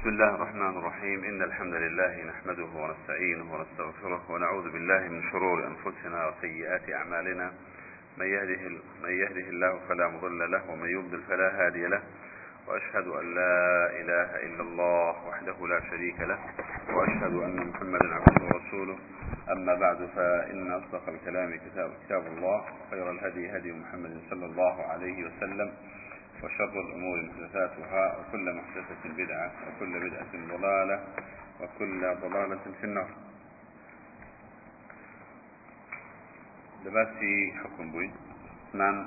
بسم 0.00 0.08
الله 0.08 0.34
الرحمن 0.34 0.76
الرحيم 0.78 1.24
إن 1.24 1.42
الحمد 1.42 1.74
لله 1.74 2.24
نحمده 2.24 2.64
ونستعينه 2.74 3.54
ونستغفره 3.54 4.30
ونعوذ 4.30 4.70
بالله 4.72 4.98
من 5.08 5.22
شرور 5.32 5.66
أنفسنا 5.66 6.28
وسيئات 6.28 6.90
أعمالنا 6.92 7.52
من 8.18 8.26
يهده, 8.26 8.68
من 9.02 9.10
يهده 9.10 9.48
الله 9.48 9.80
فلا 9.88 10.08
مضل 10.08 10.50
له 10.50 10.70
ومن 10.70 10.88
يضلل 10.88 11.22
فلا 11.22 11.66
هادي 11.66 11.86
له 11.86 12.02
وأشهد 12.68 13.06
أن 13.06 13.34
لا 13.34 13.86
إله 14.00 14.28
إلا 14.46 14.62
الله 14.62 15.28
وحده 15.28 15.66
لا 15.66 15.80
شريك 15.90 16.20
له 16.20 16.38
وأشهد 16.94 17.34
أن 17.34 17.56
محمدا 17.68 18.14
عبده 18.14 18.44
ورسوله 18.44 18.98
أما 19.50 19.74
بعد 19.74 20.08
فإن 20.16 20.72
أصدق 20.72 21.08
الكلام 21.08 21.56
كتاب, 21.56 21.90
كتاب 22.06 22.26
الله 22.26 22.64
خير 22.90 23.10
الهدي 23.10 23.56
هدي 23.56 23.72
محمد 23.72 24.20
صلى 24.30 24.46
الله 24.46 24.82
عليه 24.82 25.24
وسلم 25.26 25.72
وشر 26.42 26.80
الأمور 26.80 27.22
محدثاتها 27.22 28.18
وكل 28.18 28.54
محدثة 28.54 29.02
بدعة 29.16 29.52
وكل 29.68 30.08
بدعة 30.08 30.56
ضلالة 30.56 31.04
وكل 31.60 32.00
ضلالة 32.00 32.64
في 32.80 32.84
النار. 32.84 33.10
لباسي 36.84 37.52
حكم 37.64 37.92
بوي. 37.92 38.10
من 38.74 39.06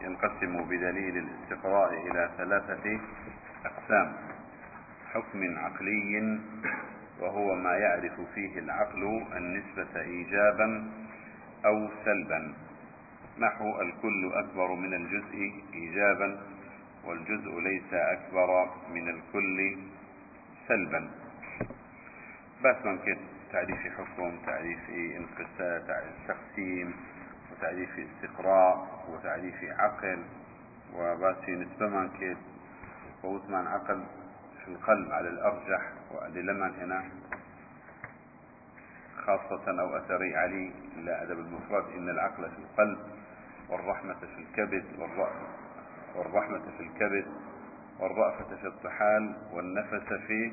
ينقسم 0.00 0.64
بدليل 0.64 1.16
الاستقراء 1.16 1.90
إلى 2.06 2.30
ثلاثة 2.36 3.00
أقسام. 3.64 4.12
حكم 5.12 5.58
عقلي 5.58 6.38
وهو 7.20 7.54
ما 7.54 7.76
يعرف 7.76 8.20
فيه 8.34 8.58
العقل 8.58 9.26
النسبة 9.36 10.00
إيجابا 10.00 10.90
أو 11.66 11.88
سلبا. 12.04 12.54
نحو 13.38 13.80
الكل 13.80 14.32
أكبر 14.34 14.74
من 14.74 14.94
الجزء 14.94 15.52
إيجابا 15.74 16.40
والجزء 17.04 17.60
ليس 17.60 17.92
أكبر 17.94 18.70
من 18.94 19.08
الكل 19.08 19.78
سلبا. 20.68 21.10
بس 22.64 22.76
ممكن 22.84 23.16
تعريف 23.52 23.78
حكم 23.98 24.38
تعريف 24.46 24.90
انقسام 24.90 25.86
تعريف 25.86 26.14
تقسيم 26.28 26.94
وتعريف 27.52 27.90
استقراء 27.98 29.04
وتعريف 29.08 29.64
عقل 29.64 30.18
وباسي 30.94 31.52
نسبة 31.52 31.88
ممكن 31.88 32.36
ووثمان 33.24 33.66
عقل 33.66 34.04
في 34.64 34.68
القلب 34.68 35.12
على 35.12 35.28
الأرجح 35.28 35.82
وأدلة 36.10 36.66
هنا 36.84 37.04
خاصة 39.26 39.80
أو 39.80 39.96
أثري 39.96 40.36
علي 40.36 40.70
لا 41.04 41.22
أدب 41.22 41.38
المفرد 41.38 41.84
إن 41.96 42.08
العقل 42.08 42.50
في 42.50 42.58
القلب 42.58 42.98
والرحمة 43.70 44.14
في 44.14 44.38
الكبد 44.38 44.84
والرحمة 46.16 46.62
في 46.76 46.82
الكبد 46.82 47.26
والرأفة 48.00 48.56
في 48.56 48.66
الطحال 48.66 49.36
والنفس 49.52 50.12
في 50.26 50.52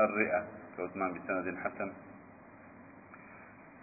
الرئة. 0.00 0.44
كعثمان 0.78 1.12
بسند 1.14 1.58
حسن. 1.64 1.92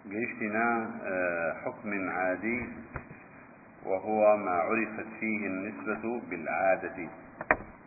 جيشتنا 0.08 0.90
آه، 1.04 1.52
حكم 1.64 2.10
عادي 2.10 2.68
وهو 3.84 4.36
ما 4.36 4.50
عرفت 4.50 5.06
فيه 5.20 5.46
النسبة 5.46 6.20
بالعادة. 6.30 7.08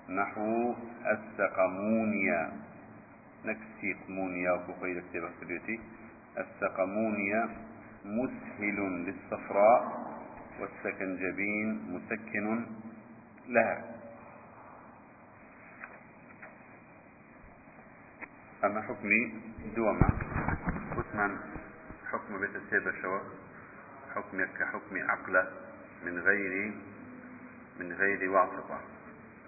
نحو 0.10 0.74
السقمونيا. 1.06 2.52
نكسي 3.46 3.94
قمونيا 4.08 4.52
وكوخيل 4.52 5.04
كتابة 5.10 5.30
كديوتي 5.42 5.80
السقمونيا 6.38 7.50
مسهل 8.06 8.80
للصفراء. 9.06 10.15
والسكنجبين 10.60 11.70
مسكن 11.92 12.66
لها. 13.48 13.96
أما 18.64 18.82
حكمي 18.82 19.34
دوما 19.76 20.10
حكما 20.92 21.38
حكم 22.12 22.40
بيت 22.40 22.56
السيبة 22.56 22.92
شو 23.02 23.20
حكمك 24.16 24.50
كحكم 24.60 25.10
عقلة 25.10 25.48
من 26.06 26.20
غير 26.20 26.74
من 27.80 27.94
غير 27.94 28.30
واسطة 28.30 28.80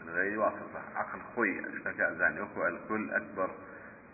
من 0.04 0.10
غير 0.14 0.40
واسطة. 0.40 0.82
عقل 0.96 1.20
خوي 1.36 1.60
اشتكى 1.60 2.12
أزاني 2.12 2.42
وكو 2.42 2.68
الكل 2.68 3.12
أكبر 3.12 3.52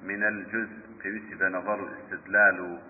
من 0.04 0.24
الجزء 0.24 0.78
كيوسي 1.02 1.36
بنظر 1.36 1.90
استدلال 1.98 2.82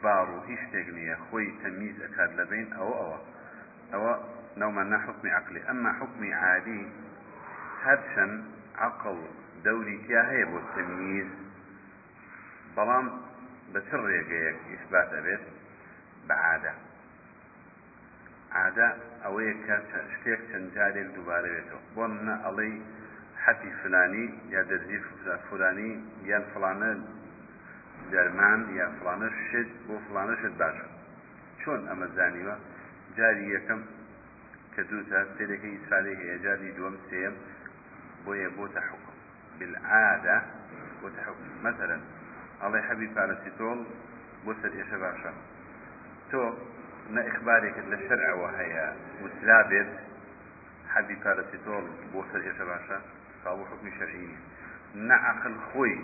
إخبار 0.00 0.30
و 0.30 0.40
هیچ 0.48 0.60
شتێک 0.60 0.88
نییە. 0.96 1.16
خۆی 1.26 1.48
تەمیز 1.62 1.96
ئەکات 2.04 2.30
لە 2.38 2.44
بین 2.50 2.68
ئەوە 2.78 2.94
ئەوە. 3.00 3.18
ئەوە 3.92 4.12
نەومەنا 4.60 4.98
حکمی 5.06 5.30
عقلی. 5.38 5.60
ئەمما 5.68 5.92
حکمی 6.00 6.30
عادی 6.42 6.82
هەرچەند 7.84 8.36
عقل 8.86 9.18
دەوری 9.64 9.96
تیا 10.04 10.22
هەیە 10.30 10.46
بۆ 10.52 10.60
تەمیز 10.74 11.30
بەڵام 12.76 13.06
بە 13.72 13.80
چ 13.88 13.90
ڕێگەیەک 14.04 14.58
ئیثبات 14.70 15.08
ئەبێت 15.16 15.44
بە 16.28 16.34
عادە. 16.44 16.74
ئەوەیە 19.24 19.54
کە 19.64 19.76
شتێک 20.14 20.40
چەند 20.50 20.66
جارێک 20.74 21.08
دووبارە 21.14 21.48
بێتەوە. 21.54 21.80
بۆ 21.94 22.04
منە 22.14 22.36
ئەڵەی 22.44 22.74
حەتی 23.44 23.72
فلانی 23.80 24.26
یا 24.54 24.62
دەرزی 24.70 24.98
فلانی 25.48 25.92
یان 26.30 26.44
فلانە 26.52 26.90
دەرمان 28.12 28.60
یا 28.78 28.86
فلانە 28.98 29.28
شت 29.46 29.70
بۆ 29.86 29.94
فلانە 30.06 30.34
شت 30.42 30.54
باشە. 30.60 30.86
چۆن 31.60 31.80
ئەمە 31.90 32.06
زانیوە؟ 32.16 32.56
جاری 33.16 33.46
یەکەم 33.56 33.80
کە 34.74 34.82
دوو 34.88 35.02
تا 35.10 35.20
سێرەکەی 35.36 35.72
ئیسرالی 35.76 36.14
هەیە 36.20 36.36
جاری 36.44 36.70
دووەم 36.76 36.96
سێم 37.08 37.34
بۆیە 38.24 38.48
بۆتە 38.58 38.80
حکم 38.88 39.16
بالعادە 39.58 40.38
بۆتە 41.00 41.20
حکم 41.26 41.46
مثلا 41.66 41.96
ئەڵێ 42.62 42.80
حەبی 42.88 43.08
پارەسیتۆڵ 43.16 43.78
بۆ 44.44 44.52
سەر 44.60 44.72
ئێشە 44.78 44.98
باشە. 45.04 45.32
تۆ 46.30 46.42
نە 47.14 47.22
ئیخبارێکت 47.28 47.86
لە 47.92 47.98
شەرعەوە 48.06 48.48
هەیە 48.58 48.86
وسلا 49.22 49.58
بێت 49.70 49.92
حەبی 50.92 51.16
پارەسیتۆڵ 51.24 51.84
بۆ 52.12 52.20
سەر 52.30 52.42
ئێشە 52.46 52.64
باشە؟ 52.70 52.98
فهو 53.42 53.64
حكم 53.70 53.86
شرعي 53.98 54.28
نعقل 54.94 55.54
خوي 55.72 55.98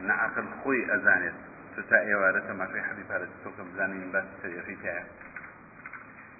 نعقل 0.00 0.44
خوي 0.64 0.94
أزانت 0.94 1.34
تتا 1.76 2.00
إيوارة 2.00 2.52
ما 2.52 2.66
في 2.66 2.82
حبيب 2.82 3.12
هذا 3.12 3.28
تتوكم 3.40 3.68
زانين 3.76 4.12
بس 4.12 4.24
سيغي 4.42 4.76
تاع 4.82 5.04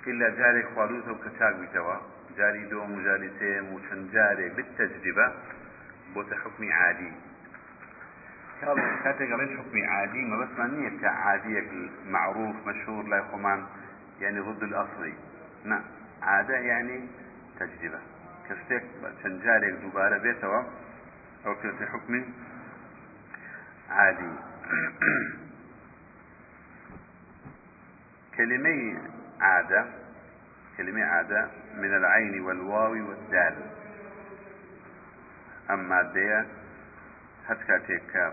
إلا 0.06 0.28
جاري 0.28 0.62
خوالوزة 0.75 1.12
وكتاق 1.12 1.56
بجوا 1.56 1.97
جاري 2.37 2.64
دوم 2.64 2.98
وجاري 2.98 3.31
سيم 3.38 3.72
وشن 3.72 4.09
جاري 4.12 4.48
بالتجربة 4.48 5.32
بوت 6.14 6.34
حكم 6.34 6.72
عادي 6.72 7.12
كاتك 9.04 9.20
غير 9.20 9.59
حكم 9.59 9.84
عادي 9.88 10.22
ما 10.22 10.37
بس 10.37 10.59
ما 10.59 10.66
نية 10.66 11.00
كعادية 11.00 11.91
معروف 12.06 12.56
مشهور 12.66 13.04
لا 13.04 13.16
يخمان 13.16 13.66
يعني 14.20 14.41
ضد 14.41 14.62
الأصلي 14.62 15.14
نعم 15.64 15.82
عادة 16.22 16.54
يعني 16.54 17.09
تجربة 17.60 17.98
كشتك 18.48 18.84
شنجارك 19.22 19.72
دوبارة 19.72 20.19
بيتوا 20.19 20.62
أو 21.47 21.54
كشتك 21.54 21.88
حكم 21.88 22.25
عادي. 23.90 24.30
كلمة 28.36 28.98
عادة 29.40 29.86
كلمة 30.76 31.04
عادة 31.04 31.50
من 31.76 31.96
العين 31.96 32.40
والواو 32.40 32.92
والدال. 32.92 33.56
أما 35.70 36.02
دي 36.02 36.44
هتكاتيك 37.48 38.32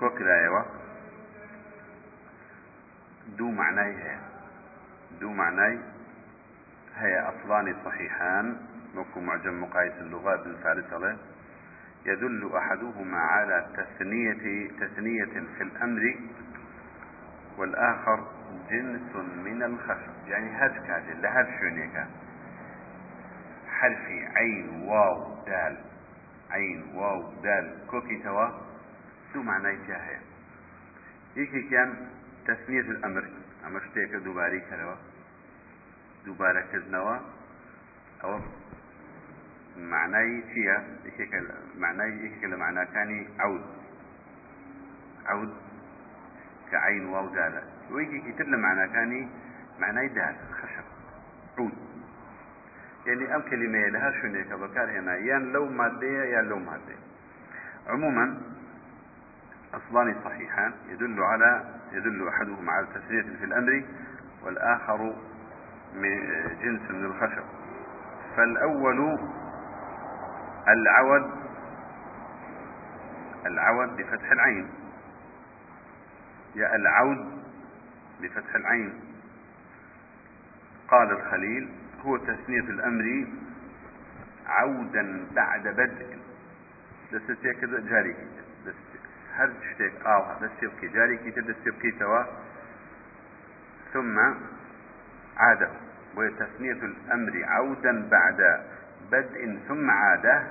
كوكلايوة 0.00 0.66
دو 3.28 3.50
معناي 3.50 3.94
هي. 3.94 4.18
دو 5.20 5.30
معناي 5.32 5.78
هي 6.96 7.20
أصلان 7.20 7.76
صحيحان. 7.84 8.56
وكو 8.96 9.20
معجم 9.20 9.62
مقايس 9.62 9.92
اللغات 9.92 10.40
بالفارس 10.40 10.92
عليه. 10.92 11.16
يدل 12.06 12.56
أحدهما 12.56 13.18
على 13.18 13.66
تثنية 13.76 14.68
تثنية 14.80 15.24
في 15.58 15.62
الأمر 15.62 16.16
والآخر 17.58 18.28
جنس 18.70 19.16
من 19.44 19.62
الخشب. 19.62 20.28
يعني 20.28 20.50
هاد 20.50 20.86
كاتل 20.86 21.22
لهاد 21.22 21.46
شونيكا 21.60 22.06
حرفي 23.68 24.26
عين 24.26 24.82
واو 24.82 25.44
دال. 25.46 25.76
عين 26.50 26.82
واو 26.94 27.32
دال. 27.42 27.86
كوكي 27.90 28.22
توا 28.22 28.48
شو 29.32 29.42
معنى 29.42 29.86
جاهي 29.88 30.18
يكي 31.36 31.62
كان 31.62 32.08
تثنية 32.46 32.80
الأمر. 32.80 33.24
أمر 33.66 33.80
شتيك 33.80 34.10
دوباري 34.10 34.60
كروا 34.60 34.96
دوبارة 36.26 36.60
كذنوا. 36.72 37.18
أو 38.24 38.40
معنای 39.76 40.42
چییە 40.50 40.76
معنای 41.78 42.12
یەکێکە 42.24 42.46
لە 42.52 42.56
معناکانی 42.64 43.26
عود. 43.40 43.64
عود 45.26 45.52
کە 46.70 46.76
عین 46.86 47.04
واو 47.06 47.26
دالە 47.36 47.62
وەیەکێکی 47.92 48.32
تر 48.38 48.44
لە 48.44 48.58
معناکانی 48.66 49.28
معنای 49.80 50.08
دال 50.08 50.34
خشب. 50.58 50.86
عود. 51.58 51.72
يعني 53.06 53.34
أم 53.34 53.42
كلمة 53.42 53.88
لها 53.88 54.10
شنيك 54.22 54.52
بكار 54.52 54.90
هنا 54.98 55.16
يان 55.16 55.52
لو 55.52 55.68
مادية 55.68 56.22
يان 56.34 56.44
لو 56.44 56.58
مادية 56.58 57.00
عموما 57.88 58.40
أصلان 59.74 60.14
صحيحان. 60.24 60.72
يدل 60.88 61.22
على 61.22 61.64
يدل 61.92 62.28
أحدهما 62.28 62.72
على 62.72 62.86
تسمية 62.94 63.36
في 63.38 63.44
الأمر 63.44 63.84
والآخر 64.42 65.16
من 65.94 66.14
جنس 66.62 66.90
من 66.90 67.04
الخشب. 67.04 67.44
فالأول 68.36 69.18
العود 70.68 71.30
العود 73.46 73.96
بفتح 73.96 74.32
العين. 74.32 74.70
يا 76.54 76.76
العود 76.76 77.42
بفتح 78.20 78.54
العين. 78.54 79.00
قال 80.88 81.10
الخليل 81.10 81.68
هو 82.04 82.16
تثنية 82.16 82.60
الأمر 82.60 83.26
عودا 84.46 85.26
بعد 85.34 85.68
بدء. 85.68 86.18
دەستێک 87.12 87.60
جاري 87.90 88.14
هەر 89.38 89.50
شتێک 89.68 89.94
ئاو 90.06 90.22
دەستێ 90.42 90.66
بکە 90.72 90.86
جارێکی 90.96 91.30
تر 91.34 91.44
دەستێ 91.50 91.70
بکەیتەوە 91.74 92.22
ثم 93.92 94.16
عاده. 95.36 95.70
وهي 96.16 96.30
تثنية 96.30 96.80
الأمر 96.90 97.34
عودا 97.44 98.08
بعد 98.10 98.40
بدء 99.10 99.58
ثم 99.68 99.90
عادة 99.90 100.42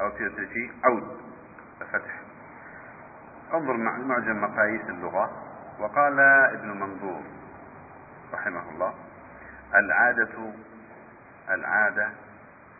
أو 0.00 0.10
في 0.10 0.70
عود 0.84 1.20
بفتح 1.80 2.20
انظر 3.54 3.76
معجم 3.76 4.40
مقاييس 4.42 4.82
اللغة. 4.88 5.46
وقال 5.80 6.20
ابن 6.52 6.80
منظور 6.80 7.22
رحمه 8.32 8.70
الله 8.70 8.94
العادة 9.74 10.52
العادة 11.50 12.10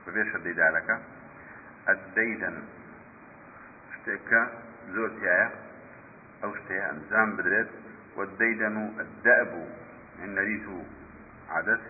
ببيش 0.06 0.34
الديدالك 0.34 1.00
الديدن. 1.88 2.62
اشتكى 3.92 4.46
زوتيا 4.88 5.50
أو 6.44 6.54
اشتيا 6.54 6.90
انزام 6.90 7.36
بدرت 7.36 7.70
والديدن 8.16 8.92
الدأب. 9.00 9.68
من 10.18 10.34
نريت 10.34 10.86
عدس 11.50 11.80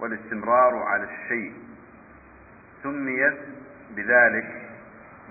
والاستمرار 0.00 0.82
على 0.82 1.04
الشيء. 1.04 1.73
سميت 2.84 3.38
بذلك 3.96 4.62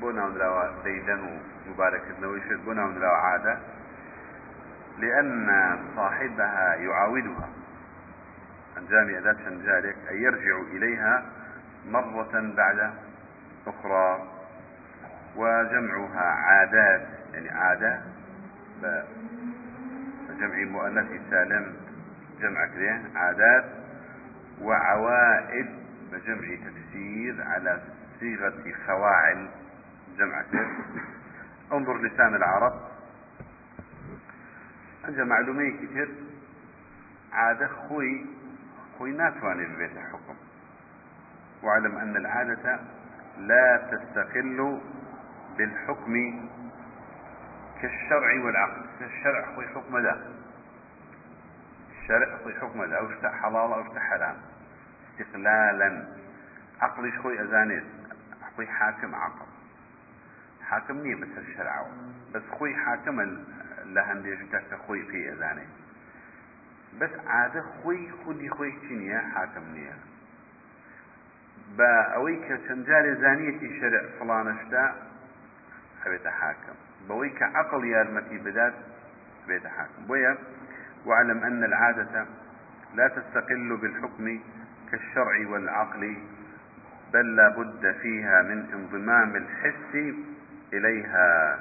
بنا 0.02 0.26
ونراوى 0.26 0.74
ديدن 0.84 1.40
مبارك 1.70 2.02
النويشت 2.18 2.60
بنا 2.66 2.86
ونراوى 2.86 3.16
عادة 3.18 3.58
لأن 5.00 5.48
صاحبها 5.96 6.76
يعاودها 6.76 7.50
أنجام 8.78 9.16
أداة 9.16 9.50
ذلك 9.66 9.96
أي 10.10 10.22
يرجع 10.22 10.62
إليها 10.72 11.26
مرة 11.86 12.54
بعد 12.58 12.94
أخرى 13.68 14.28
وجمعها 15.36 16.22
عادات 16.22 17.02
يعني 17.34 17.50
عادة 17.50 18.02
بجمع 20.30 20.56
مؤنث 20.56 21.22
سالم 21.30 21.74
جمع 22.42 22.66
كذا 22.66 23.02
عادات 23.16 23.66
وعوائد 24.62 25.83
بجمع 26.14 26.56
تفسير 26.56 27.44
على 27.44 27.82
صيغة 28.20 28.74
فواعل 28.88 29.50
جمع 30.18 30.44
انظر 31.74 31.98
لسان 31.98 32.36
العرب. 32.36 32.82
أنجا 35.08 35.24
معلومي 35.24 35.72
كتير 35.72 36.10
عادة 37.32 37.68
خوي 37.68 38.26
خوي 38.98 39.12
ناتواني 39.12 39.66
ببيت 39.66 39.92
الحكم. 39.92 40.36
واعلم 41.64 41.98
أن 41.98 42.16
العادة 42.16 42.80
لا 43.38 43.90
تستقل 43.92 44.82
بالحكم 45.58 46.14
كالشرع 47.82 48.44
والعقل. 48.46 48.86
الشرع 49.02 49.56
خوي 49.56 49.68
حكم 49.68 49.98
ذا 49.98 50.34
الشرع 51.92 52.38
خوي 52.44 52.54
حكم 52.54 52.84
ذا 52.84 52.98
أو 52.98 53.10
حلال 53.32 53.74
أو 53.74 54.00
حرام. 54.00 54.36
استقلالا. 55.20 56.08
عقلي 56.82 57.12
خوي 57.12 57.42
أزانيت 57.42 57.84
خوي 58.56 58.68
حاكم 58.68 59.16
عقل. 59.16 59.46
حاكم 60.62 60.98
نية 60.98 61.16
بس 61.16 61.38
الشرع. 61.38 61.88
بس 62.34 62.42
خوي 62.60 62.76
حاكم 62.76 63.22
لهن 63.86 64.24
ديشتك 64.24 64.76
خوي 64.88 65.06
في 65.06 65.34
أزاني 65.34 65.68
بس 67.02 67.10
عادة 67.28 67.62
خوي 67.62 68.12
خودي 68.26 68.50
خوي 68.50 68.72
چنية 68.90 69.20
حاكم 69.20 69.64
نية 69.74 69.94
با 71.78 71.92
چەند 72.68 72.86
جارێ 72.88 73.14
زانیەتی 73.24 73.70
شەرع 73.80 74.04
فڵانەشتا 74.18 74.86
ئەبێتە 76.04 76.32
حاكم 76.40 76.78
عقل 77.56 77.84
يارمتي 77.86 78.38
بدات 78.38 78.74
بيت 79.48 79.68
حاكم 79.68 80.02
بويا 80.08 80.38
واعلم 81.06 81.44
أن 81.44 81.64
العادة 81.64 82.26
لا 82.96 83.08
تستقل 83.08 83.78
بالحكم 83.82 84.40
كالشرع 84.94 85.48
والعقل 85.50 86.18
بل 87.14 87.36
لا 87.36 87.50
بد 87.50 87.96
فيها 88.02 88.42
من 88.42 88.72
انضمام 88.74 89.36
الحس 89.36 90.16
إليها. 90.74 91.60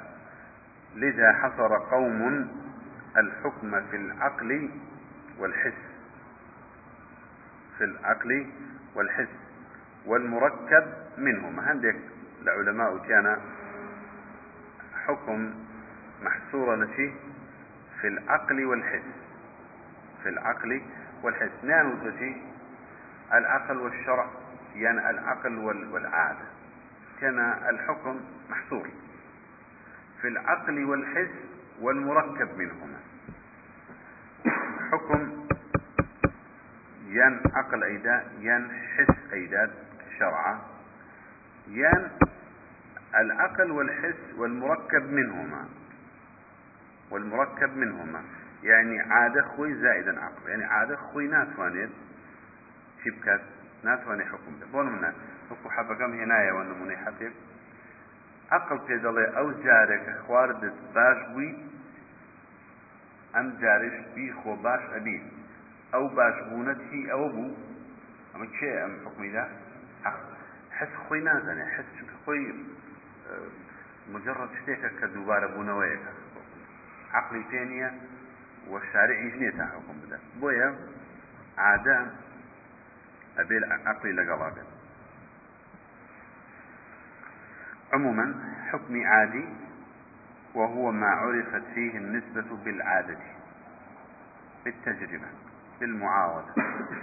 لذا 0.95 1.33
حصر 1.33 1.77
قوم 1.77 2.47
الحكم 3.17 3.81
في 3.91 3.95
العقل 3.95 4.69
والحس 5.39 5.81
في 7.77 7.83
العقل 7.83 8.47
والحس 8.95 9.35
والمركب 10.05 10.83
منهما 11.17 11.71
هندك 11.71 11.95
العلماء 12.41 12.97
كان 12.97 13.37
حكم 15.05 15.53
محصورة 16.21 16.75
لشي 16.75 17.11
في 18.01 18.07
العقل 18.07 18.65
والحس 18.65 19.09
في 20.23 20.29
العقل 20.29 20.81
والحس. 21.23 21.51
نانو 21.63 22.09
تشي 22.11 22.52
العقل 23.33 23.77
والشرع 23.77 24.29
يعني 24.75 25.09
العقل 25.09 25.57
والعادة. 25.91 26.45
كان 27.21 27.39
الحكم 27.69 28.21
محصور. 28.49 28.89
في 30.21 30.27
العقل 30.27 30.83
والحس 30.85 31.35
والمركب 31.81 32.57
منهما. 32.57 32.99
حكم 34.91 35.45
ين 37.07 37.39
عقل 37.53 37.83
أيدا 37.83 38.23
ين 38.39 38.71
حس 38.71 39.33
أيداد 39.33 39.71
شرعا 40.19 40.61
ين 41.67 42.09
العقل 43.15 43.71
والحس 43.71 44.33
والمركب 44.37 45.03
منهما. 45.11 45.69
والمركب 47.11 47.77
منهما. 47.77 48.23
يعني 48.63 48.99
عادة 49.01 49.41
خوي 49.41 49.73
زائدا 49.75 50.21
عقل. 50.21 50.49
يعني 50.49 50.63
عادة 50.63 50.95
خوي 50.95 51.27
ناتوانيت 53.03 53.15
شبكات 53.15 53.41
ناتواني 53.83 54.25
حكم 54.25 54.59
ده. 54.59 54.65
بون 54.71 54.85
منا 54.85 55.13
حكو 55.49 55.69
حبكم 55.69 56.13
هنايا 56.13 56.51
والنموني 56.51 56.97
حتيب. 56.97 57.31
عقل 58.51 58.77
پێدەڵێ 58.87 59.25
ئەو 59.35 59.47
جارێکە 59.63 60.13
خواردت 60.25 60.77
باش 60.95 61.19
بووی 61.31 61.51
ئەم 63.35 63.47
جارش 63.61 63.97
بی 64.15 64.27
خۆ 64.39 64.51
باش 64.65 64.83
ئەبین 64.93 65.23
ئەو 65.93 66.05
باشبوونەتی 66.17 67.01
ئەوە 67.11 67.27
بوو 67.35 67.57
ئەمە 68.33 68.47
کێ 68.57 68.71
ئەم 68.81 68.93
حکمیدا 69.05 69.45
حس 70.77 70.93
خۆی 71.03 71.21
نازانێ 71.27 71.65
حس 71.73 71.87
چونکە 71.95 72.17
خۆی 72.23 72.43
مجرد 74.13 74.51
شتێکە 74.59 74.89
کە 74.99 75.05
دووبارە 75.13 75.47
بوونەوەیەکە 75.53 76.11
عقلی 77.19 77.43
پێ 77.49 77.61
نییە 77.71 77.89
و 78.71 78.73
شارعیش 78.91 79.33
نییە 79.41 79.53
تا 79.57 79.65
حکم 79.73 79.95
ئەبێ 83.37 83.57
عقلی 83.87 84.13
لەگەڵا 84.19 84.49
عموما 87.93 88.25
حكم 88.71 88.93
عادي 89.05 89.45
وهو 90.55 90.91
ما 90.91 91.07
عرفت 91.07 91.63
فيه 91.75 91.97
النسبة 91.97 92.49
بالعادة 92.65 93.17
بالتجربة 94.65 95.27
بالمعاودة 95.79 96.53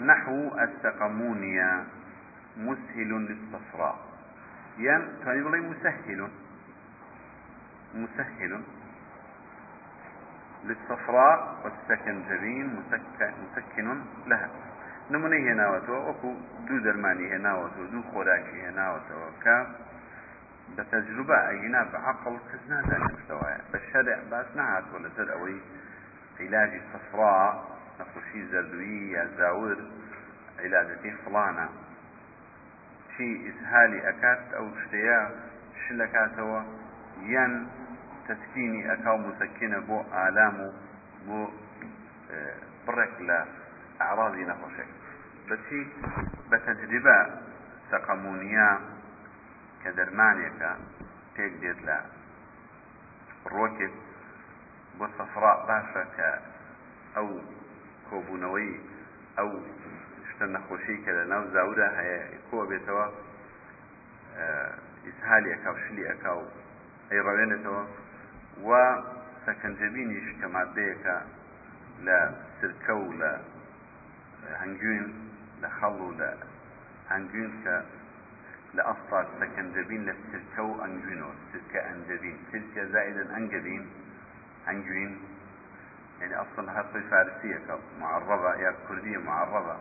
نحو 0.03 0.59
السقمونيا 0.59 1.85
مسهل 2.57 3.09
للصفراء. 3.09 3.99
يعني 4.79 5.05
ثاني 5.25 5.43
بلي 5.43 5.61
مسهل 5.61 6.29
مسهل 7.95 8.63
للصفراء 10.65 11.39
والسكنجبين 11.65 12.83
مسكن 13.57 14.01
لها. 14.27 14.51
نموني 15.11 15.53
هناوتو 15.53 16.09
وكو 16.09 16.35
دو 16.69 16.79
درماني 16.79 17.37
هناوتو 17.37 17.85
دو 17.93 18.03
خوراكي 18.03 18.63
هناوتو 18.63 19.31
كا 19.45 19.75
بتجربة 20.79 21.49
أينا 21.49 21.83
بعقل 21.93 22.39
كزنا 22.53 22.81
ذلك 22.81 23.13
مستوايا 23.15 23.61
بالشرع 23.73 24.19
باس 24.31 24.47
نهات 24.57 24.85
ولا 24.95 25.09
زر 25.17 25.33
أوي 25.33 25.61
علاج 26.41 26.81
الصفراء 26.81 27.79
نقص 28.01 28.25
شي 28.33 28.47
زردوي 28.47 29.11
يا 29.13 29.29
زاور 29.39 29.77
علاجتي 30.59 31.11
فلانة 31.27 31.69
شتي 33.15 33.51
إسهالي 33.51 34.09
أكات 34.09 34.55
أو 34.55 34.69
شتيا 34.85 35.31
شلكاتوا 35.89 36.63
ين 37.23 37.69
تسكيني 38.29 38.93
أكاو 38.93 39.17
مسكنة 39.17 39.79
بو 39.79 40.01
آلام 40.01 40.73
بو 41.27 41.49
آه، 42.31 42.55
برك 42.87 43.21
لا 45.51 45.57
أعراضي 45.57 45.87
نخوشك 46.03 46.51
بس 46.51 46.61
بتجربة 46.61 47.41
سقمونيا 47.91 48.81
كدرمانيكا 49.85 50.79
تيك 51.37 51.53
ديت 51.53 51.83
لا 51.83 52.21
ڕۆکێک 53.45 53.95
بۆ 54.99 55.07
سەفرا 55.17 55.53
باشە 55.69 56.05
کە 56.17 56.31
ئەو 57.17 57.29
کۆبوونەوەی 58.09 58.73
ئەو 59.39 59.51
شتە 60.29 60.47
نەخۆشی 60.55 60.97
کە 61.05 61.11
لە 61.19 61.25
ناو 61.33 61.45
زاورە 61.55 61.89
هەیە 61.99 62.21
کۆ 62.49 62.59
بێتەوە 62.71 63.07
ئیسهالی 65.07 65.53
ئەکا 65.55 65.71
و 65.75 65.79
شلی 65.85 66.05
ئەکا 66.11 66.33
و 66.37 66.43
ئەی 67.11 67.21
ڕەوێنێتەوە 67.27 67.83
و 68.67 68.71
سەکەنجەبینیش 69.45 70.29
کە 70.41 70.47
مادەیەکە 70.55 71.17
لە 72.07 72.19
سرکە 72.59 72.95
و 73.03 73.07
لە 73.21 73.33
هەنگوین 74.61 75.07
لە 75.63 75.69
خەڵ 75.79 75.97
و 76.07 76.11
لە 76.21 76.31
هەنگوین 77.11 77.53
کە 77.65 77.77
لأصل 78.75 79.27
سكنجبين 79.41 80.03
للسلكة 80.05 80.63
وأنجوينو 80.63 81.31
سلكة 81.53 81.81
أنجبين 81.91 82.37
سلكة 82.53 82.85
زائدا 82.85 83.37
أنجبين 83.37 83.83
أنجوين 84.69 85.13
يعني 86.21 86.35
أصلا 86.37 86.81
هذه 86.81 87.03
فارسية 87.11 87.79
معربة 88.01 88.55
يا 88.55 88.75
كردية 88.89 89.19
معربة 89.19 89.77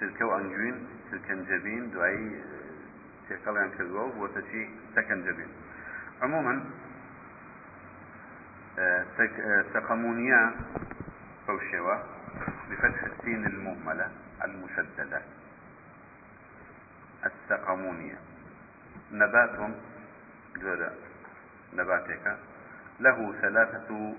سلكة 0.00 0.24
وأنجوين 0.26 0.86
سلكنجبين 1.10 1.90
دعي 1.90 2.42
تيقل 3.28 3.58
عن 3.58 3.70
كذوب 3.70 4.16
وتشي 4.16 4.68
سكنجبين 4.96 5.48
عموما 6.22 6.64
سقمونيا 9.74 10.52
فوشوا 11.46 12.13
بفتح 12.70 13.02
السين 13.02 13.46
المهملة 13.46 14.10
المشددة. 14.44 15.22
السقمونية 17.24 18.18
نبات 19.12 19.70
جودة 20.56 20.92
نباتك. 21.74 22.38
له 23.00 23.34
ثلاثة 23.40 24.14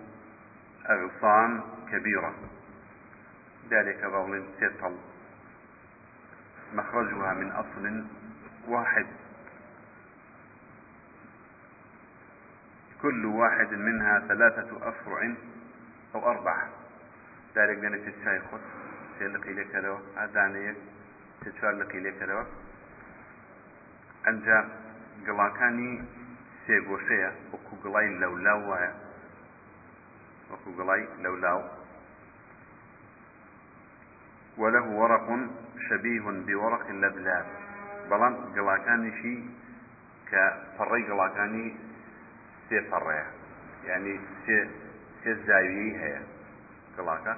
أغصان 0.90 1.64
كبيرة. 1.92 2.36
ذلك 3.70 4.06
بول 4.06 4.46
تطل 4.62 4.98
مخرجها 6.74 7.34
من 7.34 7.52
أصل 7.52 8.04
واحد. 8.68 9.06
كل 13.02 13.26
واحد 13.26 13.74
منها 13.74 14.20
ثلاثة 14.20 14.90
أفرع 14.90 15.34
أو 16.16 16.32
أربعة. 16.32 16.85
دارێک 17.56 17.78
دێنێت 17.84 18.06
چای 18.24 18.40
خۆت 18.48 18.64
سێ 19.16 19.26
لە 19.34 19.40
قیلەکەرەوە 19.46 20.00
ئازانەیەک 20.18 20.80
سێ 21.42 21.50
چوار 21.58 21.74
لە 21.82 21.86
قیلەکەرەوە 21.92 22.46
ئەنج 24.26 24.46
گڵاکانی 25.28 25.94
سێگۆشەیە 26.64 27.32
وەکو 27.52 27.74
گڵای 27.84 28.08
لەولاو 28.22 28.62
وایە. 28.70 28.94
وەکو 30.52 30.70
گڵای 30.80 31.04
لەولاو. 31.24 31.62
وله 34.62 34.84
ورق 35.00 35.28
شبيه 35.88 36.22
بورق 36.48 36.86
اللبلاب 36.94 37.46
بەڵام 38.10 38.34
گڵاکانیشی 38.56 39.36
کە 40.30 40.44
پەڕی 40.76 41.04
گڵاکانی 41.10 41.68
سێ 42.68 42.80
پەڕەیە 42.90 43.28
یعنی 43.88 44.14
سێ 45.22 45.32
زاویی 45.48 45.94
هەیە. 46.02 46.22
گڵاکە 46.98 47.34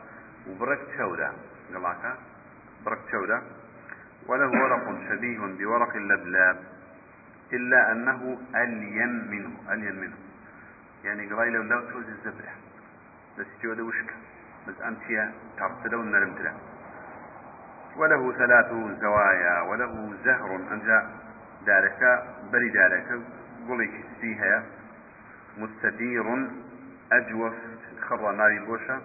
و 0.48 0.52
بڕێک 0.60 0.82
چەورە 0.94 1.30
گڵاکە 1.74 2.12
بڕێک 2.86 3.40
وله 4.28 4.48
ورق 4.48 4.86
شبيه 5.10 5.40
بورق 5.40 5.96
اللبلاب 5.96 6.58
إلا 7.54 7.92
أنه 7.92 8.38
ألين 8.56 9.30
منه 9.32 9.74
ألين 9.74 9.96
منه. 9.96 10.18
يعني 11.04 11.30
قضاي 11.30 11.50
لو 11.50 11.62
لو 11.62 11.82
توز 11.92 12.10
الزبرة 12.10 12.54
بس 13.40 13.46
جودة 13.64 13.84
وشك؟ 13.84 14.14
بس 14.68 14.82
أنت 14.82 15.32
تعرف 15.58 15.86
لو 15.86 16.04
نرمت 16.04 16.54
وله 17.98 18.34
ثلاث 18.38 19.00
زوايا 19.02 19.62
وله 19.62 20.14
زهر 20.26 20.56
أنجا 20.72 21.10
دارك 21.66 22.24
بري 22.52 22.70
دارك 22.70 23.22
قولي 23.68 24.04
فيها 24.22 24.64
مستدير 25.58 26.48
أجوف 27.12 27.54
خر 28.02 28.32
ناري 28.32 28.60
بوشة. 28.60 29.02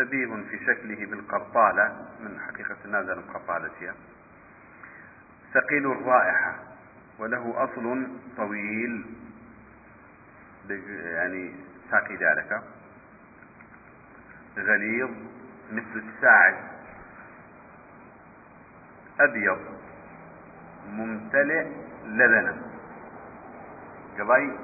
شبيه 0.00 0.26
في 0.50 0.58
شكله 0.66 1.06
بالقرطالة 1.06 2.06
من 2.20 2.40
حقيقة 2.40 2.76
نازل 2.86 3.12
القرطالة 3.12 3.94
ثقيل 5.54 5.92
الرائحة 5.92 6.54
وله 7.18 7.64
أصل 7.64 8.08
طويل 8.36 9.04
يعني 11.04 11.54
ساقي 11.90 12.16
ذلك. 12.16 12.62
غليظ 14.58 15.10
مثل 15.72 16.02
الساعد 16.08 16.54
أبيض 19.20 19.58
ممتلئ 20.88 21.66
لبنا 22.04 22.56
قضي 24.18 24.58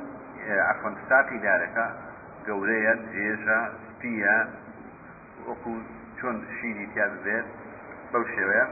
عفوا 0.48 0.94
ساقي 1.08 1.38
ذلك. 1.38 1.96
قولية 2.46 2.94
جيشة 3.12 3.72
سبية. 3.98 4.65
وەکو 5.48 5.72
چۆن 6.18 6.36
شینی 6.56 6.86
تیا 6.92 7.06
ببێت 7.12 7.46
بەو 8.12 8.24
شێوەیە. 8.34 8.66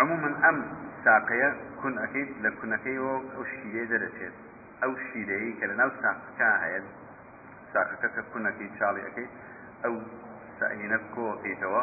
عمومن 0.00 0.34
ئەم 0.44 0.58
ساقەیە 1.04 1.50
کون 1.80 1.94
ئەەکەیت 2.02 2.30
لە 2.44 2.50
کوونەکەیەوە 2.58 3.14
ئەو 3.34 3.44
شیرەیە 3.52 3.86
دەرەچێت. 3.92 4.34
ئەو 4.82 4.92
شیرەیە 5.06 5.52
کە 5.58 5.64
لە 5.70 5.74
ناو 5.80 5.90
ساقەکە 6.02 6.50
هەیە 6.64 6.80
ساقەکە 7.72 8.08
کە 8.14 8.22
کوونەکەی 8.30 8.70
چاڵیەکەی 8.78 9.28
ئەو 9.84 9.94
سەینە 10.58 10.98
کۆکەیتەوە 11.14 11.82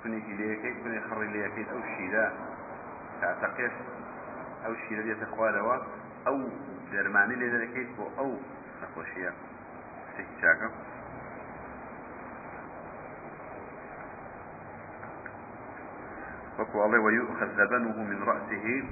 کونێکی 0.00 0.34
لەکەیت 0.40 0.76
کونێ 0.82 1.00
خڕی 1.06 1.30
لەکەیت 1.34 1.68
ئەو 1.72 1.82
شیرە 1.92 2.26
تاتەقێش 3.20 3.74
ئەو 4.64 4.74
شیرە 4.82 5.02
دێتە 5.08 5.26
خوارەوە 5.32 5.76
ئەو 6.26 6.38
دەرمانی 6.92 7.36
لێ 7.40 7.48
دەرەکەیت 7.54 7.90
بۆ 7.96 8.04
ئەو 8.18 8.30
نەخۆشیە. 8.80 9.32
الله 16.84 16.98
ويؤخذ 16.98 17.46
لبنه 17.46 18.02
من 18.02 18.22
رأسه 18.22 18.84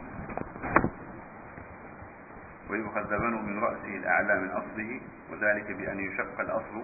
ويؤخذ 2.70 3.14
لبنه 3.14 3.42
من 3.42 3.58
رأسه 3.58 3.96
الأعلى 3.96 4.40
من 4.40 4.50
أصله 4.50 5.00
وذلك 5.32 5.72
بأن 5.72 6.00
يشق 6.00 6.40
الأصل 6.40 6.82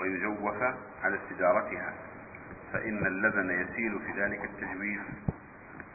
ويجوف 0.00 0.62
على 1.04 1.18
استدارتها. 1.22 1.92
فإن 2.72 3.06
اللبن 3.06 3.50
يسيل 3.50 3.98
في 3.98 4.20
ذلك 4.22 4.44
التجويف 4.44 5.00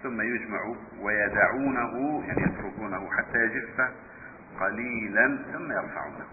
ثم 0.04 0.22
يجمع 0.22 0.76
ويدعونه 1.00 2.24
يعني 2.28 2.42
يتركونه 2.44 3.10
حتى 3.12 3.38
يجف 3.38 3.82
قليلا 4.60 5.40
ثم 5.54 5.72
يرفعونه. 5.72 6.26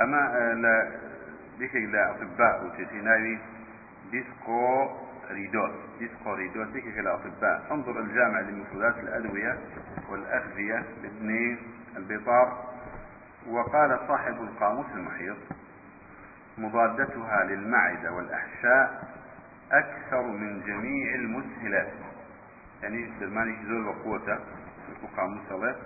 أما 0.00 0.54
لا 0.54 0.90
بك 1.58 1.74
لا 1.74 2.10
أطباء 2.10 2.64
وتتناوي 2.64 3.38
ديسكو 4.10 4.88
ريدوس 5.30 5.70
ديسكو 5.98 6.34
ريدوس 6.34 6.68
بك 6.68 6.86
لا 6.86 7.14
أطباء. 7.14 7.66
انظر 7.70 8.00
الجامع 8.00 8.40
لمفردات 8.40 8.98
الأدوية 8.98 9.58
والأغذية 10.10 10.84
لابن 11.02 11.58
البطار 11.96 12.74
وقال 13.46 13.98
صاحب 14.08 14.42
القاموس 14.42 14.86
المحيط 14.94 15.36
مضادتها 16.58 17.44
للمعدة 17.44 18.12
والأحشاء 18.12 19.08
أكثر 19.72 20.22
من 20.22 20.60
جميع 20.60 21.14
المسهلات. 21.14 21.92
يعني 22.84 23.10
درماني 23.20 23.56
زول 23.66 23.86
وقوته 23.86 24.38
القاموس 25.02 25.50
الله 25.50 25.76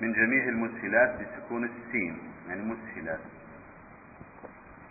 من 0.00 0.12
جميع 0.12 0.48
المسهلات 0.48 1.20
بسكون 1.20 1.64
السين 1.64 2.18
يعني 2.48 2.62
مسهلات. 2.62 3.20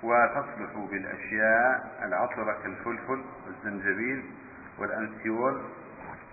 وتصلح 0.04 0.90
بالأشياء 0.92 2.00
العطرة 2.04 2.62
كالفلفل 2.64 3.24
والزنجبيل 3.46 4.24
والأنسيول 4.78 5.62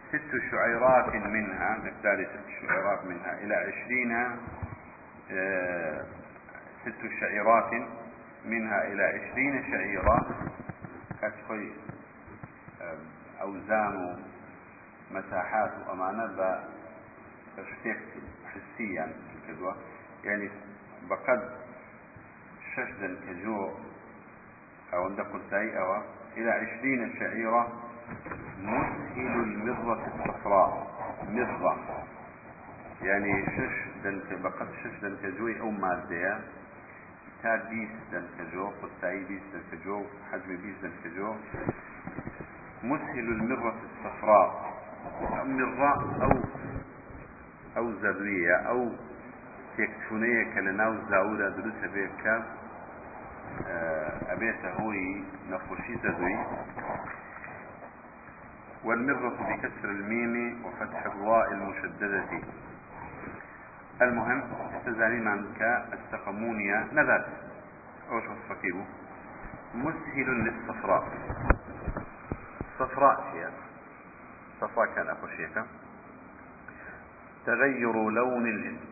ست 0.09 0.50
شعيرات 0.50 1.14
منها 1.14 1.78
مقدار 1.78 2.25
ست 2.25 2.66
شعيرات 2.66 3.04
منها 3.04 3.38
إلى 3.38 3.54
عشرين 3.54 4.12
آه، 5.33 6.04
ست 6.83 7.21
شعيرات 7.21 7.73
منها 8.45 8.85
إلى 8.92 9.02
عشرين 9.02 9.64
شعيرة. 9.71 10.50
كتخي 11.23 11.73
أوزان 13.42 14.23
مساحات 15.11 15.70
وأمانة 15.88 16.26
بشتك 17.59 18.02
حسيا 18.47 19.12
يعني 20.25 20.50
بقد 21.11 21.50
ششدا 22.75 23.16
كجو 23.26 23.70
أو 24.94 25.04
عند 25.04 25.20
قلتاي 25.20 25.78
أو 25.78 26.02
إلى 26.37 26.50
عشرين 26.50 27.14
شعيرة 27.18 27.82
مسهل 28.59 29.40
المرة 29.40 30.06
الصفراء 30.06 30.90
مرة. 31.28 32.04
يعني 33.02 33.47
شش 33.47 34.04
دنك 34.04 34.40
بقد 34.42 34.68
شش 34.85 35.00
دنك 35.02 35.26
جوي 35.38 35.61
أو 35.61 35.70
مادية 35.70 36.40
تا 37.42 37.56
بيس 37.56 37.90
دنك 38.12 38.52
جو 38.52 38.70
قلتاي 38.82 39.25
بيس 39.25 39.42
دنك 39.52 39.80
جو 39.85 40.04
حجم 40.32 40.56
بيس 40.56 40.76
دنك 40.82 41.14
جو 41.16 41.35
مسهل 42.83 43.19
المرة 43.19 43.75
الصفراء. 43.85 44.71
مرة 45.45 46.23
أو 46.23 46.33
أو 47.77 47.93
زرية 47.93 48.57
أو 48.57 48.93
تكتونية 49.79 50.55
كلناو 50.55 50.95
زاورة 51.11 51.49
دروسة 51.49 51.87
بيكا 51.95 52.45
أبيت 54.29 54.65
هوي 54.65 55.25
نخوشي 55.51 55.97
زدوي 55.97 56.39
والمرة 58.85 59.29
بكسر 59.29 59.89
الميم 59.91 60.65
وفتح 60.65 61.07
الراء 61.07 61.53
المشددة. 61.53 62.25
المهم 64.03 64.43
استزالي 64.77 65.29
عنك 65.31 65.63
السقمونية 65.93 66.87
نبات. 66.93 67.27
أو 68.11 68.21
شو 68.21 68.35
فكيبو 68.49 68.85
مسهل 69.75 70.27
للصفراء. 70.45 71.05
صفراء 72.81 73.31
هي 73.35 73.49
صفراء 74.61 74.95
كان 74.95 75.09
أخشيك 75.09 75.65
تغير 77.47 78.11
لون 78.11 78.47
الجسم 78.47 78.91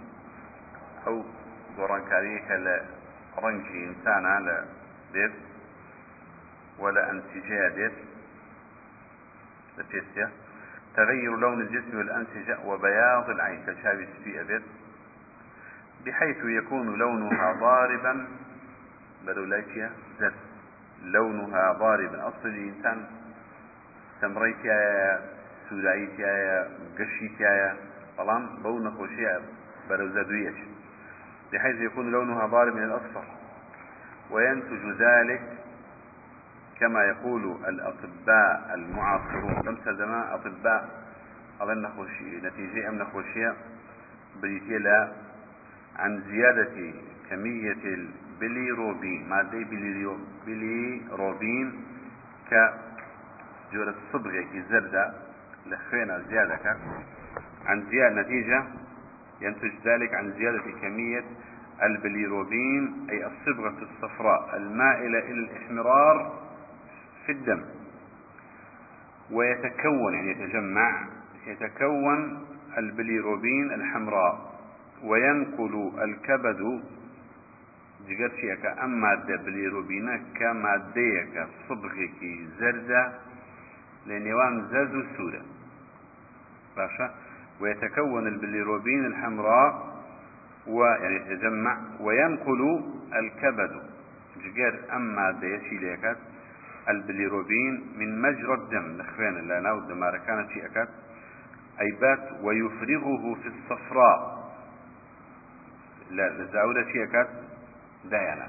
أو 1.07 1.25
دوران 1.77 2.05
كاريك 2.05 2.51
لرنجي 2.51 3.85
إنسان 3.85 4.27
على 4.27 4.65
بيت 5.13 5.33
ولا 6.79 7.11
أنسجاء 7.11 7.75
بيت. 7.75 7.93
لبيستيا 9.79 10.31
تغير 10.97 11.37
لون 11.37 11.61
الجسم 11.61 11.99
والأنسجة 11.99 12.59
وبياض 12.65 13.31
العين. 13.31 13.63
كشابس 13.67 14.09
في 14.25 14.41
أبيت 14.41 14.63
بحيث 16.07 16.37
يكون 16.45 16.99
لونها 16.99 17.53
ضاربا. 17.53 18.29
بلولاتيا 19.27 19.91
زد. 20.21 20.35
لونها 21.03 21.73
ضاربا. 21.73 22.29
أصل 22.29 22.49
الإنسان 22.49 23.07
سمريتيا 24.21 25.21
سودايتيا 25.71 26.69
قشيتيا 26.99 27.77
طالما 28.19 28.59
بو 28.63 28.79
نخوشيا 28.79 29.41
بلو 29.91 30.09
زدويش 30.09 30.59
بحيث 31.53 31.77
يكون 31.81 32.11
لونها 32.11 32.47
ضارب 32.47 32.75
من 32.77 32.85
الأصفر. 32.85 33.25
وينتج 34.31 34.85
ذلك 34.99 35.43
كما 36.81 37.05
يقول 37.05 37.57
الأطباء 37.69 38.71
المعاصرون. 38.75 39.63
لم 39.67 39.79
سلما 39.85 40.35
أطباء 40.35 40.89
أظن 41.61 41.83
نخوشي 41.83 42.37
نتيجة 42.41 42.89
أم 42.89 42.95
نخوشية 42.95 43.55
بريتيلا 44.43 45.13
عن 45.97 46.23
زيادة 46.29 46.93
كمية 47.31 47.85
البليروبين 47.85 49.29
مادة 49.29 49.65
بليروبين 50.47 51.85
كجورة 53.71 53.95
الصبغة 54.07 54.45
زردة 54.71 55.15
لخينا 55.67 56.23
زيادة. 56.31 56.77
عن 57.67 57.87
زيادة 57.91 58.23
نتيجة 58.23 58.65
ينتج 59.41 59.73
ذلك 59.85 60.15
عن 60.15 60.33
زيادة 60.33 60.63
كمية 60.83 61.25
البليروبين 61.83 63.07
أي 63.11 63.27
الصبغة 63.27 63.75
الصفراء 63.83 64.57
المائلة 64.57 65.19
إلى 65.19 65.31
الإحمرار 65.33 66.43
في 67.27 67.33
الدم. 67.33 67.65
ويتكون 69.31 70.15
يعني 70.15 70.31
يتجمع 70.31 71.07
يتكون 71.47 72.47
البليروبين 72.79 73.73
الحمراء. 73.73 74.49
وينقل 75.05 75.93
الكبد 76.03 76.81
جگرچیەکە 78.09 78.71
أما 78.85 78.97
مادە 79.03 79.37
بلیروبینە 79.45 80.15
کە 80.37 80.49
مادەیەکە 80.65 81.43
صبغێکی 81.67 82.35
زەردە 82.59 83.03
لە 84.09 84.17
نێوان 84.27 84.55
زەرد 84.71 84.95
باشا؟ 86.77 87.11
ويتكون 87.61 88.27
البليروبين 88.27 89.07
الحمراء 89.07 89.73
ويعني 90.67 91.17
يتجمع 91.17 91.77
وينقل 92.01 92.61
الكبد. 93.21 93.73
جگر 94.43 94.75
أما 94.97 95.33
مادە 95.33 95.47
یەکی 95.57 96.17
البليروبين 96.89 97.75
من 97.99 98.23
مجرى 98.23 98.55
الدم. 98.55 98.87
نخوين 98.99 99.49
لا 99.49 99.61
ناو 99.61 99.81
دماركانة 99.81 100.49
شي 100.49 100.67
أكاد 100.67 100.89
أي 101.81 101.91
بات 102.01 102.25
ويفرغه 102.43 103.35
في 103.43 103.49
الصفراء. 103.49 104.21
لا 106.11 106.29
لزاولة 106.29 106.93
شي 106.93 107.05
أكاد 107.05 107.29
دايانا 108.05 108.49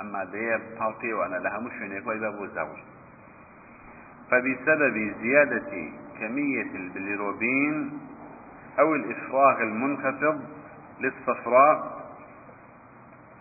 أما 0.00 0.24
ديا 0.24 0.60
طالتي 0.78 1.12
وأنا 1.12 1.36
لها 1.36 1.58
مش 1.60 1.72
من 1.72 1.92
يكوي 1.96 2.18
بابو 2.18 2.46
فبسبب 4.30 5.14
زيادة 5.22 5.90
كمية 6.20 6.70
البليروبين 6.74 8.00
أو 8.78 8.94
الإفراغ 8.94 9.62
المنخفض 9.62 10.40
للصفراء 11.00 11.98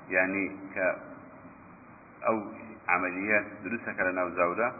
يعني 0.10 0.52
ك 0.76 0.96
أو 2.28 2.44
عمليات 2.88 3.46
دروسك 3.64 4.00
لنا 4.00 4.30
زاودا 4.30 4.74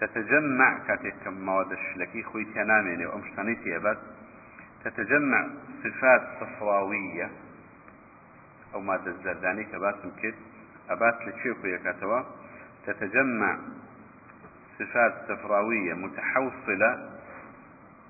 تتجمع 0.00 0.78
كاتك 0.78 1.26
مواد 1.28 1.72
الشلكي 1.72 2.22
خوي 2.22 2.44
تنامين 2.44 3.02
أو 3.06 3.18
مشتنيتي 3.18 3.76
ابد 3.76 3.98
تتجمع 4.84 5.46
صفات 5.84 6.22
صفراوية 6.40 7.30
أو 8.74 8.80
مادة 8.80 9.10
الزرداني 9.10 9.64
كبات 9.64 10.06
مكت 10.06 10.34
أبات 10.90 11.14
لتشيكو 11.26 11.66
يكاتوا 11.66 12.22
تتجمع 12.86 13.58
صفات 14.84 15.14
صفراوية 15.28 15.94
متحوصلة 15.94 17.10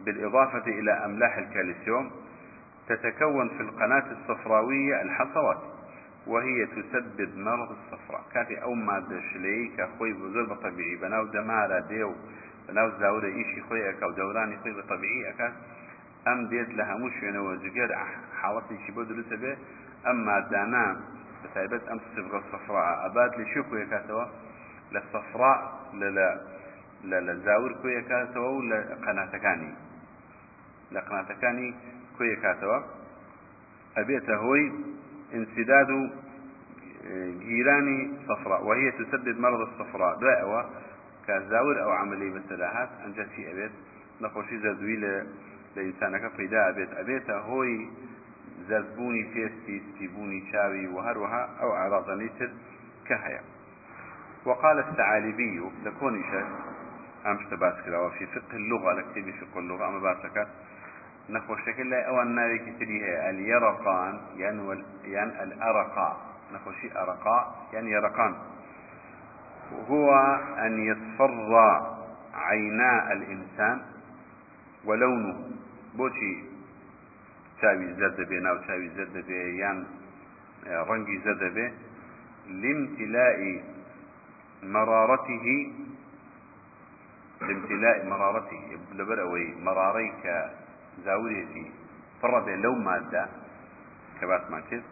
بالإضافة 0.04 0.66
إلى 0.66 0.92
أملاح 0.92 1.36
الكالسيوم 1.38 2.10
تتكون 2.88 3.48
في 3.48 3.60
القناة 3.60 4.04
الصفراوية 4.12 5.02
الحصوات 5.02 5.62
وهي 6.26 6.66
تسبب 6.66 7.38
مرض 7.38 7.70
الصفراء. 7.70 8.24
كافي 8.34 8.62
أو 8.62 8.74
مادة 8.74 9.20
شلي 9.32 9.70
كخوي 9.78 10.12
بزر 10.12 10.44
بطبيعي 10.44 10.96
بناو 10.96 11.24
دمارة 11.24 11.78
ديو 11.78 12.14
بناو 12.68 12.90
زاورة 13.00 13.26
إيشي 13.26 13.60
خوي 13.68 13.90
اكا 13.90 14.06
ودوراني 14.06 14.56
خوي 14.58 14.72
بطبيعي 14.72 15.30
أكا 15.30 15.52
أم 16.28 16.46
ديت 16.48 16.68
لها 16.68 16.94
مش 16.96 17.22
يعني 17.22 17.38
وزجر 17.38 17.96
حالتي 18.42 18.78
شي 18.86 18.92
بدر 18.92 19.24
سبه 19.30 19.56
أما 20.06 20.40
دانا 20.50 21.00
بتايبت 21.44 21.88
أم 21.88 22.00
صبغة 22.16 22.38
الصفراء. 22.38 23.06
ابات 23.06 23.38
لشوكو 23.38 23.76
يكاتوا 23.76 24.24
للصفراء 24.92 25.80
للا 25.94 26.40
لە 27.10 27.18
لە 27.26 27.34
زاور 27.44 27.72
کوێیە 27.80 28.02
کاتەوە 28.10 28.50
و 28.56 28.60
لە 28.70 28.78
قەناتەکانی. 29.04 29.72
لە 30.94 31.00
قەناتەکانی 31.06 31.70
کوێیە 32.16 32.38
کاتەوە. 32.44 32.78
ئەبێتە 33.96 34.34
هۆی 34.44 34.64
انسیداد 35.38 35.90
و 35.90 36.00
جيران 37.46 38.18
صفراء 38.28 38.64
وهي 38.64 38.90
تسبب 38.90 39.40
مرض 39.40 39.60
الصفراء 39.60 40.18
دعوة 40.20 40.70
كزاور 41.26 41.82
أو 41.82 41.90
عملي 41.90 42.30
بالسلاحات 42.30 42.88
أنجا 43.06 43.26
شيء 43.36 43.52
أبيت 43.52 43.72
نخوشي 44.20 44.58
زردوي 44.58 44.96
لإنسانك 45.76 46.32
فيدا 46.36 46.68
أبيت 46.68 46.92
أبيت 46.92 47.30
هوي 47.30 47.88
زردبوني 48.68 49.24
فيستي 49.32 49.82
ستيبوني 49.94 50.52
شاوي 50.52 50.86
وهروها 50.86 51.50
أو 51.60 51.72
أعراض 51.72 52.10
نيتر 52.10 52.50
كهيا 53.08 53.40
وقال 54.44 54.78
الثعالبي 54.78 55.62
لكوني 55.84 56.22
شك 56.22 56.71
شيء 57.22 57.30
أمش 57.30 57.44
تباس 57.50 57.74
كده 57.86 58.02
وفي 58.02 58.26
فقه 58.26 58.56
اللغة 58.56 58.92
لكتبي 58.92 59.32
فقه 59.32 59.58
اللغة. 59.58 59.88
أما 59.88 59.98
باسكات 59.98 60.48
نخوشەکە 61.30 61.80
لای 61.80 62.02
ئەوان 62.08 62.34
ناوێکی 62.34 62.72
تری 62.78 62.98
هەیە 63.04 63.18
ئەلیەڕقان 63.26 64.14
یان 64.36 64.56
یان 65.04 65.30
نخوشي 66.52 66.88
أرقا 66.96 67.38
يعني 67.72 67.90
يرقان. 67.90 68.34
هو 69.88 70.10
أن 70.58 70.72
يصفر 70.78 71.50
عينا 72.34 73.12
الإنسان 73.12 73.82
ولونه. 74.84 75.34
بوشي 75.94 76.34
تاوي 77.60 77.92
زرد 77.94 78.20
بي 78.28 78.40
ناو 78.40 78.56
تاوي 78.66 78.88
زرد 78.88 79.16
بي 79.26 79.58
يان 79.58 79.86
رنجي 80.66 81.18
زرد 81.24 81.54
بي 81.54 81.72
لامتلاء 82.48 83.62
مرارته 84.62 85.46
لامتلاء 87.46 88.06
مرارته 88.06 88.78
لبرأوي 88.92 89.54
مراريك 89.54 90.50
زاوريتي 91.04 91.70
فرد 92.22 92.48
لو 92.48 92.74
مادة 92.74 93.28
كبات 94.20 94.50
ما 94.50 94.60
كذ 94.70 94.82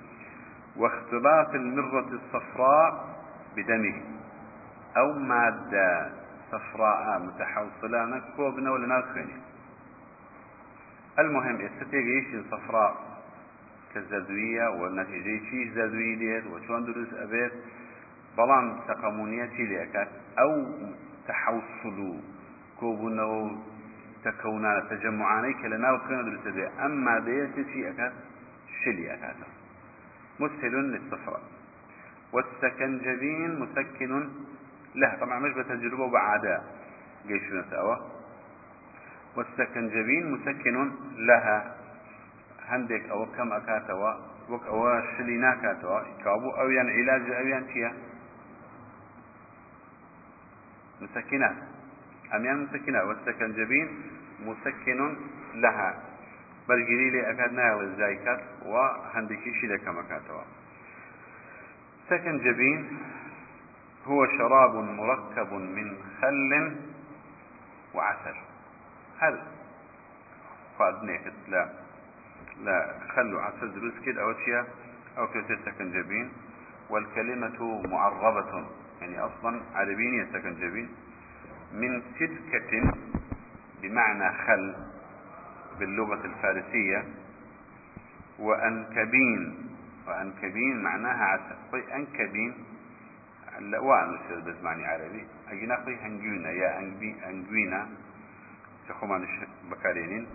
واختلاط 0.76 1.54
المرة 1.54 2.08
الصفراء 2.12 3.16
بدمه. 3.56 4.02
أو 4.96 5.12
مادة 5.12 6.10
صفراء 6.52 7.18
متحوصلة 7.18 8.04
نكوبنا 8.04 8.70
ولا 8.70 8.86
ناخني 8.86 9.36
المهم 11.18 11.56
استيجيش 11.60 12.44
صفراء 12.50 12.96
كالزادوية 13.94 14.68
والنتيجة 14.68 15.44
شيء 15.50 15.72
زادوية 15.74 16.18
ديت 16.18 16.46
وشون 16.46 16.84
دروس 16.84 17.14
أبيت. 17.14 17.52
بلان 18.38 18.80
تقامونية 18.88 19.44
لأكاد 19.64 20.08
أو 20.38 20.66
تحوصلوا 21.28 22.20
كوبنا 22.80 23.56
تكونا 24.24 24.80
كلنا 25.62 25.92
وخينا 25.92 26.22
دروس 26.22 26.46
أبيت 26.46 26.70
أما 26.80 27.18
ديت 27.18 27.54
شيء 27.72 27.90
أكاد 27.90 28.12
شلي 28.84 29.14
أكاد 29.14 29.36
مسهل 30.40 30.74
للصفراء 30.92 31.42
والسكنجبين 32.32 33.60
مسكن 33.60 34.28
له 34.94 35.16
طبعا 35.20 35.38
مش 35.38 35.52
بتجربة 35.52 36.10
بعداء 36.10 36.64
جيش 37.26 37.52
نسأوه 37.52 38.10
والسكنجبين 39.36 40.30
مسكن 40.32 40.90
لها. 41.16 41.80
هندك 42.70 43.10
أو 43.10 43.26
كم 43.26 43.52
أكاتوا 43.52 44.14
وك 44.50 44.66
أو 44.66 45.00
شلينا 45.18 45.54
كاتوا 45.54 46.00
كابو 46.24 46.50
أو 46.50 46.70
ين 46.70 46.90
علاج 46.90 47.30
أو 47.30 47.46
ين 47.46 47.92
مسكنات 51.00 51.56
أميان 52.34 52.62
مسكنات 52.62 53.04
والسكنجبين 53.04 53.88
مسكن 54.46 55.16
لها؟ 55.54 56.02
بل 56.68 56.84
قليل 56.86 57.24
أكاد 57.24 57.52
نايل 57.52 57.80
الزايكات 57.80 58.40
وهندكي 58.66 59.54
شيء 59.60 59.76
كما 59.76 60.02
كاتوا. 60.02 60.42
سكنجبين 62.10 62.98
هو 64.06 64.26
شراب 64.26 64.74
مركب 64.74 65.52
من 65.52 65.96
خل 66.20 66.76
وعسل. 67.94 68.36
هل 69.18 69.42
فادنيك 70.78 71.32
لا 71.48 71.68
لا 72.64 72.94
خل 73.16 73.34
وعسل 73.34 73.72
دروس 73.74 73.94
كد 74.06 74.18
أو 74.18 74.34
شيء 74.34 74.64
أو 75.18 75.26
كتير 75.26 75.58
سكنجبين 75.66 76.32
والكلمة 76.90 77.82
معربة 77.86 78.66
يعني 79.00 79.20
أصلا 79.20 79.60
عربية 79.74 80.26
سكنجبين 80.32 80.88
من 81.74 82.02
سدكة 82.18 82.92
بمعنى 83.82 84.32
خل 84.46 84.74
باللغة 85.78 86.24
الفارسية 86.24 87.04
وأنكبين. 88.38 89.68
وأنكبين 90.06 90.82
معناها 90.82 91.24
عسل. 91.24 91.56
طيب 91.72 91.88
أنكبين. 91.88 92.54
لا 93.60 93.78
وانو 93.78 94.18
بس 94.46 94.54
معني 94.62 94.86
عربي. 94.86 95.24
أجينا 95.48 95.74
قوي 95.76 95.96
هنجوينا 95.96 96.50
يا 96.50 96.78
انجبي 96.78 97.16
انجوينا 97.26 97.88
تخومان 98.88 99.26
بكارينين. 99.70 100.26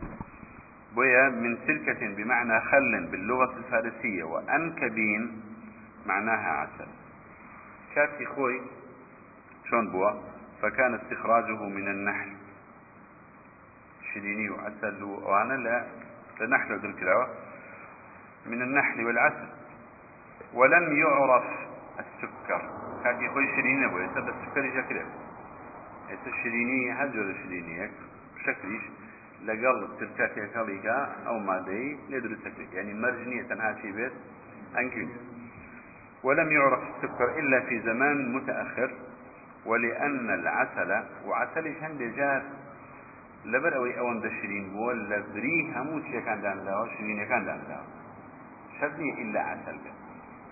بويا 0.96 1.30
من 1.30 1.58
سلكة 1.68 2.16
بمعنى 2.16 2.60
خل 2.60 3.08
باللغة 3.12 3.58
الفارسية. 3.58 4.24
وأنكبين 4.24 5.42
معناها 6.06 6.50
عسل. 6.50 6.88
كافي 7.96 8.26
خوي 8.26 8.62
شون 9.70 9.92
بوا؟ 9.92 10.35
فكان 10.62 10.94
استخراجه 10.94 11.64
من 11.64 11.88
النحل. 11.88 12.32
شديني 14.14 14.50
وعسل 14.50 15.04
وأنا 15.04 15.54
لا 15.54 15.86
لنحل 16.42 16.76
ذو 16.76 17.28
من 18.46 18.62
النحل 18.62 19.06
والعسل. 19.06 19.48
ولم 20.54 20.96
يعرف 20.96 21.46
السكر. 22.00 22.86
كاكي 23.06 23.30
خوي 23.30 23.48
شرينة 23.56 23.88
بو 23.88 24.00
يسا 24.00 24.20
بس 24.20 24.34
سكري 24.46 24.72
شكله 24.72 25.06
يسا 26.10 26.32
شريني 26.44 26.92
هل 26.92 27.14
جور 27.14 27.36
شرينيك 27.44 27.92
شكليش 28.46 28.82
لقل 29.46 29.88
تركاكي 30.00 30.48
كاليكا 30.48 31.16
أو 31.28 31.40
مادي 31.40 31.98
سكلك 32.44 32.74
يعني 32.74 32.94
مرجنية 32.94 33.44
تنها 33.44 33.78
شي 33.82 33.92
بيت 33.92 34.12
انكين 34.78 35.10
ولم 36.24 36.52
يعرف 36.52 36.80
السكر 36.96 37.40
إلا 37.40 37.60
في 37.60 37.80
زمان 37.80 38.34
متأخر. 38.34 38.92
ولأن 39.66 40.30
العسل 40.30 41.04
وعسل 41.26 41.68
هندي 41.82 42.12
جار 42.12 42.44
لبر 43.46 43.76
أوي 43.76 44.00
أون 44.00 44.20
دشرين 44.22 44.70
بو 44.74 44.92
لبري 44.92 45.74
هموت 45.76 46.04
كان 46.26 46.42
دان 46.42 46.66
لا 46.66 46.88
شرين 46.98 47.26
كان 47.26 47.46
دان 47.46 47.60
لا 47.70 47.80
شرني 48.80 49.22
إلا 49.22 49.42
عسل 49.42 49.78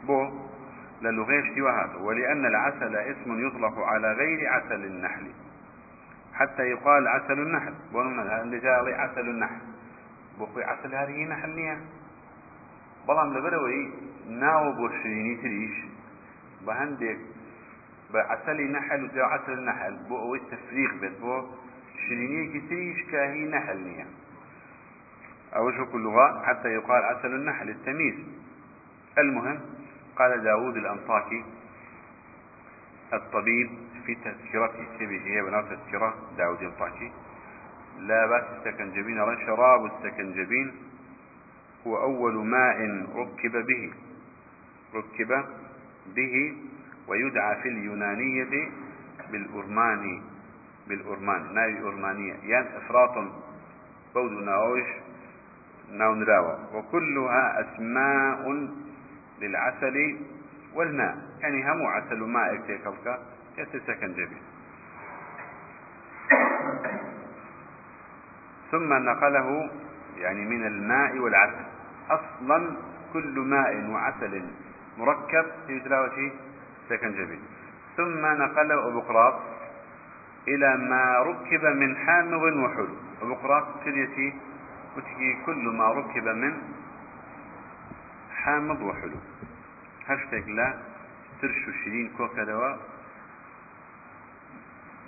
بو 0.08 0.30
للغيش 1.02 1.58
وهذا 1.58 1.96
ولأن 1.96 2.46
العسل 2.46 2.96
اسم 2.96 3.48
يطلق 3.48 3.80
على 3.80 4.14
غير 4.14 4.50
عسل 4.50 4.86
النحل. 4.86 5.32
حتى 6.34 6.64
يقال 6.64 7.08
عسل 7.08 7.34
النحل. 7.40 7.74
بوننا 7.94 8.42
اللي 8.42 8.60
جاء 8.60 8.94
عسل 8.94 9.30
النحل. 9.30 9.62
بقي 10.40 10.64
عسل 10.64 10.96
هذه 10.96 11.26
نحل 11.26 11.50
نية 11.50 11.78
بلام 13.08 13.38
لبروي 13.38 13.92
ناو 14.30 14.72
بوشريني 14.72 15.36
تريش. 15.36 15.86
بهندك 16.68 17.18
بعسل 18.14 18.72
نحل 18.72 19.04
وجاء 19.04 19.26
عسل 19.26 19.54
النحل 19.54 19.94
بو 20.10 20.36
التفريق 20.36 20.94
بيت. 21.02 21.20
بو 21.22 21.48
شريني 22.08 22.60
كتريش 22.60 23.12
كاهي 23.12 23.46
نحل 23.46 23.78
نية 23.78 24.06
أوجه 25.56 25.84
كل 25.84 26.02
لغة 26.02 26.44
حتى 26.46 26.68
يقال 26.68 27.04
عسل 27.04 27.36
النحل 27.36 27.70
التمييز. 27.70 28.16
المهم 29.18 29.60
قال 30.16 30.44
داود 30.44 30.78
الأنطاكي 30.78 31.44
الطبيب 33.14 33.70
في 34.06 34.16
تذكرته 34.16 34.86
سبي 35.00 35.20
هي 35.20 35.42
بناء 35.42 35.62
تذكرة 35.62 36.16
داود 36.38 36.62
الأنطاكي 36.62 37.12
لا 38.00 38.26
بأس 38.26 38.44
السكنجبين 38.58 39.18
شراب 39.46 39.86
السكنجبين 39.86 40.72
هو 41.88 41.98
أول 41.98 42.46
ماء 42.46 43.06
ركب 43.16 43.66
به. 43.66 43.94
ركب 44.96 45.46
به 46.16 46.56
ويدعى 47.08 47.62
في 47.62 47.70
اليونانية 47.70 48.70
بالأرماني 49.32 50.22
بالأرمان 50.88 51.54
ناوي 51.54 51.80
أرمانية 51.80 52.34
يعني 52.44 52.78
إفراط 52.78 53.18
بود 54.16 54.32
ناوش 54.32 54.88
ناو 55.92 56.16
نراوة 56.16 56.76
وكلها 56.76 57.62
أسماء 57.62 58.70
للعسل 59.42 60.18
والماء. 60.76 61.18
يعني 61.42 61.72
هم 61.72 61.88
عسل 61.88 62.20
ماء 62.20 62.56
اكتيكالك 62.56 63.20
يتسكن 63.58 64.14
جبي 64.14 64.38
ثم 68.72 68.94
نقله 68.94 69.72
يعني 70.18 70.46
من 70.46 70.68
الماء 70.68 71.18
والعسل. 71.18 71.66
أصلا 72.10 72.76
كل 73.14 73.40
ماء 73.40 73.90
وعسل 73.90 74.44
مركب. 74.98 75.46
في 75.68 75.80
تلاوة 75.80 76.32
سكن 76.90 77.12
جبي 77.12 77.40
ثم 77.98 78.26
نقله 78.26 78.88
أبو 78.88 79.00
قراط 79.02 79.40
إلى 80.48 80.78
ما 80.78 81.20
ركب 81.20 81.64
من 81.66 81.98
حامض 81.98 82.44
وحلو. 82.44 82.96
أبو 83.22 83.34
قراط 83.34 83.84
كريتي 83.84 84.34
وتجي 84.98 85.38
كل 85.46 85.64
ما 85.78 85.92
ركب 85.92 86.28
من 86.28 86.54
حامض 88.36 88.82
وحلو. 88.82 89.20
هشتك 90.08 90.48
لا 90.48 90.74
ترشو 91.42 91.72
شرين 91.86 92.12
كوكا 92.18 92.44
دوا. 92.44 92.76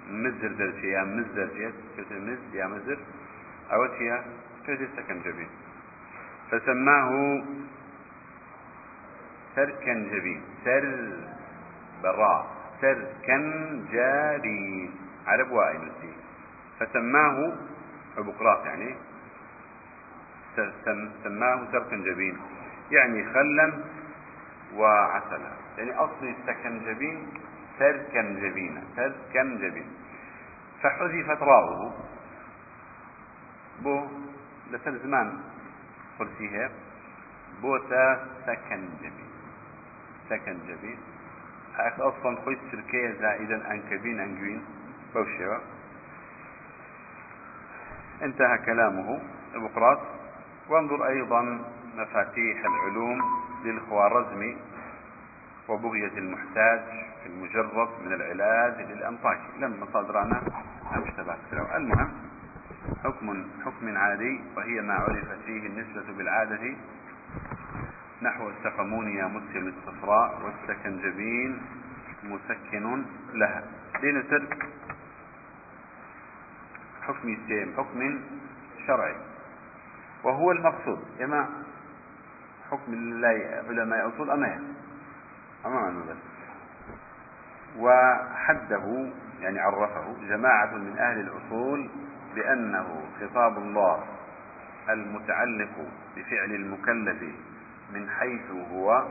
مزر 0.09 0.47
درجة 0.47 0.85
يا 0.85 1.03
مزر 1.03 1.49
جيت 1.57 1.75
كتر 1.97 2.19
مز 2.19 2.55
يا 2.55 2.67
مزر. 2.67 2.97
أوتيا 3.73 4.25
كتر 4.63 4.88
سكن 4.95 5.21
جبين 5.25 5.49
فسماه 6.51 7.43
سركن 9.55 9.99
جبين 10.11 10.41
سر 10.65 10.85
براء 12.05 12.41
سركن 12.81 13.45
جاري. 13.91 14.89
عرب 15.27 15.51
وائل 15.51 15.83
فسماه 16.79 17.37
أبو 18.17 18.31
قراط 18.31 18.65
يعني. 18.65 18.95
سماه 21.23 21.59
سركن 21.71 21.99
جبين. 22.03 22.37
يعني 22.91 23.19
خلا 23.33 23.67
وعسلا 24.75 25.51
يعني 25.77 25.91
أصل 25.97 26.25
السكنجبين 26.35 27.17
تركنجبين 27.79 28.83
تركنجبين 28.97 29.89
فحذفت 30.81 31.41
راؤه 31.41 31.93
بۆ 33.83 33.95
لەسەر 34.71 34.95
زمان 35.03 35.27
قرسی 36.17 36.47
هەیە 36.53 36.69
بۆتە 37.61 38.05
سەکەنجەبی 40.29 40.95
سەکەنجەبی 41.77 42.01
أصلا 42.01 42.35
خوي 42.45 42.53
التركية 42.53 43.11
زائدا 43.21 43.71
أنكبين 43.71 44.19
أنجوين 44.19 44.61
بوشيوة 45.15 45.61
انتهى 48.21 48.57
كلامه 48.57 49.19
بقراط 49.55 49.99
وانظر 50.69 51.07
أيضا 51.07 51.59
مفاتيح 51.97 52.65
العلوم 52.65 53.21
للخوارزمي 53.65 54.57
وبغية 55.67 56.17
المحتاج 56.17 56.81
في 57.23 57.29
المجرد 57.29 57.89
من 58.05 58.13
العلاج 58.13 58.81
للأنطاكي 58.81 59.49
لما 59.59 59.85
صادرنا 59.93 60.41
أمشتبات 60.95 61.38
المهم 61.75 62.13
حكم 63.03 63.45
حكم 63.65 63.97
عادي 63.97 64.41
وهي 64.57 64.81
ما 64.81 64.93
عرفت 64.93 65.38
فيه 65.45 65.67
النسبة 65.67 66.13
بالعادة 66.17 66.75
نحو 68.21 68.49
السقمونيا 68.49 69.25
مسكن 69.28 69.67
الصفراء 69.67 70.41
والسكنجبين 70.45 71.62
مسكن 72.23 73.06
لها. 73.34 73.63
لنتر 74.04 74.58
حكم 77.01 77.38
سيم 77.47 77.73
حكم 77.78 78.19
شرعي. 78.88 79.15
وهو 80.23 80.51
المقصود. 80.51 80.99
إما 81.21 81.49
حكم 82.71 82.93
الله 82.93 83.63
علماء 83.67 84.08
أصول 84.08 84.30
أما 84.32 84.60
أما 85.65 86.04
بس. 86.10 86.17
وحده 87.78 89.12
يعني 89.41 89.60
عرفه 89.60 90.15
جماعة 90.30 90.75
من 90.75 90.97
أهل 90.97 91.19
الأصول 91.19 91.89
بأنه 92.36 93.01
خطاب 93.21 93.58
الله 93.58 94.04
المتعلق 94.89 95.88
بفعل 96.15 96.51
المكلف 96.56 97.36
من 97.93 98.09
حيث 98.09 98.51
هو 98.71 99.07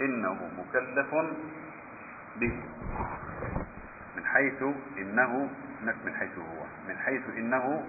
إنه 0.00 0.50
مكلف 0.58 1.14
به. 2.40 2.62
من 4.16 4.24
حيث 4.26 4.62
إنه 4.98 5.50
من 6.04 6.14
حيث 6.14 6.38
هو. 6.38 6.62
من 6.88 6.96
حيث 6.96 7.22
إنه 7.36 7.84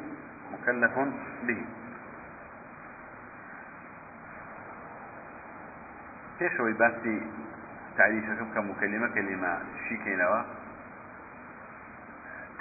مكلف 0.53 0.97
به. 1.47 1.65
پێشەوەی 6.39 6.75
باسی 6.81 7.17
تعریفەکە 7.97 8.43
بکەم 8.47 8.65
و 8.69 8.75
کەلیمە 8.81 9.07
کەلیمە 9.15 9.53
شیکەینەوە 9.85 10.41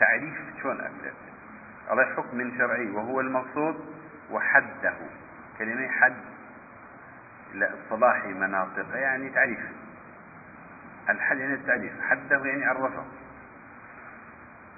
تعريف 0.01 0.37
شلون 0.63 0.81
أبدأ؟ 0.81 1.13
على 1.91 2.05
حكم 2.17 2.39
شرعي 2.59 2.91
وهو 2.91 3.21
المقصود 3.21 3.77
وحده. 4.31 4.95
كلمة 5.59 5.89
حد. 5.89 6.34
لاصطلاح 7.55 8.27
مناطق 8.27 8.87
يعني 8.95 9.31
تعريف. 9.31 9.59
الحد 11.09 11.39
يعني 11.39 11.55
التعريف 11.55 11.93
حده 12.01 12.45
يعني 12.45 12.65
عرفه. 12.65 13.05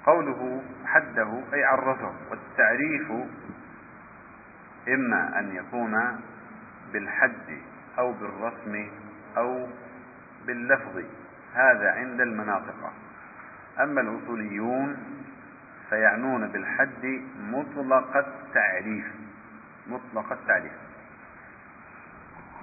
قوله 0.06 0.62
حده 0.84 1.42
أي 1.52 1.64
عرفه 1.64 2.12
والتعريف 2.30 3.12
إما 4.88 5.38
أن 5.38 5.56
يكون 5.56 6.20
بالحد 6.92 7.58
أو 7.98 8.12
بالرسم 8.12 8.88
أو 9.36 9.68
باللفظ 10.46 11.02
هذا 11.54 11.90
عند 11.90 12.20
المناطق. 12.20 12.92
أما 13.80 14.00
الأصوليون 14.00 14.96
فيعنون 15.90 16.48
بالحد 16.48 17.22
مطلق 17.40 18.16
التعريف 18.16 19.06
مطلق 19.86 20.32
التعريف. 20.32 20.85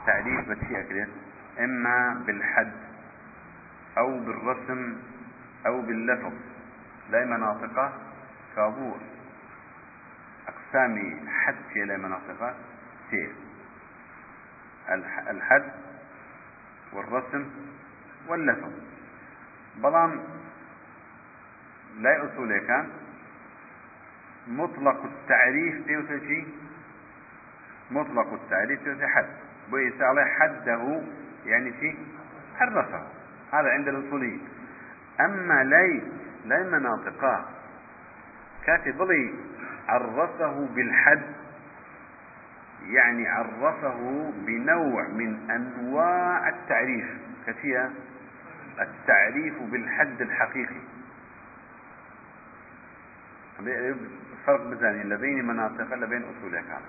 تعريف 0.06 0.50
بشيء 0.50 1.08
إما 1.60 2.24
بالحد 2.26 2.74
أو 3.98 4.20
بالرسم 4.20 4.98
أو 5.66 5.82
باللفظ. 5.82 6.34
لا 7.10 7.26
مناطق 7.26 7.94
كابور. 8.56 8.98
أقسام 10.48 11.28
حد 11.30 11.78
لا 11.78 11.98
مناطق 11.98 12.56
سير 13.10 13.32
الحد 15.30 15.72
والرسم 16.94 17.46
واللفظ. 18.28 18.72
بلان 19.78 20.24
لا 22.00 22.26
أصول 22.26 22.60
كان 22.60 22.90
مطلق 24.48 25.04
التعريف 25.04 25.86
تيوتشي 25.86 26.46
مطلق 27.92 28.34
التعريف 28.34 28.84
تيوتشي 28.84 29.08
حد. 29.08 29.43
بيسا 29.72 30.26
حده 30.26 31.02
يعني 31.46 31.74
شي 31.80 31.96
عرفه 32.60 33.04
هذا 33.54 33.70
عند 33.70 33.88
الأصوليين 33.88 34.42
أما 35.20 35.64
لا 35.64 36.02
لا 36.46 36.64
مناطقا 36.64 37.46
كاتب 38.66 39.02
عرفه 39.88 40.68
بالحد. 40.76 41.22
يعني 42.88 43.28
عرفه 43.28 44.32
بنوع 44.46 45.08
من 45.08 45.52
أنواع 45.52 46.50
التعريف. 46.50 47.06
كثيرا 47.48 47.94
التعريف 48.80 49.62
بالحد 49.62 50.22
الحقيقي. 50.22 50.82
فرق 54.46 54.68
بزاني. 54.68 55.04
لبين 55.04 55.48
مناطق 55.48 55.94
لبين 55.96 56.24
أصولها 56.24 56.82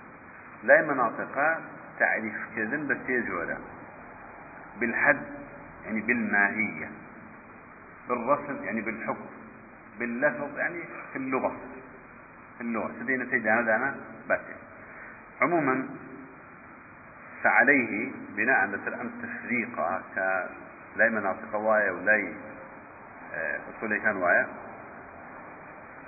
لا 0.62 0.82
مناطق 0.82 1.58
تعريف 1.98 2.34
كذن 2.56 2.86
بس 2.88 3.08
يجولا 3.08 3.58
بالحد 4.80 5.22
يعني 5.84 6.00
بالماهية. 6.00 6.90
بالرسم 8.08 8.64
يعني 8.64 8.80
بالحكم. 8.80 9.26
باللفظ 9.98 10.58
يعني 10.58 10.80
في 11.12 11.16
اللغة. 11.18 11.56
في 12.58 12.60
اللغة. 12.60 12.92
سدينا 13.00 13.30
سيدنا 13.30 13.62
دانا 13.62 13.96
بس. 14.30 14.40
عموما 15.42 15.88
فعليه 17.42 18.12
بناء 18.36 18.66
مثل 18.66 18.94
أم 18.94 19.10
تفريقة 19.22 20.02
كلاي 20.94 21.10
مناطق 21.10 21.54
وايا 21.54 21.90
ولاي 21.90 22.34
آه، 23.34 23.60
أصولي 23.76 24.00
كان 24.00 24.16
وايا 24.16 24.46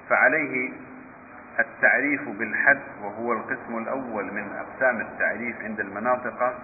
فعليه 0.09 0.73
التعريف 1.59 2.29
بالحد 2.29 2.83
وهو 3.03 3.33
القسم 3.33 3.79
الأول 3.79 4.33
من 4.33 4.53
أقسام 4.53 5.01
التعريف 5.01 5.61
عند 5.61 5.81
المناطق 5.81 6.59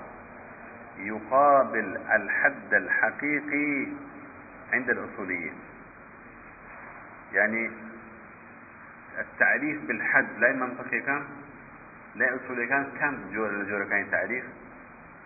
يقابل 0.98 1.96
الحد 2.12 2.74
الحقيقي 2.74 3.86
عند 4.72 4.90
الأصوليين. 4.90 5.54
يعني 7.32 7.70
التعريف 9.18 9.84
بالحد 9.84 10.26
لا 10.38 10.52
منطقي 10.52 11.00
كان 11.00 11.22
لا 12.14 12.36
أصولي 12.36 12.66
كان 12.66 12.86
كم 13.00 13.32
جور 13.32 13.50
الجورة 13.50 13.84
كان 13.84 14.10
تعريف 14.10 14.44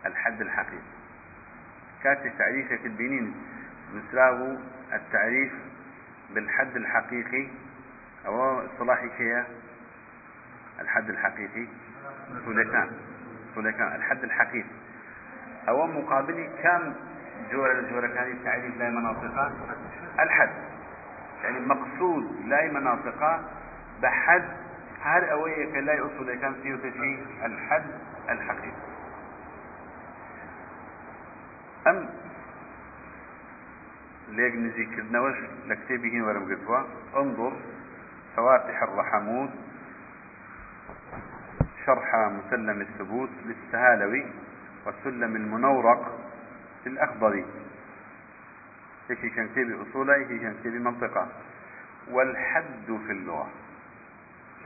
الحد 0.06 0.40
الحقيقي. 0.40 0.96
كانت 2.02 2.26
التعريف 2.26 2.68
في 2.68 2.86
البنين 2.86 3.34
بسراو 3.94 4.56
التعريف 4.92 5.52
بالحد 6.34 6.76
الحقيقي 6.76 7.48
أو 8.26 8.60
اصطلاحي 8.66 9.08
كيا 9.08 9.46
الحد 10.80 11.10
الحقيقي. 11.10 11.66
سوليكان 12.44 12.90
سوليكان 13.54 13.94
الحد 13.94 14.24
الحقيقي. 14.24 14.68
أو 15.68 15.86
مقابل 15.86 16.48
كم 16.62 16.94
جور 17.52 17.72
الجورة 17.72 18.06
كان 18.06 18.30
التعريف 18.30 18.76
لا 18.78 18.90
مناطقة؟ 18.90 19.52
الحد. 20.20 20.50
يعني 21.44 21.60
مقصود 21.60 22.46
لا 22.46 22.72
مناطقة 22.72 23.50
بحد. 24.02 24.44
هر 25.02 25.32
أوية 25.32 25.80
لا 25.80 26.06
أصول 26.06 26.34
كان 26.34 26.54
فيه 26.62 26.76
تشي 26.76 27.18
الحد 27.46 27.84
الحقيقي. 28.30 28.86
أم 31.86 32.08
ليك 34.28 34.54
نزي 34.54 34.84
كردنوش 34.84 35.36
لكتابه 35.66 36.26
ورم 36.26 36.48
انظر. 37.16 37.52
فواتح 38.36 38.82
الرحمود 38.82 39.50
شرح 41.86 42.14
مسلم 42.14 42.80
الثبوت 42.80 43.30
للسهالوي 43.44 44.26
والسلم 44.86 45.36
المنورق 45.36 46.18
للأخضري. 46.86 47.46
إيش 49.10 49.18
كان 49.18 49.48
كتابي 49.48 49.82
أصوله 49.82 50.14
إيش 50.14 50.28
كان 50.28 50.54
كتابي 50.60 50.78
منطقة. 50.78 51.28
والحد 52.10 52.86
في 53.06 53.12
اللغة. 53.12 53.50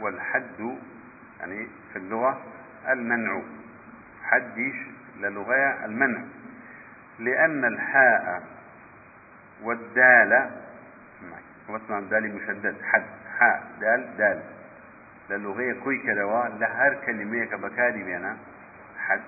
والحد 0.00 0.78
يعني 1.40 1.68
في 1.92 1.98
اللغة 1.98 2.40
المنع. 2.88 3.42
حدش 4.22 4.76
للغة 5.20 5.84
المنع. 5.84 6.22
لأن 7.18 7.64
الحاء 7.64 8.42
والدال 9.62 10.50
هو 11.70 11.76
اسمه 11.76 12.00
دال 12.00 12.36
مشدد 12.36 12.76
حد. 12.82 13.19
دال 13.80 14.16
دال. 14.16 14.42
للغة 15.30 15.72
كوي 15.84 15.98
كدوا 15.98 16.48
لهر 16.48 16.94
كلمة 17.06 17.44
كبكاري 17.44 18.02
بينا 18.02 18.36
حد. 18.98 19.20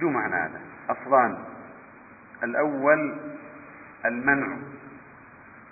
دو 0.00 0.10
معنى 0.10 0.34
هذا. 0.34 0.60
أصلان 0.88 1.38
الأول 2.42 3.18
المنع. 4.04 4.56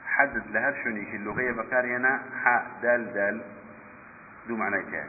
حدد 0.06 0.42
لهر 0.50 0.74
اللغة 0.86 1.62
بكاري 1.62 1.96
هنا 1.96 2.20
حاء 2.44 2.66
دال 2.82 3.14
دال. 3.14 3.40
دو 4.48 4.56
معنى 4.56 4.82
كان. 4.82 5.08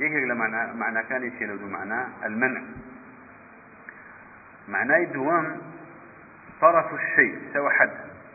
يكيك 0.00 0.30
لمعنى 0.30 0.72
معنى 0.72 1.02
كان 1.02 1.22
يشيل 1.24 1.58
دو 1.58 1.66
معنى 1.66 2.06
المنع. 2.24 2.62
معناه 4.68 5.04
دوام 5.04 5.58
طرف 6.60 6.94
الشيء 6.94 7.38
سوى 7.54 7.70
حد 7.70 7.90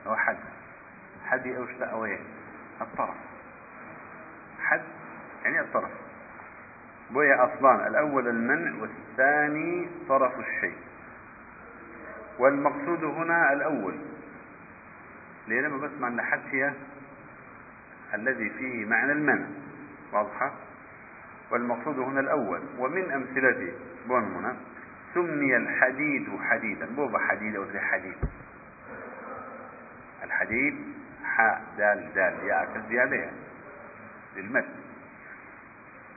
أو 0.08 0.16
حد. 0.16 0.38
حد 1.32 1.48
شتاء 1.76 1.92
أو 1.92 2.06
الطرف. 2.82 3.16
حد 4.60 4.82
يعني 5.44 5.60
الطرف. 5.60 5.92
بويا 7.12 7.46
أصلان 7.46 7.88
الأول 7.88 8.28
المنع 8.28 8.82
والثاني 8.82 9.90
طرف 10.10 10.40
الشيء. 10.40 10.78
والمقصود 12.40 13.04
هنا 13.04 13.54
الأول. 13.54 13.96
لأنه 15.48 15.78
بس 15.78 15.92
معنى 16.00 16.22
حد 16.22 16.42
هي 16.52 16.74
الذي 18.14 18.50
فيه 18.50 18.86
معنى 18.86 19.12
المنع. 19.12 19.48
واضحة؟ 20.14 20.52
والمقصود 21.52 22.00
هنا 22.00 22.20
الأول. 22.20 22.62
ومن 22.78 23.12
أمثلته 23.12 23.74
بون 24.08 24.24
هنا 24.24 24.56
سمي 25.14 25.58
الحديد 25.58 26.40
حديدا. 26.42 26.86
بوبا 26.86 27.20
حديد 27.20 27.56
أو 27.56 27.66
حديد. 27.80 28.18
الحديد 30.24 31.01
دال 31.78 32.14
دال 32.16 32.34
يا 32.48 32.68
كزيادة 32.76 33.16
يعني 33.16 33.38
للمد 34.36 34.66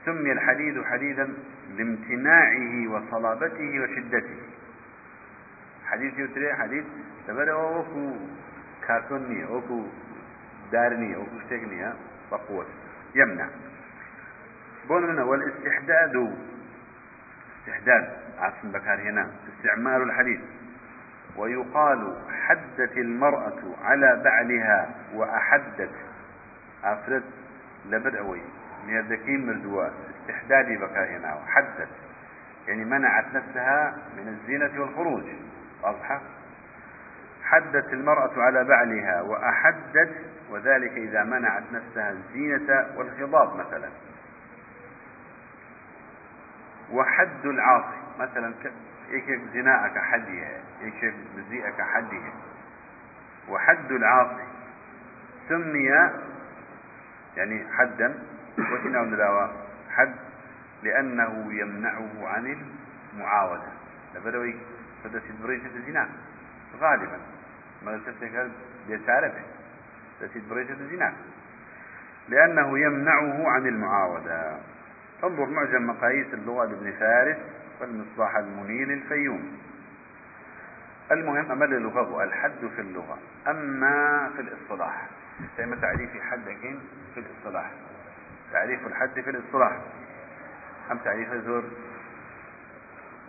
سمي 0.05 0.31
الحديد 0.31 0.83
حديدا 0.83 1.33
لامتناعه 1.77 2.87
وصلابته 2.87 3.79
وشدته. 3.79 4.37
حديد 5.85 6.19
يوتري 6.19 6.53
حديد 6.53 6.85
تبدا 7.27 7.53
وكو 7.53 8.13
كارتونية 8.87 9.45
وكو 9.45 9.83
دارنية 10.71 11.17
وكو 11.17 11.39
شتكنية 11.45 11.93
بقوة. 12.31 12.65
يمنع. 13.15 13.47
بون 14.87 15.03
منه 15.07 15.25
والاستحداد. 15.25 16.35
استحداد 17.59 18.09
عاصم 18.39 18.71
بكار 18.71 19.01
هنا. 19.01 19.31
استعمال 19.57 20.01
الحديد. 20.01 20.41
ويقال 21.37 22.15
حدت 22.47 22.97
المرأة 22.97 23.61
على 23.83 24.21
بعلها 24.23 24.89
وأحدت. 25.13 25.91
أفرد 26.83 27.23
لبدعوي 27.85 28.41
نيردكي 28.87 29.37
مردوا 29.37 29.89
استحدادي 30.21 30.77
بكار 30.77 31.17
هنا 31.17 31.35
وحدت. 31.35 31.87
يعني 32.67 32.85
منعت 32.85 33.25
نفسها 33.33 33.97
من 34.17 34.27
الزينة 34.27 34.81
والخروج. 34.81 35.23
واضحة؟ 35.83 36.21
حدت 37.43 37.93
المرأة 37.93 38.41
على 38.41 38.63
بعلها 38.63 39.21
وأحدت. 39.21 40.15
وذلك 40.49 40.91
إذا 40.91 41.23
منعت 41.23 41.63
نفسها 41.71 42.11
الزينة 42.11 42.87
والخضاب 42.97 43.55
مثلا. 43.55 43.89
وحد 46.91 47.45
العاصي. 47.45 47.97
مثلا 48.19 48.53
يكيك 49.09 49.41
زناءك 49.53 49.97
حدها 49.97 50.61
يكيك 50.81 51.13
مزيئك 51.37 51.81
حدها 51.81 52.33
وحد 53.49 53.91
العاصي. 53.91 54.43
سمي 55.49 55.89
يعني 57.37 57.65
حدا 57.77 58.19
وشنا 58.59 59.01
ندلاوا 59.01 59.47
حد 59.89 60.15
لأنه 60.83 61.53
يمنعه 61.53 62.27
عن 62.27 62.57
المعاودة. 63.13 63.71
لبدوي 64.15 64.55
فدس 65.03 65.21
بريشة 65.43 65.75
الزنا 65.75 66.09
غالبا. 66.79 67.19
ما 67.85 67.97
تفتكر 67.97 68.49
بيتعرفه. 68.87 69.41
دس 70.21 70.29
بريشة 70.49 70.71
الزنا 70.71 71.13
لأنه 72.29 72.79
يمنعه 72.79 73.49
عن 73.49 73.67
المعاودة. 73.67 74.57
انظر 75.23 75.45
معجم 75.45 75.87
مقاييس 75.87 76.33
اللغة 76.33 76.65
لابن 76.65 76.91
فارس. 76.91 77.37
والمصباح 77.81 78.35
المنير 78.35 78.93
الفيوم. 78.93 79.57
المهم 81.11 81.51
أمل 81.51 81.73
اللغة 81.73 82.23
الحد 82.23 82.67
في 82.75 82.81
اللغة. 82.81 83.17
أما 83.47 84.29
في 84.35 84.41
الاصطلاح 84.41 85.07
كما 85.57 85.75
تعريف 85.75 86.09
حدك 86.21 86.77
في 87.13 87.19
الاصطلاح. 87.19 87.71
تعريف 88.51 88.87
الحد 88.87 89.21
في 89.21 89.29
الاصطلاح. 89.29 89.77
أم 90.91 90.97
تعريف 90.97 91.33
زور 91.33 91.63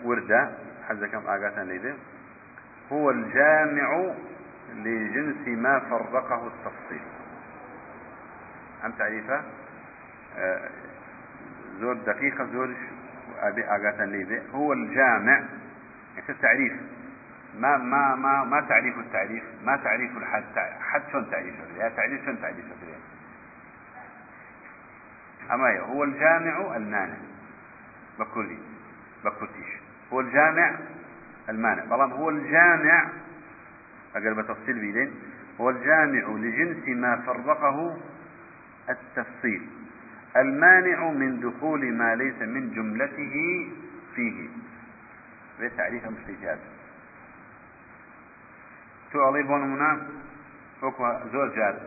وردة 0.04 0.50
حد 0.88 1.04
كم 1.04 1.26
آقاتا 1.26 1.60
ليدي؟ 1.60 1.94
هو 2.92 3.10
الجامع 3.10 4.14
لجنس 4.74 5.48
ما 5.48 5.80
فرقه 5.80 6.46
التفصيل. 6.46 7.02
أم 8.84 8.92
تعريفه؟ 8.92 9.42
آه، 10.36 10.68
زور 11.80 11.94
دقيقة 11.94 12.44
زور 12.44 12.74
ليبي 14.04 14.42
هو 14.54 14.72
الجامع 14.72 15.32
يعني 16.16 16.28
التعريف. 16.28 16.72
ما 17.58 17.76
ما 17.76 18.14
ما 18.14 18.44
ما 18.44 18.60
تعريف 18.60 18.98
التعريف 18.98 19.44
ما 19.64 19.76
تعريف 19.76 20.16
الحد. 20.16 20.44
حد 20.80 21.02
شون 21.12 21.30
تعريفه 21.30 21.64
يا 21.76 21.88
تعريف 21.88 22.24
شون 22.24 22.40
تعريفه 22.42 22.74
أما 25.50 25.78
هو 25.78 26.04
الجامع 26.04 26.76
المانع. 26.76 27.16
بكلي 28.18 28.58
بكلتيش 29.24 29.68
هو 30.12 30.20
الجامع 30.20 30.76
المانع. 31.48 31.84
بلام 31.84 32.12
هو 32.12 32.30
الجامع 32.30 33.08
أقل 34.16 34.34
بتفصيل 34.34 34.78
بيدين. 34.78 35.14
هو 35.60 35.70
الجامع 35.70 36.28
لجنس 36.28 36.88
ما 36.88 37.16
فرقه 37.16 37.96
التفصيل. 38.88 39.68
المانع 40.40 41.10
من 41.10 41.40
دخول 41.40 41.92
ما 41.92 42.14
ليس 42.14 42.42
من 42.42 42.70
جملته 42.74 43.66
فيه. 44.14 44.48
تعريف 45.76 46.06
مشتكات 46.06 46.58
تو 49.12 49.24
علي 49.24 49.42
بون 49.42 49.62
وكو 50.82 51.18
زور 51.32 51.48
جاد 51.48 51.78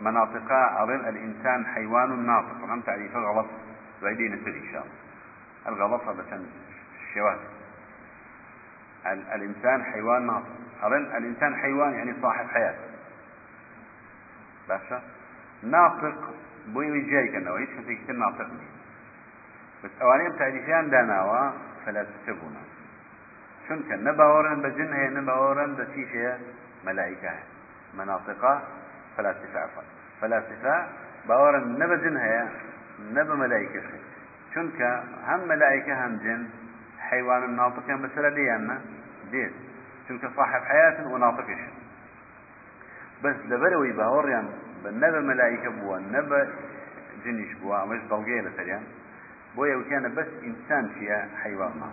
مناطقها 0.00 0.82
أظن 0.82 1.08
الإنسان 1.08 1.66
حيوان 1.66 2.26
ناطق 2.26 2.62
وهم 2.62 2.80
تعريفه 2.80 3.18
غلط 3.18 3.46
بعيدين 4.02 4.32
نسل 4.34 4.54
إن 4.54 4.72
شاء 4.72 4.86
الله 5.66 5.86
الغلط 5.86 6.02
هذا 6.02 6.40
الشواذ 7.08 7.38
الإنسان 9.06 9.84
حيوان 9.84 10.26
ناطق 10.26 10.56
أظن 10.82 11.16
الإنسان 11.16 11.56
حيوان 11.56 11.92
يعني 11.92 12.14
صاحب 12.22 12.46
حياة 12.48 12.74
باشا 14.68 15.02
ناطق 15.62 16.34
بوي 16.74 17.00
جاي 17.00 17.28
كنا 17.28 17.50
وهيش 17.52 17.68
في 17.86 17.94
كتير 17.96 18.16
ناطقني 18.16 18.68
بس 19.84 19.90
أوانيم 20.02 20.32
تعريفيان 20.32 20.90
داناوا 20.90 21.50
فلا 21.86 22.02
تسبونا 22.04 22.60
شون 23.68 23.82
كان 23.88 24.04
نباورن 24.04 24.62
بجن 24.62 24.92
هي 24.92 25.08
نباورن 25.08 25.74
بشيش 25.74 26.08
هي 26.08 26.38
ملائكة 26.84 27.30
مناطقة 27.94 28.62
فلاسفة 29.16 29.60
عفوا. 29.60 29.82
فلاسفة 30.20 30.86
باورن 31.28 31.78
نبجن 31.78 32.16
هي 32.16 32.48
نب 33.12 33.30
ملائكة 33.30 33.82
شون 34.54 34.70
كان 34.78 35.04
هم 35.26 35.48
ملائكة 35.48 36.06
هم 36.06 36.16
جن 36.16 36.48
حيوان 36.98 37.44
الناطق 37.44 37.90
مثلا 37.90 38.28
ديانا 38.28 38.80
دين 39.30 39.52
شون 40.08 40.20
صاحب 40.36 40.60
حياة 40.62 41.06
وناطقش 41.06 41.60
بس 43.24 43.36
لبروي 43.48 43.92
باوريان 43.92 44.48
بنبى 44.84 45.20
ملائكة 45.20 45.70
بوا 45.70 45.98
نبى 45.98 46.48
جنش 47.28 47.54
بوا 47.62 47.84
مش 47.84 48.00
ضلقية 48.08 48.40
لسريان 48.40 48.82
بويا 49.56 49.76
وكان 49.76 50.14
بس 50.14 50.26
إنسان 50.44 50.88
فيها 50.98 51.28
حيوان 51.42 51.70
ما 51.80 51.90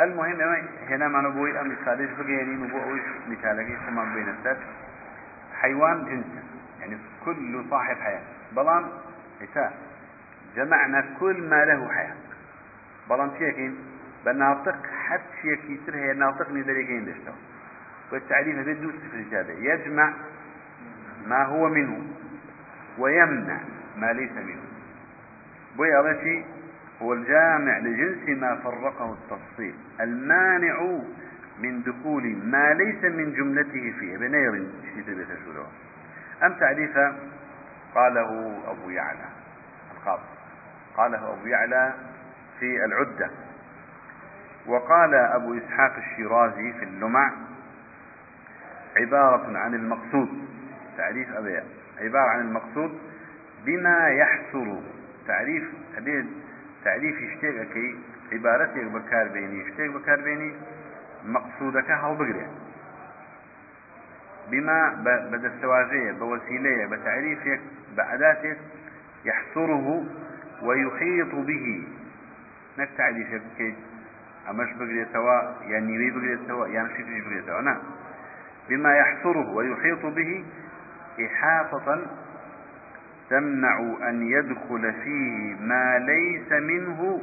المهم 0.00 0.40
هنا 0.88 1.08
ما 1.08 1.20
نبوي 1.20 1.60
أم 1.60 1.72
مثالش 1.72 2.10
بقيني 2.18 2.56
نبوي 2.56 3.00
مثالك 3.28 3.78
كمان 3.86 4.14
بين 4.14 4.28
السر 4.28 4.56
حيوان 5.60 6.04
جنس 6.04 6.26
يعني 6.80 6.98
كل 7.24 7.64
صاحب 7.70 7.96
حياة 7.96 8.22
بلان 8.56 8.88
إساء 9.42 9.72
جمعنا 10.56 11.04
كل 11.20 11.48
ما 11.48 11.64
له 11.64 11.88
حياة 11.88 12.16
بلان 13.10 13.30
شيكين 13.38 13.78
بناطق 14.24 14.76
حد 15.06 15.20
شيء 15.42 15.56
كتير 15.56 15.96
هي 15.96 16.12
ناطق 16.12 16.50
ندريكين 16.50 17.04
دشتو 17.04 17.32
والتعريف 18.12 18.58
هذا 18.58 18.72
دوس 18.72 18.94
في 19.10 19.54
يجمع 19.58 20.12
ما 21.26 21.44
هو 21.44 21.68
منه 21.68 22.06
ويمنع 22.98 23.58
ما 23.96 24.12
ليس 24.12 24.32
منه. 24.32 24.62
بوي 25.76 25.96
أغشي 25.96 26.44
هو 27.02 27.12
الجامع 27.12 27.78
لجنس 27.78 28.38
ما 28.38 28.56
فرقه 28.56 29.12
التفصيل. 29.12 29.74
المانع 30.00 30.98
من 31.58 31.82
دخول 31.82 32.36
ما 32.44 32.74
ليس 32.74 33.04
من 33.04 33.32
جملته 33.32 33.94
فيه 34.00 34.16
بنير 34.16 34.66
شتيت 34.90 35.06
بيتشوره 35.06 35.66
أم 36.42 36.54
تعريفا 36.54 37.16
قاله 37.94 38.58
أبو 38.66 38.90
يعلى 38.90 39.28
القاضي 39.96 40.22
قاله 40.96 41.32
أبو 41.32 41.46
يعلى 41.46 41.94
في 42.60 42.84
العدة. 42.84 43.30
وقال 44.66 45.14
أبو 45.14 45.58
إسحاق 45.58 45.96
الشيرازي 45.96 46.72
في 46.72 46.84
اللمع 46.84 47.32
عبارة 48.96 49.58
عن 49.58 49.74
المقصود. 49.74 50.28
تعريف 50.96 51.32
أبي 51.32 51.60
عبارة 52.00 52.28
عن 52.30 52.40
المقصود 52.40 52.98
بما 53.66 54.08
يحصر 54.08 54.80
تعريف 55.26 55.64
أبي 55.96 56.26
تعريف 56.84 57.16
يشتغل 57.20 57.96
عبارتك 58.32 58.84
بكار 58.84 59.28
بيني 59.28 59.60
يشتغل 59.60 59.88
بكار 59.88 60.20
بيني 60.20 60.54
مقصودك 61.24 61.90
هل 61.90 62.14
بقرأ 62.16 62.46
بما 64.50 64.94
بدستواجية 65.32 66.12
بوسيلة 66.12 66.86
بتعريفك 66.86 67.60
بأداتك 67.96 68.58
يحصره 69.24 70.04
ويحيط 70.62 71.34
به. 71.34 71.84
نك 72.78 72.88
تعريفك 72.98 73.42
كيد 73.58 73.74
أمش 74.50 74.68
سواء 75.12 75.56
يعني 75.68 76.10
بقرية 76.10 76.38
سواء 76.48 76.68
يعني 76.68 76.88
شيء 76.96 77.20
بقرية 77.20 77.42
سواء 77.46 77.82
بما 78.68 78.94
يحصره 78.96 79.50
ويحيط 79.50 80.06
به 80.06 80.44
إحاطة 81.26 82.06
تمنع 83.32 83.96
أن 84.08 84.22
يدخل 84.22 84.92
فيه 84.92 85.54
ما 85.54 85.98
ليس 85.98 86.52
منه 86.52 87.22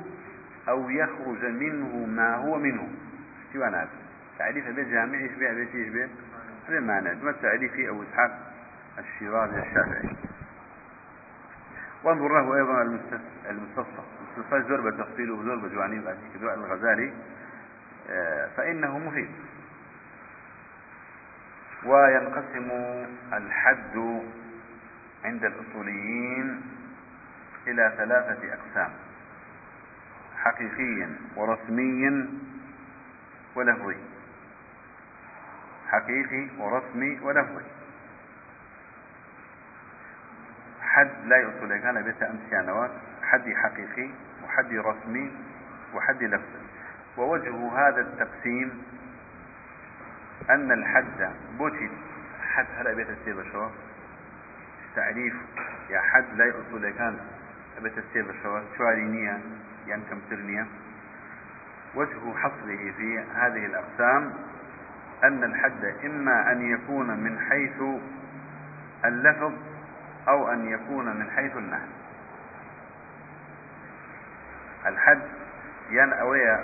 أو 0.70 0.90
يخرج 0.90 1.46
منه 1.46 2.06
ما 2.06 2.36
هو 2.36 2.58
منه. 2.58 2.88
شو 3.54 3.64
أنا 3.64 3.88
تعريف 4.40 4.68
بالجامع 4.68 5.18
يشبه 5.18 5.54
بيت 5.54 5.76
يشبه 5.76 6.10
هذا 6.70 6.80
معنى. 6.80 7.16
ما 7.24 7.32
تعريفي 7.32 7.90
أو 7.90 8.04
إسحاق 8.04 8.54
الشيرازي 9.00 9.60
الشافعي؟ 9.60 10.16
وانظر 12.04 12.28
له 12.28 12.56
أيضا 12.56 12.82
المستصفى 12.82 13.20
المستصفى 13.50 14.70
زور 14.70 14.82
بالتفصيل 14.82 15.32
وزور 15.32 15.56
بجوانب 15.56 16.16
الغزالي. 16.36 17.14
آه، 18.10 18.48
فإنه 18.58 19.00
مفيد. 19.00 19.30
وينقسم 21.86 22.70
الحد 23.34 24.22
عند 25.26 25.46
الأصوليين 25.46 26.62
إلى 27.68 27.94
ثلاثة 27.98 28.54
أقسام 28.54 28.92
حقيقي 30.38 31.08
ورسمي 31.36 32.30
ولفظي 33.56 33.98
حقيقي 35.90 36.48
ورسمي 36.58 37.20
ولفظي 37.20 37.66
حد 40.82 41.10
لا 41.26 41.38
يصل 41.38 41.78
كان 41.78 42.02
بيت 42.02 42.24
أمسيانوات 42.24 42.92
حد 43.24 43.54
حقيقي 43.54 44.10
وحد 44.44 44.74
رسمي 44.74 45.32
وحد 45.94 46.24
لفظي. 46.24 46.60
ووجه 47.18 47.72
هذا 47.72 48.02
التقسيم 48.02 48.84
أن 50.50 50.72
الحد 50.72 51.34
بوتي 51.58 51.90
حد 52.42 52.66
هلا 52.78 52.94
بيت 52.94 53.10
السيبة 53.10 53.44
شو 53.52 53.70
تعريف 54.96 55.34
يا 55.90 56.02
حد 56.02 56.26
لا 56.36 56.46
يصل 56.46 56.90
كان 56.90 57.20
بيت 57.82 57.98
السيبة 57.98 58.34
شو 58.44 58.60
شوارينية 58.78 59.40
يعني 59.88 60.02
كم 60.10 60.20
ترنية 60.30 60.66
وجه 61.96 62.34
حصره 62.38 62.92
في 62.98 63.20
هذه 63.36 63.66
الأقسام 63.66 64.34
أن 65.24 65.44
الحد 65.44 65.86
إما 66.06 66.52
أن 66.52 66.62
يكون 66.62 67.20
من 67.20 67.40
حيث 67.40 67.82
اللفظ 69.06 69.54
أو 70.28 70.52
أن 70.54 70.68
يكون 70.68 71.06
من 71.06 71.30
حيث 71.32 71.58
المعنى 71.58 71.92
الحد 74.86 75.22
ين 75.90 76.14
أويا 76.14 76.64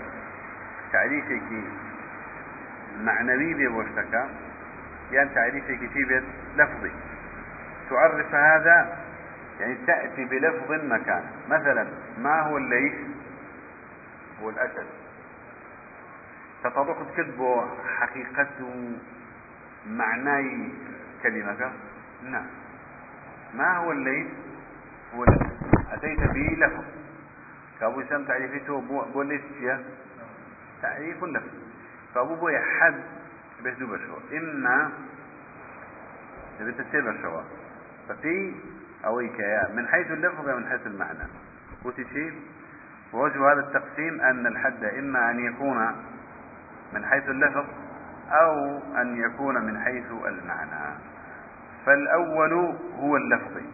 تعريفك 0.94 1.64
معنوي 3.00 3.68
بوشتك 3.68 4.26
ين 5.12 5.34
تعريفك 5.34 5.80
تيبت 5.94 6.24
لفظي. 6.56 6.92
تعرف 7.90 8.36
هذا؟ 8.36 8.98
يعني 9.60 9.76
تأتي 9.88 10.26
بلفظ 10.26 10.72
مكان. 10.72 11.24
مثلا 11.50 11.88
ما 12.18 12.42
هو 12.42 12.58
الليث؟ 12.58 12.94
هو 14.42 14.50
الأسد. 14.50 14.86
تطرق 16.64 17.08
تكتبه 17.12 17.68
حقيقة 17.98 18.48
معناي 19.88 20.72
كلمة. 21.24 21.72
نعم. 22.24 22.48
ما 23.54 23.78
هو 23.78 23.92
الليل 23.92 24.30
هو 25.16 25.24
أتيت 25.92 26.20
به 26.20 26.66
لفظ. 26.66 26.84
كابو 27.80 28.04
سام 28.10 28.26
تعريفته 28.26 28.82
بو 29.14 29.22
ليس 29.22 29.42
تعريف 30.82 31.24
لفظ. 31.24 31.54
كابو 32.16 32.36
بو 32.36 32.50
حد 32.50 33.02
دو 33.80 33.88
بشو 33.88 34.18
إما 34.38 34.92
تبي 36.60 36.72
تسير 36.72 37.12
بشوا. 37.12 37.42
فتي 38.10 38.56
أويك 39.06 39.40
يا 39.40 39.70
من 39.74 39.88
حيث 39.88 40.12
اللفظ 40.12 40.50
من 40.50 40.70
حيث 40.70 40.88
المعنى. 40.88 41.28
وتشي 41.86 42.34
ووجه 43.14 43.54
هذا 43.54 43.60
التقسيم 43.60 44.22
أن 44.22 44.48
الحد 44.48 44.84
إما 44.84 45.32
أن 45.32 45.40
يكون 45.40 45.96
من 46.94 47.06
حيث 47.06 47.30
اللفظ 47.30 47.66
أو 48.32 48.78
أن 49.02 49.18
يكون 49.18 49.66
من 49.66 49.80
حيث 49.80 50.12
المعنى. 50.12 50.98
فالأول 51.86 52.54
هو 53.00 53.18
اللفظي 53.18 53.66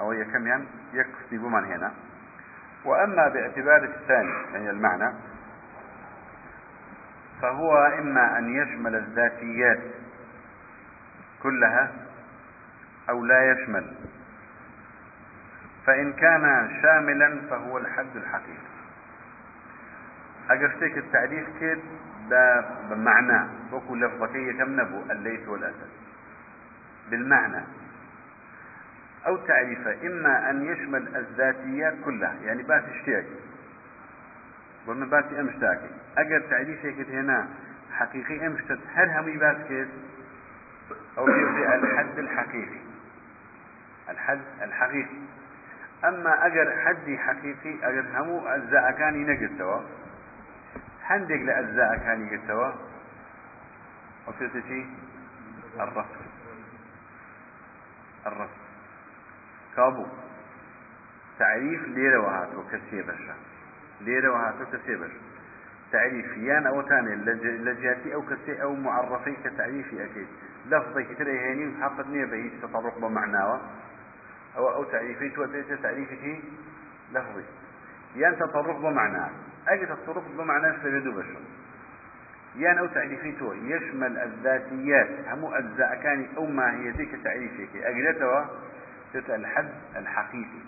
أو 0.00 0.10
هي 0.10 0.24
كم 0.24 0.46
يعني؟ 0.46 0.64
يكفي 0.92 1.38
بمن 1.38 1.64
هنا. 1.64 1.92
وأما 2.84 3.28
باعتبار 3.28 3.84
الثاني 3.84 4.32
يعني 4.52 4.70
المعنى 4.70 5.12
فهو 7.42 7.76
إما 7.98 8.38
أن 8.38 8.50
يشمل 8.50 8.94
الذاتيات 8.94 9.80
كلها 11.42 11.90
أو 13.08 13.24
لا 13.24 13.52
يشمل. 13.52 13.94
فإن 15.86 16.12
كان 16.12 16.70
شاملا 16.82 17.40
فهو 17.50 17.78
الحد 17.78 18.16
الحقيقي. 18.16 18.66
أقرتك 20.50 20.98
التعريف 20.98 21.46
كده 21.60 22.64
بمعنى. 22.90 23.48
وكل 23.72 24.06
لفظكية 24.06 24.52
كم 24.52 24.80
نبو 24.80 25.02
الليث 25.10 25.48
والأسد. 25.48 25.88
بالمعنى. 27.10 27.62
أو 29.26 29.36
تعريفه 29.36 30.06
إما 30.06 30.50
أن 30.50 30.62
يشمل 30.62 31.16
الذاتيات 31.16 31.94
كلها 32.04 32.34
يعني 32.44 32.62
بات 32.62 32.84
اشتياك 32.88 33.26
ومن 34.86 35.08
بات 35.08 35.32
أمشتاكي. 35.32 35.90
أجر 36.18 36.40
تعريفك 36.50 37.10
هنا 37.10 37.48
حقيقي 37.92 38.46
أمشتت. 38.46 38.78
هل 38.94 39.10
هم 39.10 39.38
بات 39.38 39.56
كيس 39.68 39.88
أو 41.18 41.26
في 41.26 41.74
الحد 41.74 42.18
الحقيقي. 42.18 42.85
الحد 44.08 44.40
الحقيقي. 44.62 45.18
أما 46.04 46.46
أجر 46.46 46.76
حدي 46.84 47.18
حقيقي 47.18 47.88
أجر 47.88 48.04
همو 48.14 48.46
أجزاء 48.46 48.90
كان 48.90 49.14
ينقل 49.14 49.58
سوا 49.58 49.80
هندق 51.04 51.36
لأجزاء 51.36 51.96
كان 51.96 52.20
ينقل 52.20 52.40
سوا 52.46 52.72
وفي 54.28 54.86
الرفض. 55.80 56.26
الرسم 58.26 58.60
كابو. 59.76 60.06
تعريف 61.38 61.82
ليرة 61.82 62.18
وهاتو 62.18 62.62
كسي 62.72 63.02
بشا. 63.02 63.34
ليرة 64.00 64.32
وهاتو 64.32 64.64
كسي 64.72 64.96
بشا. 64.96 65.20
تعريف 65.92 66.36
يان 66.36 66.66
أو 66.66 66.82
تاني 66.82 67.14
لجاتي 67.40 68.14
أو 68.14 68.22
كسي 68.22 68.62
أو 68.62 68.74
معرفي 68.74 69.36
كتعريفي 69.44 70.04
أكيد. 70.04 70.26
لفظي 70.66 71.04
كتير 71.04 71.28
هيني 71.28 71.82
حقت 71.82 72.06
نية 72.06 72.24
بهيش 72.24 72.52
تطرق 72.62 72.98
بمعناه 72.98 73.60
أو 74.56 74.74
أو 74.74 74.84
تعريفي 74.84 75.28
تو 75.28 75.46
تعريفي 75.82 76.40
لفظي 77.12 77.44
يان 78.16 78.36
تطرق 78.36 78.78
بمعناه 78.78 79.30
أجي 79.68 79.86
تطرق 79.86 80.24
بمعناه 80.38 80.76
سيدو 80.82 81.12
بشر. 81.12 81.40
يان 82.56 82.78
أو 82.78 82.86
تعريفيته 82.86 83.54
يشمل 83.54 84.18
الذاتيات. 84.18 85.08
هم 85.28 85.44
أجزاء 85.54 86.00
كان 86.02 86.28
أو 86.36 86.46
ما 86.46 86.74
هي 86.74 86.90
ذيك 86.90 87.10
تعريفك 87.24 87.76
أجلتها 87.76 88.50
الحد 89.14 89.70
الحقيقي. 89.96 90.62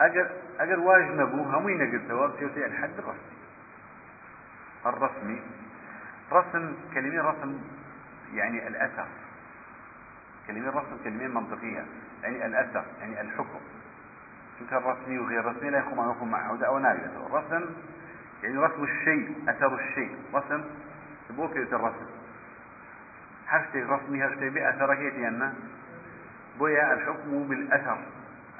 أجر 0.00 0.30
أجر 0.60 0.80
واجب 0.80 1.14
نبو. 1.14 1.42
هم 1.42 1.68
ينقلتها 1.68 2.36
تيوتي 2.38 2.66
الحد 2.66 2.90
الرسمي. 2.98 3.34
الرسمي. 4.86 5.42
رسم 6.32 6.74
كلمة 6.94 7.30
رسم 7.30 7.58
يعني 8.34 8.68
الأثر. 8.68 9.06
كلمة 10.46 10.70
رسم 10.70 11.04
كلمة 11.04 11.40
منطقية. 11.40 11.84
يعني 12.22 12.46
الأثر 12.46 12.84
يعني 13.00 13.20
الحكم. 13.20 13.60
شو 14.58 14.66
كان 14.70 14.82
رسمي 14.82 15.18
وغير 15.18 15.44
رسمي 15.44 15.70
لا 15.70 15.78
يكون 15.78 15.98
معه 15.98 16.24
معه 16.24 16.66
أو 16.66 16.78
ناقلته 16.78 17.26
الرسم 17.26 17.70
يعني 18.42 18.58
رسم 18.58 18.84
الشيء 18.84 19.36
أثر 19.48 19.74
الشيء. 19.74 20.16
رسم 20.34 20.64
بوكية 21.30 21.76
الرسم 21.76 22.06
هشتي 23.48 23.82
رسمي 23.82 24.26
هشتي 24.26 24.50
بأثر 24.50 24.94
كيتيانا 24.94 25.54
بويا 26.58 26.94
الحكم 26.94 27.48
بالأثر. 27.48 27.98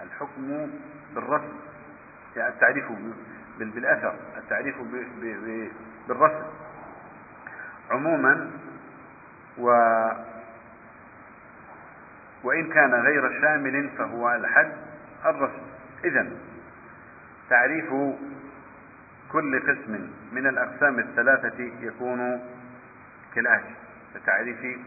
الحكم 0.02 0.70
بالرسم. 1.14 1.52
يعني 2.36 2.54
التعريف 2.54 2.84
بالأثر. 3.58 4.14
التعريف 4.36 4.76
بالرسم. 6.08 6.44
عموما 7.90 8.50
و 9.58 9.70
وإن 12.44 12.68
كان 12.72 12.94
غير 12.94 13.40
شامل 13.40 13.90
فهو 13.98 14.34
الحد 14.34 14.72
الرسم 15.26 15.62
إذا 16.04 16.30
تعريف 17.50 17.88
كل 19.32 19.60
قسم 19.60 20.10
من 20.32 20.46
الأقسام 20.46 20.98
الثلاثة 20.98 21.70
يكون 21.80 22.40
كالآتي 23.34 23.74
تعريف 24.26 24.78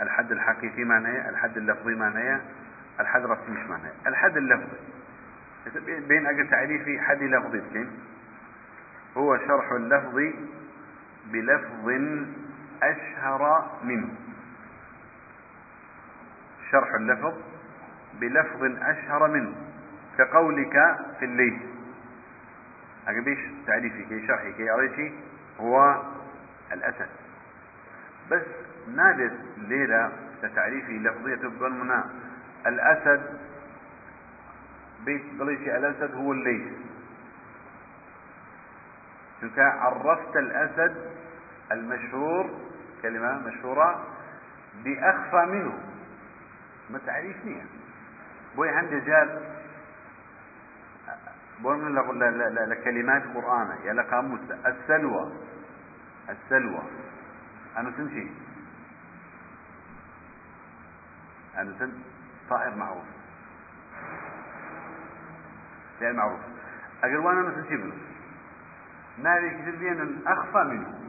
الحد 0.00 0.32
الحقيقي 0.32 0.84
معناه 0.84 1.30
الحد 1.30 1.56
اللفظي 1.56 1.94
معناه 1.94 2.40
الحد 3.00 3.24
الرسمي 3.24 3.60
مش 3.60 3.70
معناه. 3.70 3.92
الحد 4.06 4.36
اللفظي 4.36 4.78
بين 6.08 6.26
أجل 6.26 6.50
تعريف 6.50 7.00
حد 7.00 7.22
لفظي 7.22 7.86
هو 9.16 9.38
شرح 9.38 9.72
اللفظ 9.72 10.20
بلفظ 11.32 11.90
أشهر 12.82 13.70
منه. 13.84 14.08
شرح 16.72 16.94
اللفظ 16.94 17.34
بلفظ 18.20 18.62
أشهر 18.82 19.28
منه 19.28 19.52
كقولك 20.18 20.96
في 21.18 21.24
الليل. 21.24 21.60
أقبيش 23.08 23.38
تعريفي 23.66 24.04
كي 24.04 24.26
شرحي 24.26 24.52
كي 24.52 24.70
أريتي 24.70 25.12
هو 25.60 26.02
الأسد. 26.72 27.08
بس 28.30 28.42
نادر 28.96 29.30
ليلة 29.56 30.12
كتعريفي 30.42 30.98
لفظية 30.98 31.34
تبقى 31.34 31.70
منا 31.70 32.04
الأسد 32.66 33.38
بيت 35.04 35.22
بليشي 35.38 35.76
الأسد 35.76 36.14
هو 36.14 36.32
الليل. 36.32 36.72
شنك 39.40 39.58
عرفت 39.58 40.36
الأسد 40.36 40.96
المشهور 41.72 42.50
كلمة 43.02 43.38
مشهورة 43.38 44.06
بأخفى 44.84 45.46
منه. 45.46 45.78
ما 46.90 46.98
تعريفني 47.06 47.62
بوي 48.56 48.68
عندي 48.68 49.00
جال 49.00 49.58
بوي 51.60 51.76
من 51.76 51.94
لكلمات 52.68 53.22
قرآن 53.34 53.78
يا 53.84 53.92
لقاموس 53.92 54.40
السلوى. 54.50 55.32
السلوى. 56.28 56.82
أنا 57.76 57.90
تمشي 57.90 58.26
أنا 61.56 61.74
سن 61.78 61.92
طائر 62.50 62.74
معروف. 62.74 63.04
يعني 66.00 66.16
معروف. 66.16 66.40
أقول 67.04 67.16
وأنا 67.16 67.42
مثل 67.42 67.68
شبه 67.70 67.92
ناري 69.18 69.50
كثير 69.50 69.76
بين 69.76 70.22
أخفى 70.26 70.64
منه. 70.64 71.00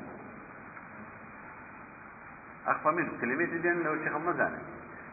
أخفى 2.68 2.90
منه. 2.90 3.22
كلمات 3.22 3.50
بين 3.50 3.84
لو 3.84 3.94
الشيخ 3.94 4.16
مزانة 4.16 4.60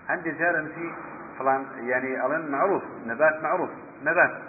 عندي 0.09 0.31
جارة 0.31 0.63
مثي 0.63 0.93
فلان 1.39 1.67
يعني 1.79 2.27
ألين 2.27 2.51
معروف 2.51 2.83
نبات 3.07 3.43
معروف 3.43 3.71
نبات. 4.03 4.43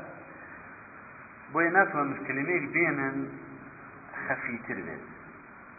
بوي 1.53 1.69
ناس 1.69 1.95
من 1.95 2.25
كلمات 2.27 2.71
بين 2.71 3.29
خفي 4.27 4.57
تربيت. 4.67 4.99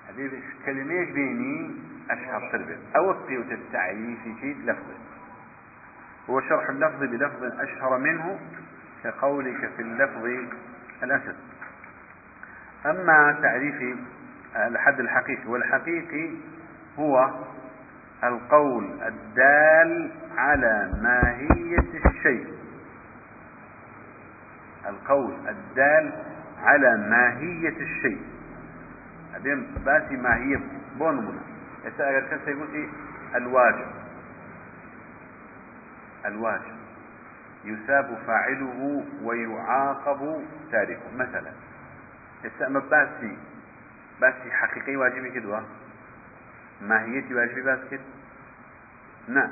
هذه 0.09 0.31
كلمات 0.67 1.09
بيني 1.09 1.75
أشهر 2.11 2.51
تربيت. 2.53 2.79
أو 2.97 3.11
الطيوت 3.11 3.53
التعريف 3.53 4.19
شيء 4.41 4.57
لفظ 4.65 4.87
هو 6.31 6.41
شرح 6.41 6.69
اللفظ 6.69 7.01
بلفظ 7.01 7.45
أشهر 7.45 7.99
منه 7.99 8.39
كقولك 9.05 9.71
في 9.77 9.83
اللفظ 9.83 10.25
الأسد. 11.03 11.37
أما 12.87 13.39
تعريف 13.43 13.99
الحد 14.57 15.01
الحقيقي 15.01 15.47
والحقيقي 15.47 16.31
هو 16.99 17.35
القول 18.25 19.03
الدال 19.03 20.11
على 20.37 20.93
ماهية 21.03 22.07
الشيء. 22.07 22.47
القول 24.89 25.35
الدال 25.49 26.13
على 26.63 26.97
ماهية 26.97 27.77
الشيء. 27.81 28.21
أبين 29.37 29.67
باسي 29.87 30.17
ماهية 30.17 30.61
بونمنا 30.99 31.41
إذا 31.87 32.05
أقول 32.05 32.21
كسي 32.21 32.51
يقول 32.51 32.89
الواجب. 33.35 33.87
الواجب. 36.27 36.79
يثاب 37.65 38.19
فاعله 38.27 39.05
ويعاقب 39.23 40.45
تاركه. 40.73 41.17
مثلا 41.17 41.53
استأمر 42.47 42.81
باسي 42.81 43.37
باسي 44.21 44.51
حقيقي 44.51 44.97
واجبي 44.97 45.31
كدوا 45.31 45.61
ماهيتي 46.83 47.35
واجبي 47.35 47.63
باس 47.63 47.79
كد 47.91 48.01
نا 49.29 49.51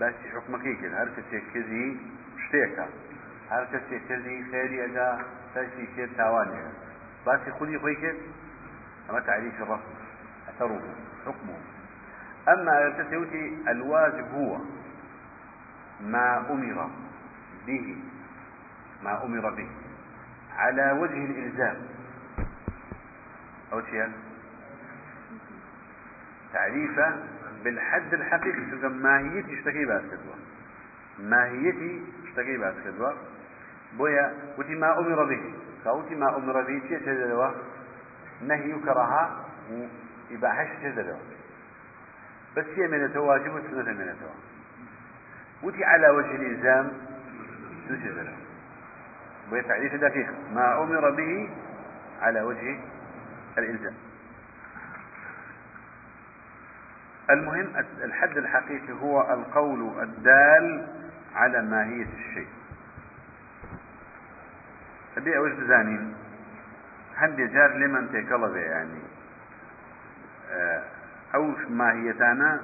باسي 0.00 0.30
حكمكي 0.34 0.74
كد 0.74 0.92
هر 0.94 1.08
كسي 1.16 1.40
كزي 1.54 1.96
شتيكا 2.48 2.88
هر 3.50 3.64
كسي 3.64 3.98
كزي 4.08 4.44
خيري 4.50 4.84
اجا 4.84 5.24
تاشي 5.54 5.86
كد 5.96 6.08
تاواني 6.16 6.62
باسي 7.26 7.50
خودي 7.50 7.78
خوي 7.78 7.94
كد 7.94 8.16
اما 9.10 9.20
تعريف 9.20 9.62
الرسم 9.62 9.94
اثره 10.48 10.82
حكمه 11.26 11.58
اما 12.48 12.90
كسي 12.90 13.58
الواجب 13.68 14.32
هو. 14.34 14.58
ما 16.00 16.50
أمر 16.50 16.90
به. 17.66 17.96
ما 19.02 19.24
أمر 19.24 19.50
به. 19.50 19.68
على 20.56 20.92
وجه 20.92 21.24
الإلزام. 21.24 21.76
أو 23.72 23.82
شيء 23.82 24.08
تعريفه 26.52 27.16
بالحد 27.64 28.14
الحقيقي. 28.14 28.60
ماهيتي 28.88 29.58
اشتكي 29.58 29.84
باس 29.84 30.02
كدوا 30.02 30.34
ماهيتي 31.18 32.02
اشتكي 32.24 32.56
باس 32.56 32.74
كدوا 32.84 33.12
بويا 33.98 34.34
وتي 34.58 34.74
ما 34.74 34.98
أمر 34.98 35.24
به. 35.24 35.54
كوتي 35.84 36.14
ما 36.14 36.36
أمر 36.36 36.62
به 36.62 36.82
شيء 36.88 36.98
تدلوا 36.98 37.50
نهي 38.42 38.72
كراهة 38.84 39.44
وإباحة 40.30 40.68
تدلوا 40.82 41.18
بس 42.56 42.64
هي 42.76 42.88
من 42.88 43.04
التواجب 43.04 43.54
وسنة 43.54 43.92
من 43.92 44.08
التواجب 44.08 44.48
وتي 45.62 45.84
على 45.84 46.08
وجه 46.10 46.36
الإلزام 46.36 46.92
له؟ 47.90 48.36
وهي 49.52 49.62
تعريف 49.62 49.94
دقيق 49.94 50.34
ما 50.54 50.82
أمر 50.82 51.10
به 51.10 51.50
على 52.20 52.42
وجه 52.42 52.80
الإلزام. 53.58 53.94
المهم 57.30 57.72
الحد 58.04 58.36
الحقيقي 58.36 58.92
هو 58.92 59.20
القول 59.34 60.02
الدال 60.02 60.86
على 61.34 61.62
ماهية 61.62 62.06
الشيء. 62.18 62.48
أبي 65.16 65.36
أوش 65.36 65.52
بزانين 65.52 66.14
هندي 67.16 67.46
جار 67.46 67.74
لمن 67.74 68.08
تكلب 68.08 68.56
يعني. 68.56 69.00
آه، 70.50 70.82
أوش 71.34 71.58
ماهيتانا؟ 71.70 72.60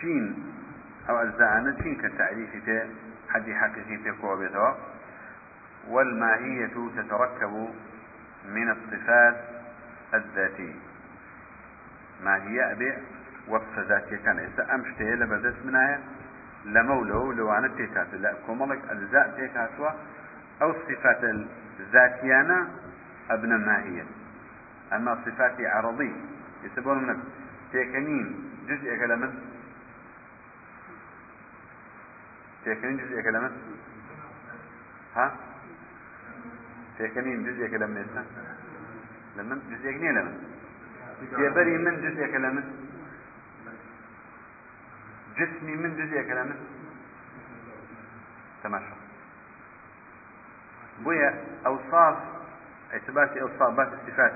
شين 0.00 0.52
أو 1.08 1.16
أجزاءنا 1.16 1.82
شين 1.82 1.94
كالتعريف 1.94 2.50
حد 3.28 3.52
حقيقي 3.52 3.96
تكو 3.96 4.36
بيتوا 4.36 4.74
والماهية 5.88 6.66
تتركب 6.96 7.68
من 8.48 8.70
الصفات 8.70 9.36
الذاتية. 10.14 10.74
ماهية 12.24 12.72
أبي 12.72 12.94
وصف 13.48 13.78
ذاتية 13.78 14.16
كان 14.16 14.38
إذا 14.38 14.74
أمشتهي 14.74 15.16
لبدس 15.16 15.54
منها 15.64 16.00
لمولو 16.64 17.32
لو 17.32 17.52
أنا 17.52 17.68
تيكات 17.68 18.14
لا 18.14 18.34
كومالك 18.46 18.80
أجزاء 18.90 19.34
تيكاتوا 19.36 19.90
أو 20.62 20.70
الصفات 20.70 21.24
الذاتية 21.80 22.66
أبنى 23.30 23.58
ماهية 23.58 24.04
أما 24.92 25.18
صفات 25.26 25.60
عرضية 25.60 26.16
يسبون 26.64 27.06
من. 27.06 27.22
تيكنين 27.72 28.50
جزء 28.68 28.96
كلمة 28.96 29.32
تيكنين 32.64 32.96
جزء 32.96 33.20
كلمة 33.20 33.50
ها 35.16 35.36
تيكنين 36.98 37.44
جزء 37.44 37.66
إسا 38.00 38.24
لمن؟ 39.36 39.58
جزء 39.70 39.92
كنية 39.92 40.10
لمن. 40.10 40.34
يبري 41.38 41.78
من 41.78 41.94
جزء 42.02 42.26
كلمة 42.32 42.64
جسمي 45.38 45.76
من 45.76 45.96
جزء 45.96 46.22
كلمة 46.22 46.54
تماشى 48.62 48.94
بويا 51.04 51.34
أوصاف 51.66 52.16
اعتبارتي 52.92 53.40
أوصاف 53.40 53.74
بات 53.76 53.92
الصفات 53.92 54.32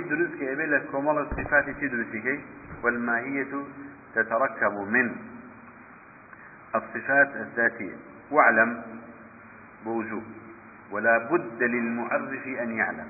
درست 0.00 0.38
که 0.38 0.52
ابی 0.52 0.66
لکمال 0.66 1.26
صفاتی 1.36 1.74
چی 1.74 1.88
درستی 1.88 2.20
که 2.22 2.38
والماهية 2.82 3.46
تتركب 4.14 4.72
من 4.72 5.16
الصفات 6.74 7.36
الذاتية. 7.36 7.96
واعلم 8.30 8.82
بوجوب 9.84 10.22
ولا 10.90 11.18
بد 11.18 11.62
للمعرف 11.62 12.46
أن 12.46 12.70
يعلم. 12.70 13.08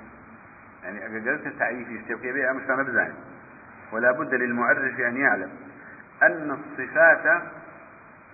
يعني 0.85 1.31
قلت 1.31 1.47
التعريف 1.47 1.89
يشتكي 1.89 2.33
بها 2.33 2.53
مش 2.53 2.63
بزاني 2.63 3.15
ولا 3.93 4.13
بد 4.13 4.35
للمعرف 4.35 5.01
أن 5.01 5.17
يعلم. 5.17 5.51
أن 6.23 6.51
الصفات 6.51 7.43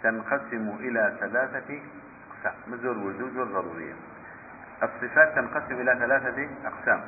تنقسم 0.03 0.77
إلى 0.81 1.17
ثلاثة 1.21 1.81
أقسام. 2.31 2.55
مزور 2.67 2.99
وجود 2.99 3.37
والضرورية. 3.37 3.95
الصفات 4.83 5.35
تنقسم 5.35 5.75
إلى 5.81 5.97
ثلاثة 5.99 6.49
أقسام. 6.65 7.01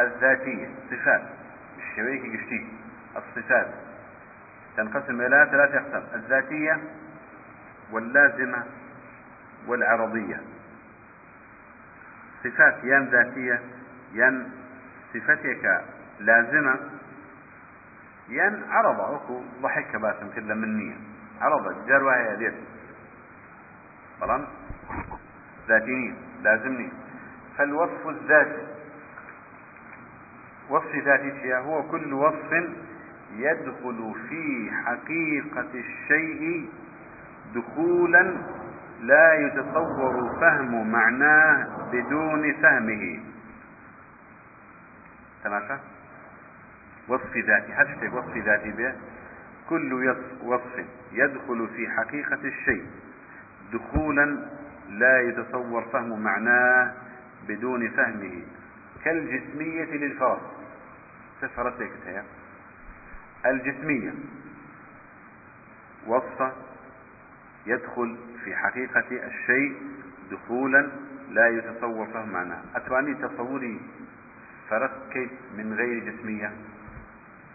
الذاتية 0.00 0.68
صفات 0.90 1.22
الشبيك 1.78 2.22
قشتي. 2.22 2.68
الصفات 3.16 3.66
تنقسم 4.76 5.20
إلى 5.20 5.48
ثلاثة 5.50 5.78
أقسام. 5.78 6.02
الذاتية 6.14 6.78
واللازمة 7.92 8.64
والعرضية. 9.66 10.40
صفات 12.44 12.84
يان 12.84 13.04
ذاتية 13.04 13.60
يان 14.12 14.50
صفتك 15.14 15.84
لازمة 16.20 16.89
يان 18.30 18.64
عرض 18.70 19.00
أكو 19.00 19.42
ضحك 19.62 19.96
باسم 19.96 20.28
كلا 20.34 20.54
منية 20.54 20.96
عرض 21.40 21.86
جار 21.86 22.02
يا 22.02 22.34
ديت 22.34 22.54
بلان 24.20 24.46
ذاتيني 25.68 26.14
لازمني 26.42 26.92
فالوصف 27.58 28.08
الذاتي. 28.08 28.66
وصف 30.70 30.96
ذاتي 30.96 31.54
هو 31.54 31.82
كل 31.82 32.12
وصف 32.12 32.52
يدخل 33.36 34.14
في 34.28 34.70
حقيقة 34.84 35.70
الشيء 35.74 36.68
دخولا 37.54 38.36
لا 39.00 39.34
يتصور 39.34 40.36
فهم 40.40 40.92
معناه 40.92 41.68
بدون 41.92 42.52
فهمه. 42.62 43.20
تماشى؟ 45.44 45.89
وصف 47.10 47.36
ذاتي 47.36 47.72
حتى 47.74 48.08
وصف 48.08 48.36
ذاتي 48.36 48.70
به 48.70 48.94
كل 49.68 50.16
وصف 50.42 50.84
يدخل 51.12 51.68
في 51.76 51.88
حقيقة 51.90 52.40
الشيء. 52.44 52.86
دخولا 53.72 54.48
لا 54.88 55.20
يتصور 55.20 55.84
فهم 55.92 56.20
معناه 56.22 56.94
بدون 57.48 57.90
فهمه. 57.90 58.42
كالجسمية 59.04 59.84
للفرس. 59.84 60.40
سفرتك 61.40 61.90
الجسمية. 63.46 64.12
وصف 66.06 66.52
يدخل 67.66 68.16
في 68.44 68.56
حقيقة 68.56 69.26
الشيء 69.26 69.76
دخولا 70.30 70.90
لا 71.30 71.48
يتصور 71.48 72.06
فهم 72.06 72.28
معناه. 72.28 72.62
أتواني 72.74 73.14
تصوري 73.14 73.80
فرق 74.68 75.08
كيف 75.12 75.30
من 75.56 75.74
غير 75.74 76.12
جسمية؟ 76.12 76.52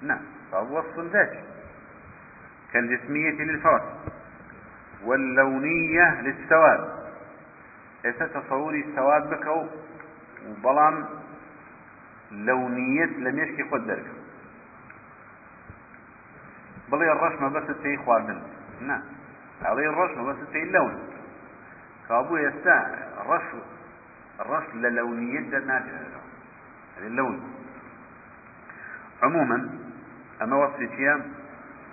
نعم 0.05 0.21
فهو 0.51 0.79
وصف 0.79 0.99
ذاتي 0.99 1.43
كالجسمية 2.73 3.43
للفرس 3.43 3.83
واللونية 5.03 6.21
للسواد 6.21 6.89
إذا 8.05 8.27
تصوري 8.27 8.85
السواد 8.85 9.29
بكو 9.29 9.67
وبلام 10.47 11.05
لونية 12.31 13.05
لم 13.05 13.39
يشكي 13.39 13.63
قدرك 13.63 14.05
بلي 16.91 17.11
الرشمة 17.11 17.49
بس 17.49 17.77
تي 17.83 17.97
خواردن 17.97 18.41
نعم 18.81 19.01
هذه 19.61 19.89
الرشمة 19.89 20.23
بس 20.23 20.35
تي 20.51 20.63
اللون. 20.63 20.99
فأبو 22.09 22.37
يستع 22.37 22.87
الرش 23.21 23.43
الرش 24.39 24.75
للونية 24.75 25.39
ناجحة. 25.39 26.21
هذه 26.97 27.07
اللون. 27.07 27.53
عموما 29.23 29.69
أما 30.41 30.55
وصف 30.55 30.77
تيام 30.77 31.21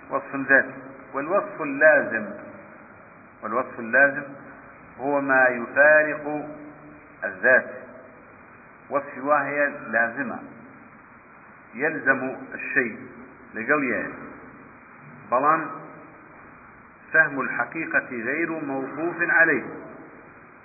وصف 0.09 0.35
ذاتي 0.35 0.73
والوصف 1.13 1.61
اللازم 1.61 2.25
والوصف 3.43 3.79
اللازم 3.79 4.23
هو 4.99 5.21
ما 5.21 5.47
يفارق 5.47 6.49
الذات. 7.23 7.69
وصف 8.89 9.17
وهي 9.17 9.71
لازمة 9.87 10.39
يلزم 11.75 12.35
الشيء 12.53 12.97
لقوله. 13.53 14.07
بلان 15.31 15.65
فهم 17.13 17.41
الحقيقة 17.41 18.07
غير 18.09 18.51
موقوف 18.51 19.15
عليه 19.21 19.63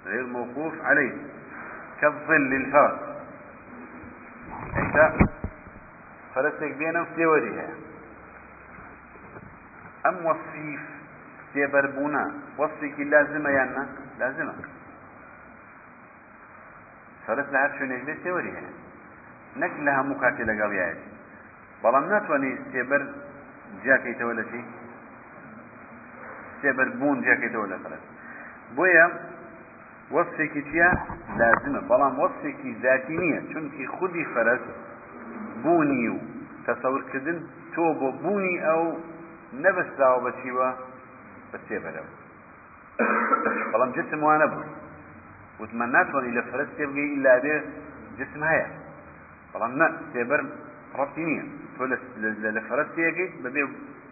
غير 0.06 0.26
موقوف 0.26 0.74
عليه 0.84 1.12
كالظل 2.00 2.50
فرسك 6.38 6.72
بينا 6.78 7.00
وسيوريها 7.02 7.68
أم 10.06 10.26
وصيف 10.26 10.80
سيبربونا 11.52 12.32
وصفك 12.58 13.00
لازمة 13.00 13.50
يعني 13.50 13.86
لازمة 14.18 14.54
فرس 17.26 17.46
لها 17.52 17.78
شو 17.78 17.84
نجلي 17.84 18.16
سيوريها 18.22 18.70
نك 19.56 19.72
لها 19.78 20.02
مكاتي 20.02 20.42
لقال 20.42 20.72
ياجي 20.72 21.00
بلان 21.84 22.08
ناتواني 22.08 22.58
سيبر 22.72 23.02
جاكيتەوە 23.84 24.34
لە 24.38 24.44
چی 24.50 24.60
سێبەر 26.62 26.88
بوون 26.98 27.18
جاکەیتەوە 27.26 27.66
لە 27.72 27.78
فەرەس 27.82 28.04
بۆیە 28.76 29.06
وەصفێکی 30.14 30.62
چیە 30.70 30.90
لازمە 31.38 31.80
بەڵام 31.90 32.14
و 36.14 36.27
تەسەورکردن 36.68 37.38
تۆ 37.74 37.84
بۆ 38.00 38.08
بوونی 38.22 38.56
ئەو 38.66 38.82
نەبەستراوە 39.62 40.20
بە 40.24 40.30
چیوە 40.40 40.68
بە؟ 41.50 41.58
سێبەرەوە 41.66 42.10
بەڵام 43.72 43.90
جسم 43.96 44.20
وانە 44.26 44.46
بوو. 44.52 44.64
وتمان 45.60 45.90
ناتوانانی 45.96 46.36
لە 46.38 46.42
فەرەس 46.50 46.70
تێبگەی 46.76 47.08
ئیلا 47.12 47.34
بێ 47.44 47.56
جسم 48.18 48.42
بەڵام 49.52 49.72
نە 49.80 49.86
سێبەر 50.12 50.40
ڕەتی 50.98 51.24
نییە. 51.28 51.44
تۆ 51.76 51.82
لە 52.56 52.62
فەرەس 52.68 52.88
تێگەیت 52.96 53.32
بەبێ 53.44 53.62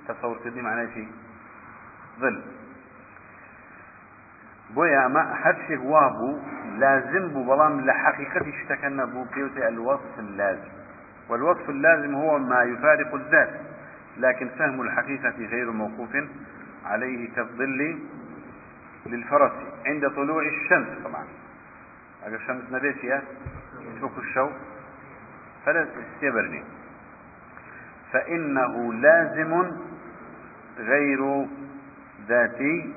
تەسەورکردنی 0.07 0.63
معنای 0.67 0.89
چی؟ 0.95 1.05
ظل 2.21 2.37
بۆیە 4.75 4.99
ئەمە 5.05 5.23
هەر 5.43 5.57
شتێک 5.63 5.83
وا 5.91 6.05
بوو 6.17 6.41
لازم 6.83 7.25
بوو 7.33 7.47
بەڵام 7.51 7.75
لە 7.87 7.95
حقیقەتی 8.03 8.53
شتەکە 8.61 8.89
نەبوو 8.99 9.31
پێوتێ 9.35 9.63
الوصف 9.71 10.15
اللازم 10.25 10.76
والوصف 11.29 11.71
اللازم 11.71 12.15
هو 12.15 12.39
ما 12.39 12.63
يفارق 12.63 13.15
الذات 13.15 13.51
لكن 14.19 14.49
فهم 14.59 14.81
الحقيقة 14.83 15.35
غير 15.51 15.71
موقوف 15.71 16.17
عليه 16.85 17.29
كالظل 17.37 17.99
للفرس 19.07 19.53
عند 19.87 20.09
طلوع 20.11 20.43
الشمس 20.43 20.89
طبعا. 21.05 21.25
أجل 22.27 22.35
الشمس 22.35 22.63
نبيتها 22.73 23.23
يترك 23.97 24.19
الشو 24.19 24.49
فلا 25.67 25.87
استبرني 26.15 26.65
فإنه 28.13 28.93
لازم 28.93 29.73
غير 30.79 31.47
ذاتي 32.29 32.95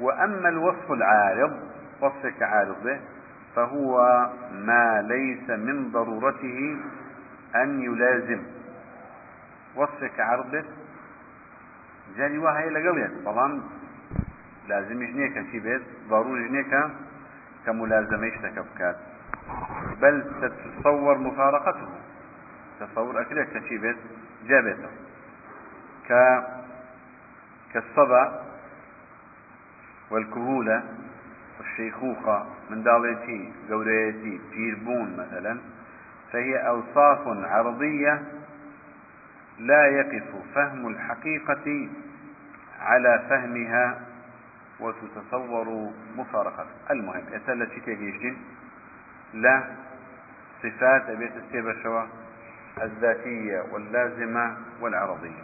وأما 0.00 0.48
الوصف 0.48 0.92
العارض 0.92 1.52
وصف 2.00 2.42
عارض 2.42 2.84
به 2.84 3.00
فهو 3.56 3.96
ما 4.52 5.02
ليس 5.02 5.50
من 5.50 5.90
ضرورته 5.92 6.76
أن 7.54 7.82
يلازم 7.82 8.42
وصفك 9.76 10.20
جاني 12.16 12.38
وهي 12.38 12.70
لقوية 12.70 13.10
طبعا 13.24 13.62
لازم 14.68 15.02
يجنيك 15.02 15.50
شي 15.52 15.60
بيت. 15.60 15.82
ضروري 16.08 16.44
يجنيك 16.44 16.90
كملازمة 17.66 18.26
يشتك 18.26 18.64
بكات. 18.74 18.96
بل 20.00 20.24
تتصور 20.40 21.18
مفارقته 21.18 21.88
تصور 22.80 23.20
أكلك 23.20 23.48
كشي 23.48 23.78
بيت. 23.78 23.96
جابته. 24.48 24.88
ك 26.08 26.42
كالصبا 27.72 28.42
والكهولة 30.10 30.82
والشيخوخة 31.58 32.46
من 32.70 32.82
دالتي 32.82 33.52
قوريتي 33.70 34.40
جيربون 34.52 35.16
مثلا. 35.16 35.60
فهي 36.32 36.56
أوصاف 36.56 37.20
عرضية 37.26 38.22
لا 39.58 39.86
يقف 39.86 40.24
فهم 40.54 40.88
الحقيقة 40.88 41.88
على 42.80 43.22
فهمها 43.28 44.00
وتتصور 44.80 45.92
مفارقة. 46.16 46.66
المهم 46.90 47.22
يسأل 47.32 47.62
شيء 48.20 48.36
لا 49.34 49.64
صفات 50.62 51.10
أبيت 51.10 51.32
السيبة 51.36 51.82
شوا 51.82 52.02
الذاتية 52.82 53.64
واللازمة 53.72 54.56
والعرضية. 54.80 55.42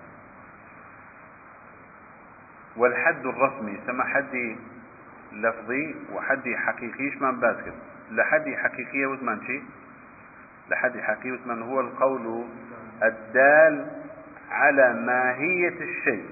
والحد 2.77 3.27
الرسمي 3.27 3.81
سما 3.87 4.05
حد 4.05 4.57
لفظي 5.33 5.95
وحد 6.13 6.55
حقيقي 6.57 7.17
ما 7.21 7.31
باسكت؟ 7.31 7.75
لحد 8.11 8.55
حقيقية 8.55 9.07
وثمان 9.07 9.41
شيء. 9.47 9.65
لحد 10.71 10.99
حقيقي 10.99 11.33
وثمان 11.33 11.63
هو 11.63 11.81
القول 11.81 12.45
الدال 13.03 13.87
على 14.51 14.95
ماهية 14.95 15.81
الشيء. 15.81 16.25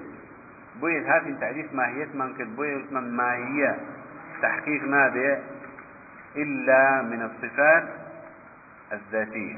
بويد 0.81 1.03
هذه 1.03 1.37
تعريف 1.39 1.73
ماهية 1.73 2.07
من 2.13 2.33
كد 2.37 2.55
بويد 2.55 2.93
من 2.93 3.17
ماهية. 3.17 3.79
تحقيق 4.41 4.83
نابع 4.83 5.37
إلا 6.35 7.01
من 7.01 7.21
الصفات 7.21 7.83
الذاتية. 8.93 9.55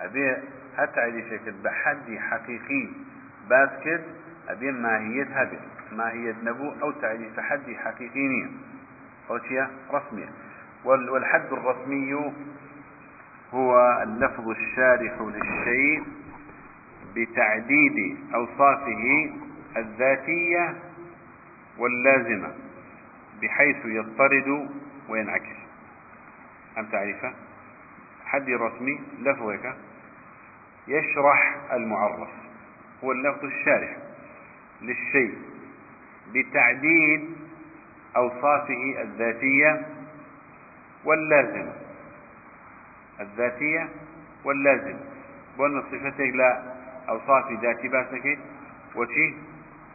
أبي 0.00 0.36
شكل 1.30 1.52
بحد 1.64 2.18
حقيقي. 2.30 2.88
باسكت 3.48 4.04
أبي 4.48 4.72
ماهية 4.72 5.42
هذه. 5.42 5.60
ماهية 5.92 6.34
نبو 6.42 6.72
أو 6.82 6.90
تعريف 6.90 7.40
حد 7.40 7.76
حقيقي 7.84 8.46
أو 9.30 9.38
شيء 9.38 9.66
رسمية 9.92 10.28
والحد 10.84 11.52
الرسمي 11.52 12.32
هو 13.54 14.02
اللفظ 14.02 14.48
الشارح 14.48 15.20
للشيء 15.20 16.02
بتعديد 17.16 18.16
أوصافه 18.34 19.30
الذاتية 19.76 20.74
واللازمة 21.78 22.52
بحيث 23.42 23.76
يضطرد 23.84 24.70
وينعكس. 25.08 25.56
أم 26.78 26.86
تعرفه 26.86 27.32
حد 28.24 28.50
رسمي 28.50 29.00
لفظك 29.20 29.74
يشرح 30.88 31.56
المعرف. 31.72 32.28
هو 33.04 33.12
اللفظ 33.12 33.44
الشارح 33.44 33.96
للشيء 34.82 35.38
بتعديد 36.34 37.36
أوصافه 38.16 39.02
الذاتية 39.02 39.86
واللازمة. 41.04 41.72
الذاتية 43.20 43.88
واللازمة 44.44 45.00
بون 45.58 45.82
صفتك 45.82 46.20
لا 46.20 46.62
أوصاف 47.08 47.52
ذاتي 47.62 47.88
باسكت 47.88 48.38
وشي 48.96 49.34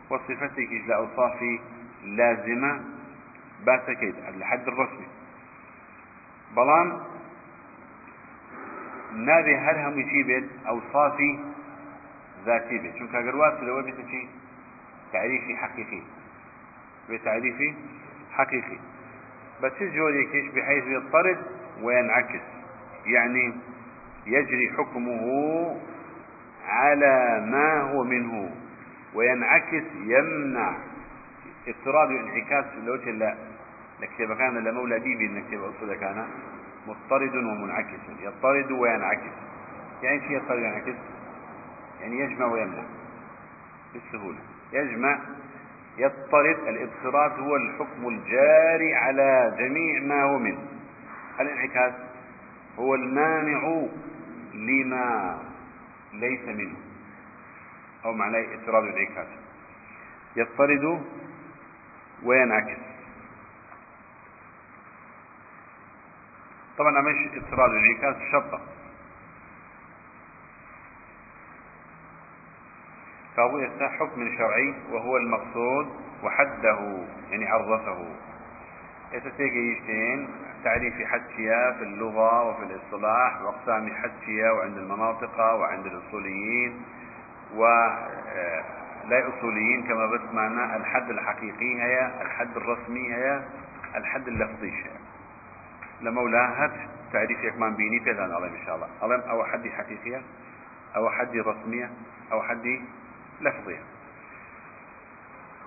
وصفتك 0.09 0.69
لا 0.88 0.95
أوصاف 0.95 1.39
لازمة 2.03 2.82
باسكت 3.65 4.15
الحد 4.28 4.67
الرسمي. 4.67 5.07
بلان 6.55 6.99
نابي 9.15 9.55
هل 9.55 9.78
هم 9.78 9.99
يجيبت 9.99 10.49
أوصافي 10.67 11.39
ذاتي 12.45 12.78
بيت. 12.78 12.95
شو 12.95 13.07
كاقروات 13.07 13.63
لو 13.63 13.86
شي 13.86 14.28
تعريفي 15.13 15.57
حقيقي. 15.57 16.01
بتعريفي 17.09 17.74
حقيقي. 18.32 18.78
بس 19.63 19.72
الجوري 19.82 20.26
كيش 20.26 20.51
بحيث 20.51 20.84
يضطرد 20.88 21.38
وينعكس. 21.82 22.61
يعني 23.05 23.53
يجري 24.27 24.71
حكمه 24.77 25.77
على 26.67 27.45
ما 27.51 27.81
هو 27.81 28.03
منه 28.03 28.51
وينعكس 29.13 29.83
يمنع 30.05 30.77
اضطراد 31.67 32.11
وانعكاس 32.11 32.65
الوجه 32.83 33.11
لا 33.11 33.35
لكتب 34.01 34.37
كان 34.37 34.57
لمولى 34.57 34.99
بيبي 34.99 35.27
نكتب 35.27 35.63
أصول 35.63 35.95
كان 35.95 36.27
مضطرد 36.87 37.35
ومنعكس 37.35 37.99
يضطرد 38.23 38.71
وينعكس. 38.71 39.33
يعني 40.03 40.19
شيء 40.19 40.31
يضطرد 40.31 40.59
وينعكس؟ 40.59 40.95
يعني 42.01 42.19
يجمع 42.19 42.45
ويمنع 42.45 42.83
بالسهولة. 43.93 44.37
يجمع 44.73 45.19
يضطرد 45.97 46.57
الاضطراد 46.67 47.39
هو 47.39 47.55
الحكم 47.55 48.07
الجاري 48.07 48.95
على 48.95 49.55
جميع 49.59 50.01
ما 50.01 50.23
هو 50.23 50.39
منه. 50.39 50.67
الانعكاس 51.39 51.93
هو 52.82 52.95
المانع 52.95 53.88
لما 54.53 55.38
ليس 56.13 56.41
منه. 56.47 56.77
أو 58.05 58.13
معناه 58.13 58.45
اضطراد 58.53 58.84
الانعكاس 58.84 59.27
يضطرد 60.36 61.05
وينعكس. 62.23 62.79
طبعا 66.77 67.01
مش 67.01 67.15
اضطراد 67.38 67.71
الانعكاس 67.71 68.15
شرطة 68.32 68.59
فهو 73.36 73.59
يستحق 73.59 73.99
حكم 73.99 74.38
شرعي 74.38 74.73
وهو 74.91 75.17
المقصود 75.17 75.88
وحده 76.23 77.05
يعني 77.32 77.47
عرفه 77.47 78.07
يتتيجي 79.13 79.71
يشتين 79.71 80.27
تعريف 80.64 81.07
حدشيا 81.07 81.72
في 81.72 81.84
اللغة 81.84 82.43
وفي 82.43 82.64
الاصطلاح 82.64 83.41
وأقسام 83.41 83.93
حدشيا 83.93 84.51
وعند 84.51 84.78
المناطق 84.78 85.39
وعند 85.39 85.86
الأصوليين 85.86 86.82
ولا 87.53 88.07
آه، 89.12 89.30
أصوليين 89.38 89.84
كما 89.84 90.05
بس 90.05 90.22
معنى 90.34 90.76
الحد 90.76 91.09
الحقيقي 91.09 91.82
هي 91.82 92.12
الحد 92.22 92.57
الرسمي 92.57 93.14
هي 93.14 93.41
الحد 93.95 94.28
اللفظي 94.28 94.72
هي. 94.72 94.89
لمولا 96.01 96.64
هات 96.64 96.72
تعريف 97.14 97.43
يكمان 97.43 97.74
بيني 97.76 97.99
بيدان 97.99 98.32
عليهم 98.32 98.53
إن 98.53 98.66
شاء 98.66 98.76
الله. 98.76 98.88
عليهم 99.01 99.30
أو 99.30 99.43
حد 99.43 99.68
حقيقية 99.68 100.22
أو 100.95 101.09
حد 101.09 101.38
رسمية 101.38 101.89
أو 102.32 102.41
حد 102.41 102.82
لفظية. 103.41 103.80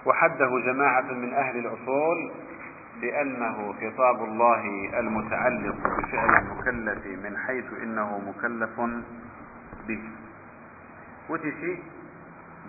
وحده 0.07 0.61
جماعة 0.67 1.13
من 1.13 1.35
أهل 1.35 1.59
الأصول 1.59 2.33
بأنه 3.05 3.73
خطاب 3.73 4.25
الله 4.25 4.63
المتعلق 4.99 5.77
بفعل 5.77 6.37
المكلف 6.43 7.07
من 7.07 7.37
حيث 7.39 7.65
إنه 7.83 8.19
مكلف 8.19 8.81
به. 9.89 10.03
وتشي 11.29 11.79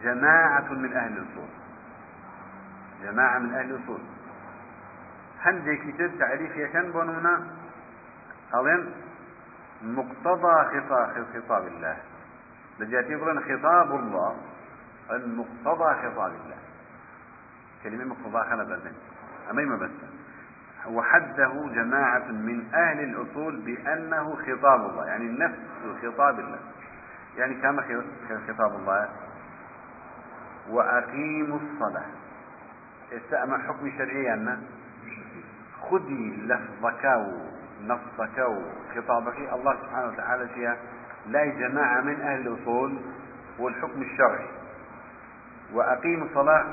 جماعة 0.04 0.74
من 0.74 0.94
أهل 0.94 1.18
الأصول 1.18 1.50
جماعة 3.04 3.40
من 3.40 3.54
أهل 3.54 3.72
الأصول 3.72 4.00
هندي 5.42 5.76
كتاب 5.78 6.12
تعريف 6.20 6.56
يكن 6.56 6.92
بنونا. 6.92 7.48
ألين 8.56 8.92
مقتضى 9.84 10.56
خطاب 11.34 11.68
الله. 11.68 11.98
لجاتي 12.80 13.12
يقولون 13.12 13.40
خطاب 13.40 13.96
الله. 13.96 14.36
المقتضى 15.12 15.94
خطاب 16.04 16.32
الله. 16.44 16.58
كلمة 17.84 18.06
مقتضى 18.06 18.50
خلب 18.50 18.72
البن 18.72 18.92
أما 19.52 19.66
ما 19.66 19.76
بس 19.76 20.15
وحده 20.88 21.70
جماعة 21.76 22.28
من 22.32 22.74
أهل 22.74 23.00
الأصول 23.00 23.56
بأنه 23.62 24.36
خطاب 24.36 24.90
الله 24.90 25.06
يعني 25.06 25.28
نفس 25.28 25.60
خطاب 26.04 26.40
الله. 26.40 26.60
يعني 27.38 27.54
كما 27.62 28.04
خطاب 28.48 28.76
الله. 28.76 29.10
وأقيموا 30.70 31.60
الصلاة. 31.60 32.06
استأمى 33.14 33.58
حكم 33.58 33.92
شرعي 33.98 34.34
أن 34.34 34.64
خذي 35.82 36.38
لفظك 36.48 37.06
ونصك 37.06 38.38
وخطابك. 38.38 39.38
الله 39.54 39.76
سبحانه 39.82 40.08
وتعالى 40.08 40.48
فيها 40.48 40.78
لا 41.28 41.46
جماعة 41.46 42.02
من 42.02 42.22
أهل 42.22 42.48
الأصول 42.48 42.98
والحكم 43.60 44.02
الشرعي. 44.02 44.48
وأقيموا 45.74 46.28
الصلاة 46.28 46.66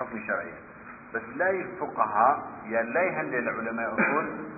حكم 0.00 0.20
شرعي. 0.26 0.52
بس 1.14 1.22
لا 1.36 1.50
الفقهاء 1.50 2.42
يا 2.66 2.82
لا 2.82 3.02
يهل 3.02 3.34
العلماء 3.34 3.94
أصول 3.94 4.48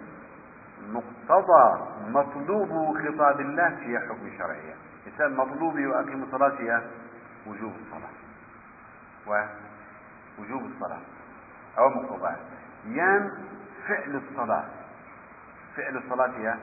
مقتضى 0.88 1.86
مطلوب 2.08 2.98
خطاب 2.98 3.40
الله 3.40 3.68
هي 3.68 3.98
حكم 3.98 4.30
شرعية. 4.38 4.74
إنسان 5.06 5.36
مطلوب 5.36 5.78
الصلاة 6.22 6.60
هي 6.60 6.82
وجوب 7.46 7.72
الصلاة. 7.86 8.10
ووجوب 9.26 10.62
الصلاة. 10.62 11.00
أو 11.78 11.88
مقتضى. 11.88 12.36
يان 12.86 13.30
فعل 13.88 14.22
الصلاة. 14.30 14.64
فعل 15.76 15.96
الصلاة 15.96 16.30
هي 16.38 16.56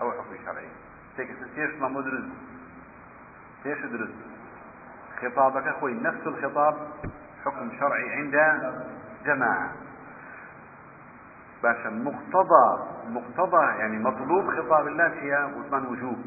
أو 0.00 0.12
حكم 0.12 0.36
شرعي 0.44 0.68
تيش 1.16 1.70
ما 1.80 1.88
مدرس؟ 1.88 2.24
تيش 3.64 3.78
درس 3.78 4.10
خطابك 5.20 5.68
خوي 5.80 5.94
نفس 5.94 6.26
الخطاب 6.26 6.88
حكم 7.44 7.70
شرعي 7.80 8.12
عند 8.12 8.36
جماعة. 9.24 9.72
باشا 11.62 11.88
مقتضى 11.88 12.88
مقتضى 13.06 13.64
يعني 13.78 13.98
مطلوب 13.98 14.50
خطاب 14.50 14.86
الله 14.86 15.08
فيها 15.08 15.46
وثمان 15.46 15.86
وجوب. 15.86 16.18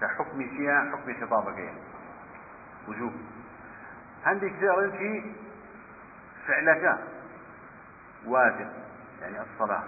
كحكم 0.00 0.38
فيها 0.38 0.90
حكم 0.92 1.26
خطابك 1.26 1.58
يعني 1.58 1.80
وجوب. 2.88 3.12
عندي 4.26 4.50
كثير 4.50 4.90
في 4.90 5.34
فعلك 6.46 6.98
واجب. 8.26 8.70
يعني 9.20 9.36
الصلاة. 9.40 9.84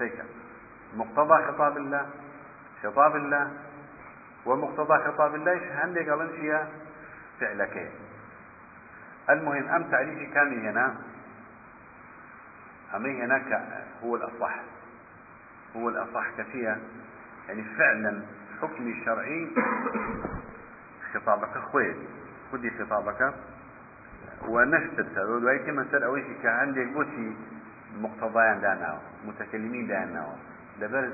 هيك 0.00 0.24
مقتضى 0.94 1.44
خطاب 1.44 1.76
الله 1.76 2.06
خطاب 2.82 3.16
الله. 3.16 3.50
ومقتضى 4.46 4.98
خطاب 5.04 5.34
الله 5.34 5.60
هندێک 5.82 6.06
ئەڵەن 6.12 6.30
چیە 6.36 6.60
فعلەکەی 7.38 7.88
المهم 9.30 9.68
أم 9.68 9.90
تعريف 9.90 10.34
كامل 10.34 10.58
هنا؟ 10.66 10.96
أمي 12.94 13.22
هناك 13.22 13.62
هو 14.04 14.16
الأصح. 14.16 14.60
هو 15.76 15.88
الأصح 15.88 16.26
كثيرا 16.38 16.78
يعني 17.48 17.64
فعلا 17.78 18.22
حكم 18.62 18.88
الشرعي 18.88 19.48
خطابك 21.12 21.58
خويل 21.58 21.96
خدي 22.52 22.70
خطابك. 22.70 23.34
دوایتی 24.44 25.72
مسەر 25.80 26.02
ئەوەیشی 26.06 26.36
کە 26.42 26.50
هەندێک 26.60 26.88
بۆچی 26.96 27.26
مقتضایان 28.04 28.58
داناوە 28.64 29.02
متكلمين 29.26 29.86
داناوە 29.92 30.36
لەبەر 30.80 31.04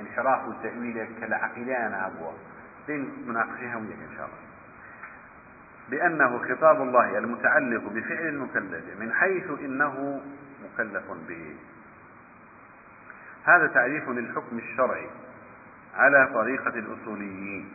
انحراف 0.00 0.40
وتأويل 0.48 0.98
كلا 1.20 1.36
عقيدان 1.44 1.94
هبوا 1.94 2.32
دين 2.86 3.02
مناقشهم 3.28 3.82
إن 4.06 4.12
شاء 4.16 4.26
الله. 4.26 4.51
بأنه 5.90 6.38
خطاب 6.38 6.82
الله 6.82 7.18
المتعلق 7.18 7.82
بفعل 7.88 8.28
المكلف 8.28 8.84
من 9.00 9.12
حيث 9.12 9.50
إنه 9.50 10.20
مكلف 10.64 11.04
به. 11.28 11.56
هذا 13.44 13.66
تعريف 13.66 14.08
للحكم 14.08 14.58
الشرعي 14.58 15.10
على 15.96 16.30
طريقة 16.34 16.78
الأصوليين. 16.78 17.72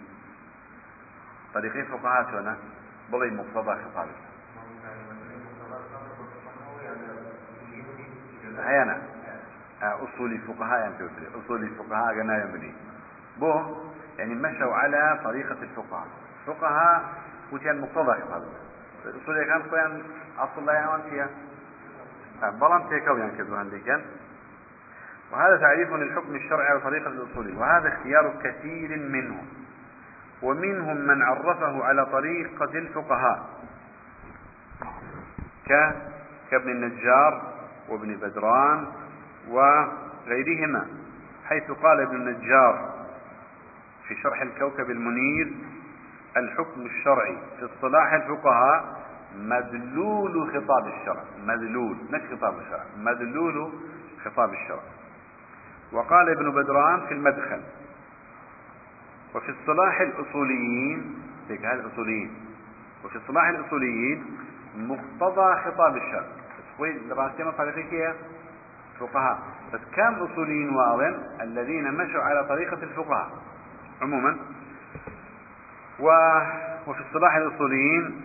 طريقين 1.53 1.85
فقهاء 1.85 2.31
شونا 2.31 2.57
بضي 3.11 3.31
مقتضى 3.31 3.83
خطابه 3.83 4.11
هيانا 8.59 9.01
أصولي 9.81 10.37
فقهاء 10.37 10.79
يعني 10.79 10.95
أصولي 11.45 11.69
فقهاء 11.69 12.19
قنا 12.19 12.43
يمني 12.43 12.73
بو 13.39 13.75
يعني 14.17 14.35
مشوا 14.35 14.73
على 14.73 15.19
طريقة 15.23 15.57
الفقهاء. 15.61 16.07
فقهاء 16.47 17.13
كان 19.45 19.63
خوان 19.69 20.03
أصل 20.39 20.65
لا 20.65 20.73
يعمل 20.73 21.01
فيها 21.09 21.29
بلان 22.41 22.89
تيكو 22.89 23.17
يعني 23.17 23.37
كذو 23.37 23.55
هندي 23.55 23.81
وهذا 25.31 25.57
تعريف 25.57 25.93
للحكم 25.93 26.35
الشرعي 26.35 26.67
على 26.67 26.79
طريقة 26.79 27.07
الأصولي 27.07 27.57
وهذا 27.57 27.87
اختيار 27.87 28.33
كثير 28.43 28.99
منهم 28.99 29.45
ومنهم 30.41 30.97
من 30.97 31.21
عرفه 31.21 31.83
على 31.83 32.05
طريقة 32.05 32.77
الفقهاء. 32.77 33.49
ك 35.65 35.95
كابن 36.51 36.71
النجار 36.71 37.53
وابن 37.89 38.15
بدران 38.15 38.87
وغيرهما 39.49 40.87
حيث 41.45 41.71
قال 41.71 41.99
ابن 41.99 42.15
النجار 42.15 42.93
في 44.07 44.15
شرح 44.15 44.41
الكوكب 44.41 44.91
المنير 44.91 45.53
الحكم 46.37 46.81
الشرعي 46.81 47.37
في 47.59 47.65
اصطلاح 47.65 48.13
الفقهاء 48.13 49.07
مدلول 49.35 50.51
خطاب 50.53 50.87
الشرع. 50.87 51.23
مدلول 51.45 51.97
مش 52.11 52.21
خطاب 52.31 52.59
الشرع؟ 52.59 52.83
مدلول 52.97 53.71
خطاب 54.25 54.53
الشرع. 54.53 54.83
وقال 55.91 56.29
ابن 56.29 56.51
بدران 56.51 57.07
في 57.07 57.13
المدخل 57.13 57.61
وفي 59.35 59.51
اصطلاح 59.51 60.01
الأصوليين 60.01 61.23
هذا 61.49 61.81
الأصوليين 61.81 62.31
وفي 63.05 63.17
اصطلاح 63.17 63.47
الأصوليين 63.47 64.25
مقتضى 64.75 65.55
خطاب 65.55 65.97
الشرع. 65.97 66.25
وين 66.79 67.11
راسيما 67.11 67.51
طريقي 67.51 67.83
كيا 67.83 68.15
فقهاء. 68.99 69.39
بس 69.73 69.79
كم 69.95 70.13
أصوليين 70.13 70.69
واضح 70.69 71.13
الذين 71.41 71.93
مشوا 71.93 72.21
على 72.21 72.43
طريقة 72.47 72.83
الفقهاء. 72.83 73.29
عموما. 74.01 74.37
وفي 75.99 77.01
اصطلاح 77.07 77.35
الأصوليين 77.35 78.21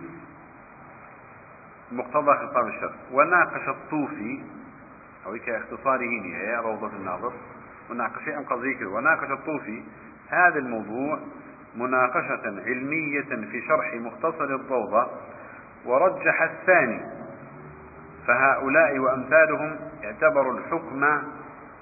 مقتضى 1.93 2.35
خطاب 2.35 2.67
الشرع. 2.67 2.93
وناقش 3.13 3.69
الطوفي 3.69 4.43
أو 5.27 5.39
كاختصاره 5.47 6.01
هي 6.25 6.57
روضة 6.57 6.97
الناظر. 6.97 7.33
وناقش 7.91 8.25
شيئا 8.25 8.41
قضيك 8.41 8.81
وناقش 8.83 9.31
الطوفي 9.31 9.83
هذا 10.29 10.59
الموضوع 10.59 11.19
مناقشة 11.77 12.63
علمية 12.67 13.47
في 13.51 13.63
شرح 13.69 13.95
مختصر 13.95 14.45
الضوضة 14.45 15.07
ورجح 15.85 16.43
الثاني. 16.43 17.01
فهؤلاء 18.27 18.99
وأمثالهم 18.99 19.77
اعتبروا 20.05 20.59
الحكم 20.59 21.05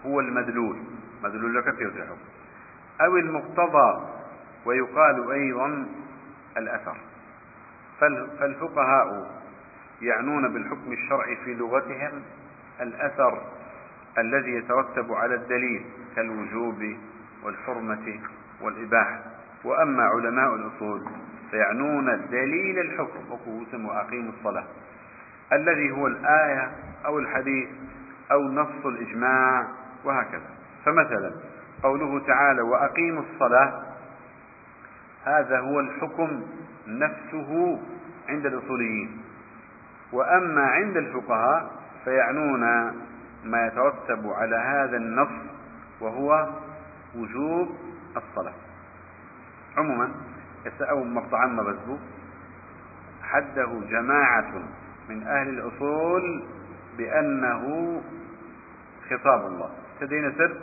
هو 0.06 0.20
المدلول. 0.20 0.76
مدلول 1.22 1.54
لك 1.54 1.74
في 1.74 1.84
الحكم. 1.84 2.16
أو 3.00 3.16
المقتضى 3.16 4.09
ويقال 4.64 5.30
أيضا 5.30 5.86
الأثر. 6.56 6.96
فالفقهاء 8.38 9.30
يعنون 10.02 10.52
بالحكم 10.52 10.92
الشرعي 10.92 11.36
في 11.36 11.54
لغتهم 11.54 12.22
الأثر 12.80 13.42
الذي 14.18 14.50
يترتب 14.50 15.12
على 15.12 15.34
الدليل 15.34 15.84
كالوجوب 16.16 16.96
والحرمة 17.44 18.20
والإباحة. 18.60 19.20
وأما 19.64 20.02
علماء 20.02 20.54
الأصول 20.54 21.06
فيعنون 21.50 22.26
دليل 22.30 22.78
الحكم 22.78 23.30
وقوسم 23.30 23.86
وأقيموا 23.86 24.32
الصلاة. 24.38 24.64
الذي 25.52 25.90
هو 25.90 26.06
الآية 26.06 26.70
أو 27.06 27.18
الحديث 27.18 27.68
أو 28.32 28.42
نص 28.42 28.86
الإجماع 28.86 29.66
وهكذا. 30.04 30.50
فمثلا 30.84 31.32
قوله 31.82 32.26
تعالى 32.26 32.62
وأقيموا 32.62 33.22
الصلاة 33.32 33.89
هذا 35.24 35.60
هو 35.60 35.80
الحكم 35.80 36.42
نفسه 36.86 37.80
عند 38.28 38.46
الأصوليين. 38.46 39.22
وأما 40.12 40.62
عند 40.62 40.96
الفقهاء 40.96 41.70
فيعنون 42.04 42.60
ما 43.44 43.66
يترتب 43.66 44.26
على 44.26 44.56
هذا 44.56 44.96
النص 44.96 45.42
وهو 46.00 46.48
وجوب 47.16 47.68
الصلاة. 48.16 48.54
عموما 49.76 50.10
يسأو 50.66 51.04
مقطعا 51.04 51.46
بزبو 51.46 51.98
حده 53.22 53.80
جماعة 53.90 54.52
من 55.08 55.22
أهل 55.22 55.48
الأصول 55.48 56.44
بأنه 56.98 58.02
خطاب 59.10 59.46
الله. 59.46 59.70
تدين 60.00 60.32
سر؟ 60.38 60.56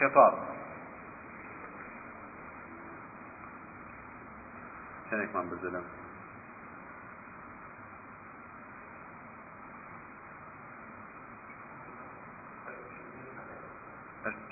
خطاب. 0.00 0.49
من 5.10 5.50
بزلم 5.50 5.82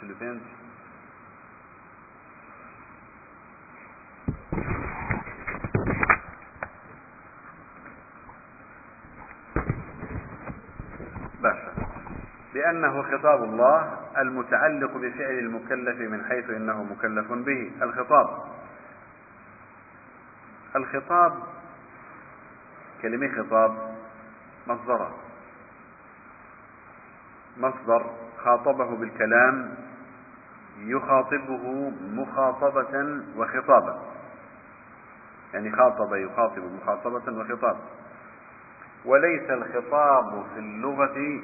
تلفين 0.01 0.41
باشا 11.43 11.73
بأنه 12.55 13.03
خطاب 13.03 13.45
الله 13.45 13.99
المتعلق 14.19 14.97
بفعل 14.97 15.39
المكلف 15.39 16.01
من 16.01 16.25
حيث 16.25 16.51
إنه 16.51 16.83
مكلف 16.83 17.33
به. 17.33 17.73
الخطاب. 17.83 18.59
الخطاب 20.77 21.35
كلمة 23.03 23.43
خطاب 23.43 23.95
مصدر. 24.67 25.11
مصدر 27.59 28.11
خاطبه 28.45 28.97
بالكلام 28.97 29.75
يخاطبه 30.79 31.93
مخاطبة 32.03 33.23
وخطابا. 33.37 34.03
يعني 35.55 35.73
خاطب 35.73 36.15
يخاطب 36.15 36.63
مخاطبة 36.83 37.39
وخطابا 37.41 37.81
وليس 39.05 39.51
الخطاب 39.51 40.45
في 40.55 40.61
اللغة 40.61 41.41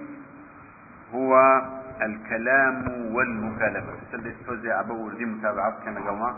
هو 1.15 1.63
الكلام 2.03 3.15
والمكالمة. 3.15 3.95
سلي 4.13 4.35
توزع 4.47 4.81
أبو 4.81 5.09
ردي 5.09 5.25
متابعات 5.25 5.75
كان 5.85 5.99
قوما 5.99 6.37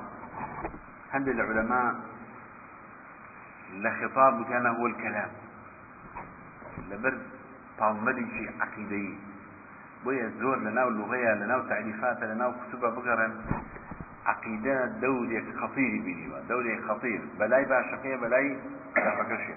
هند 1.12 1.28
العلماء 1.28 1.95
لخطاب 3.73 4.45
كان 4.49 4.67
هو 4.67 4.87
الكلام. 4.87 5.29
لبرد 6.91 7.23
طالمدي 7.79 8.27
شيء 8.37 8.51
عقيدي 8.61 9.19
ناو 10.07 10.91
لغەیە 10.91 11.33
لە 11.41 11.47
ناو 11.53 11.61
تعریفاتە 11.71 12.25
لە 12.31 12.37
ناو 12.43 12.53
کتوبە 12.61 12.89
بگەڕن 12.97 13.33
عقیدە 14.33 14.79
دەورێک 15.03 15.47
خەطیری 15.61 16.01
بینیوە 16.07 16.39
دەورێک 16.51 16.81
خەطیر 16.89 17.21
بەلای 17.39 17.64
باشەکەیە 17.71 18.17
بەلای 18.23 18.49
خراپەکەشێ 18.95 19.57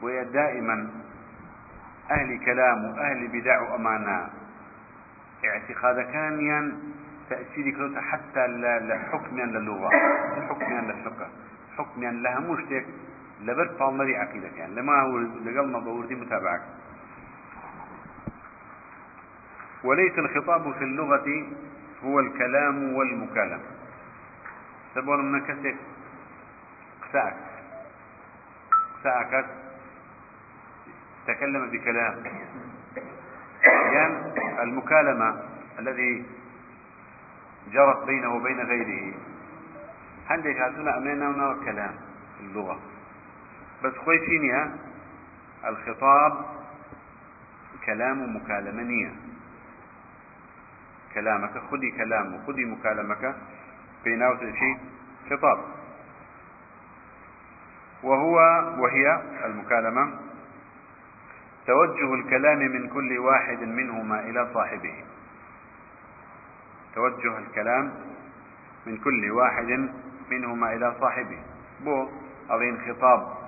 بۆیە 0.00 0.24
دائما 0.36 0.76
ئەهلی 2.10 2.38
کەلام 2.46 2.80
و 2.84 2.90
ئەهلی 3.00 3.28
بدع 3.34 3.58
و 3.62 3.66
ئەمانە 3.74 4.18
اعتقادەکانیان 5.44 6.66
تأثيري 7.30 7.72
كروتا 7.76 8.00
حتى 8.00 8.46
لحكم 8.88 9.36
للغة 9.54 9.90
حكم 10.48 10.72
للفقه 10.88 11.26
حكم 11.76 12.00
لها 12.24 12.40
مشتك 12.40 12.84
لبر 13.44 13.68
فالمري 13.78 14.16
عقيدة 14.16 14.48
يعني 14.48 14.74
لما 14.74 15.00
هو 15.02 15.18
لقلنا 15.18 15.78
بوردي 15.78 16.14
متابعك. 16.14 16.62
وليس 19.84 20.18
الخطاب 20.18 20.72
في 20.72 20.84
اللغة 20.84 21.46
هو 22.04 22.20
الكلام 22.20 22.94
والمكالمة. 22.94 23.64
سبون 24.94 25.32
من 25.32 25.40
كسك 25.40 25.76
قساك 27.02 27.36
قساك 29.00 29.46
تكلم 31.26 31.70
بكلام. 31.70 32.24
يعني 33.64 34.16
المكالمة 34.62 35.42
الذي 35.78 36.24
جرت 37.72 38.04
بينه 38.06 38.34
وبين 38.34 38.60
غيره. 38.60 39.14
عندك 40.30 40.56
هاتونا 40.56 40.98
أمينا 40.98 41.28
ونرى 41.28 41.64
كلام 41.64 41.94
اللغة. 42.40 42.93
بس 43.84 43.92
خوي 43.92 44.18
فينيها 44.18 44.76
الخطاب 45.66 46.44
كلام 47.86 48.36
مكالمة 48.36 48.82
نية 48.82 49.12
كلامك 51.14 51.58
خذي 51.70 51.90
كلام 51.90 52.34
وخذي 52.34 52.64
مكالمك 52.64 53.34
بينه 54.04 54.38
شيء 54.38 54.78
خطاب. 55.30 55.58
وهو 58.02 58.36
وهي 58.78 59.22
المكالمة 59.44 60.18
توجه 61.66 62.14
الكلام 62.14 62.58
من 62.58 62.88
كل 62.88 63.18
واحد 63.18 63.62
منهما 63.62 64.20
إلى 64.20 64.50
صاحبه. 64.54 64.94
توجه 66.94 67.38
الكلام 67.38 67.94
من 68.86 68.96
كل 68.96 69.30
واحد 69.30 69.90
منهما 70.30 70.72
إلى 70.72 70.94
صاحبه. 71.00 71.38
بو 71.80 72.08
أغين 72.50 72.78
خطاب. 72.88 73.43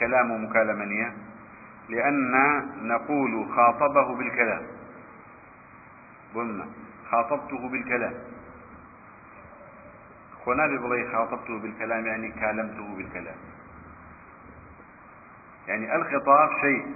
كلام 0.00 0.44
مكالمنية 0.44 1.12
لأن 1.88 2.32
نقول 2.82 3.48
خاطبه 3.56 4.14
بالكلام. 4.16 4.62
قلنا 6.34 6.66
خاطبته 7.10 7.68
بالكلام. 7.68 8.14
خنا 10.46 10.66
ببغي 10.66 11.08
خاطبته 11.12 11.58
بالكلام 11.58 12.06
يعني 12.06 12.32
كلمته 12.32 12.96
بالكلام. 12.96 13.36
يعني 15.68 15.96
الخطاب 15.96 16.50
شيء 16.60 16.86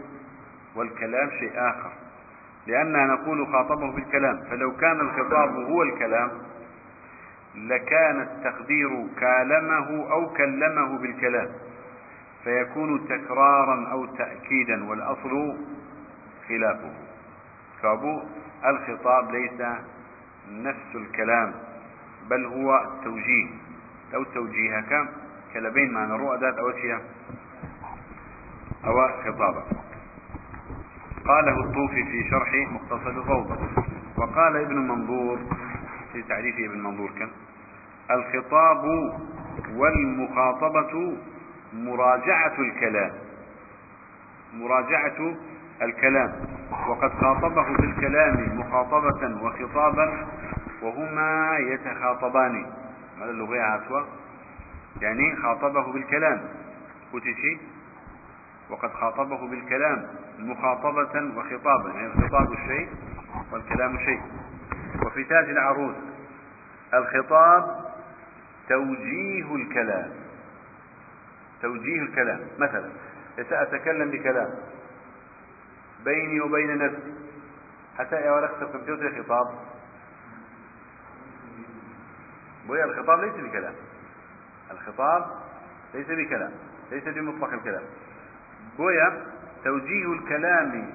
والكلام 0.77 1.31
شيء 1.31 1.53
آخر. 1.55 1.93
لأننا 2.67 3.07
نقول 3.07 3.47
خاطبه 3.47 3.93
بالكلام. 3.93 4.41
فلو 4.51 4.77
كان 4.77 5.01
الخطاب 5.01 5.55
هو 5.55 5.83
الكلام 5.83 6.31
لكان 7.55 8.21
التقدير 8.21 9.07
كالمه 9.21 10.13
أو 10.13 10.33
كلمه 10.33 10.99
بالكلام. 10.99 11.49
فيكون 12.45 13.09
تكرارا 13.09 13.89
أو 13.93 14.07
تأكيدا 14.07 14.89
والأصل 14.89 15.57
خلافه. 16.49 16.93
فأبو 17.83 18.23
الخطاب 18.67 19.31
ليس 19.31 19.61
نفس 20.51 20.95
الكلام 20.95 21.55
بل 22.31 22.45
هو 22.47 22.87
توجيه 23.05 23.49
أو 24.15 24.25
توجيهك 24.25 25.09
كلبين 25.55 25.93
ما 25.93 26.07
نروى 26.07 26.39
ذات 26.39 26.59
أو 26.59 26.73
شيء 26.73 26.99
أو 28.87 29.09
خطابة 29.09 29.63
قاله 31.27 31.61
الطوفي 31.61 32.05
في 32.05 32.31
شرح 32.31 32.55
مختصر 32.73 33.11
الروضة. 33.11 33.57
وقال 34.17 34.57
ابن 34.57 34.79
منظور 34.89 35.39
في 36.13 36.23
تعريف 36.23 36.59
ابن 36.59 36.79
منظور 36.83 37.11
كان 37.19 37.29
الخطاب 38.11 38.85
والمخاطبة 39.75 41.17
مراجعة 41.75 42.55
الكلام. 42.59 43.13
مراجعة 44.55 45.35
الكلام. 45.83 46.33
وقد 46.89 47.13
خاطبه 47.13 47.77
بالكلام 47.77 48.59
مخاطبة 48.59 49.45
وخطابا 49.45 50.27
وهما 50.83 51.59
يتخاطبان. 51.59 52.67
هذا 53.21 53.31
اللغة 53.31 53.61
عسوة 53.61 54.07
يعني 55.01 55.37
خاطبه 55.37 55.93
بالكلام. 55.93 56.41
وتشي 57.15 57.59
وقد 58.71 58.91
خاطبه 58.91 59.49
بالكلام 59.49 60.07
مخاطبة 60.39 61.37
وخطابا. 61.37 61.91
يعني 61.91 62.07
الخطاب 62.07 62.53
الشيء 62.53 62.89
والكلام 63.53 63.99
شيء. 63.99 64.21
وفي 65.07 65.25
تاج 65.25 65.51
العروس 65.51 65.97
الخطاب 66.95 67.93
توجيه 68.69 69.55
الكلام. 69.55 70.22
توجيه 71.63 72.03
الكلام. 72.03 72.41
مثلا 72.59 72.91
سأتكلم 73.37 74.11
بكلام 74.11 74.51
بيني 76.05 76.41
وبين 76.41 76.79
نفسي. 76.79 77.15
حتى 77.99 78.31
ورقة 78.31 78.63
الكمبيوتر 78.63 79.23
خطاب. 79.23 79.55
بويا 82.67 82.85
الخطاب 82.85 83.21
ليس 83.21 83.35
بكلام. 83.35 83.75
الخطاب 84.71 85.27
ليس 85.95 86.07
بكلام. 86.07 86.53
ليس 86.91 87.05
بمطلق 87.05 87.53
الكلام. 87.53 87.83
بويا 88.79 89.27
توجيه 89.65 90.13
الكلام 90.13 90.91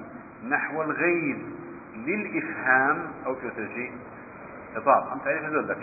نحو 0.48 0.82
الغير 0.82 1.38
للإفهام 1.96 3.12
أو 3.26 3.34
كتجي 3.34 3.92
خطاب. 4.74 5.12
أم 5.12 5.18
تعرف 5.18 5.42
هذول 5.42 5.76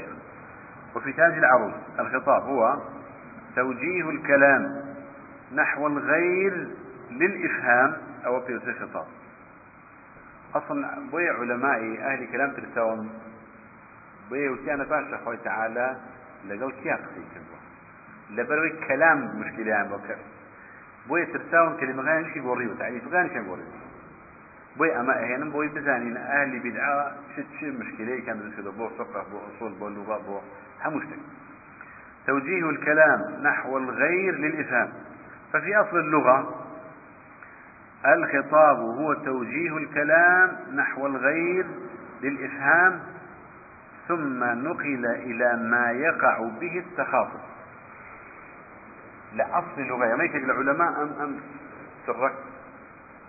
وفي 0.96 1.14
تاج 1.14 1.38
العروس 1.38 1.74
الخطاب 2.00 2.44
هو 2.44 2.82
توجيه 3.56 4.10
الكلام 4.10 4.86
نحو 5.56 5.88
الغير 5.88 6.68
للإفهام 7.12 7.98
أو 8.26 8.42
في 8.42 8.74
خطاب 8.82 9.06
أصلا 10.56 11.10
بويا 11.12 11.32
علماء 11.32 12.00
أهل 12.02 12.28
كلام 12.32 12.52
ترسون 12.52 13.10
بويا 14.30 14.50
وتيانا 14.52 14.84
باشا 14.84 15.18
خوي 15.26 15.38
تعالى 15.38 15.98
لقل 16.50 16.72
كيا 16.84 16.96
قصي 16.96 17.22
لبروي 18.30 18.70
كلام 18.88 19.40
مشكلة 19.40 19.68
يعني 19.68 19.90
بوكر 19.90 20.18
بويا 21.08 21.26
ترساون 21.26 21.78
كلمة 21.78 22.04
غير 22.04 22.34
شي 22.34 22.40
بوري 22.40 22.68
وتعريف 22.68 23.08
غير 23.08 23.28
شي 23.34 23.40
بوري 23.40 23.64
بوي 24.78 25.00
أما 25.00 25.24
أهينا 25.24 25.46
بوي 25.46 25.68
بزانين 25.68 26.18
أهل 26.18 26.60
بدعاء 26.60 27.18
شت 27.36 27.46
شي 27.60 27.72
مشكلة 27.72 28.20
كان 28.26 28.38
بالنسبة 28.40 28.72
بو 28.72 28.90
فقه 28.90 29.26
بو 29.32 29.38
أصول 29.38 29.74
بو 29.74 29.90
لغة 29.90 30.18
بو 30.18 30.40
همشتك 30.86 31.20
توجيه 32.28 32.70
الكلام 32.70 33.22
نحو 33.44 33.78
الغير 33.78 34.36
للإفهام. 34.36 34.90
ففي 35.54 35.76
أصل 35.76 35.98
اللغة 35.98 36.66
الخطاب 38.06 38.78
هو 38.78 39.14
توجيه 39.14 39.78
الكلام 39.78 40.58
نحو 40.74 41.08
الغير 41.08 41.66
للإفهام 42.22 43.00
ثم 44.08 44.44
نقل 44.44 45.06
إلى 45.06 45.58
ما 45.70 45.92
يقع 45.92 46.40
به 46.62 46.80
التخاطب. 46.80 47.40
لأصل 49.34 49.78
اللغة 49.78 50.06
يعني 50.06 50.26
يكاد 50.26 50.44
العلماء 50.44 51.04
أم 51.04 51.22
أم 51.22 51.40
سرك 52.06 52.34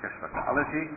كشفك. 0.02 0.36
على 0.48 0.66
شيء 0.72 0.90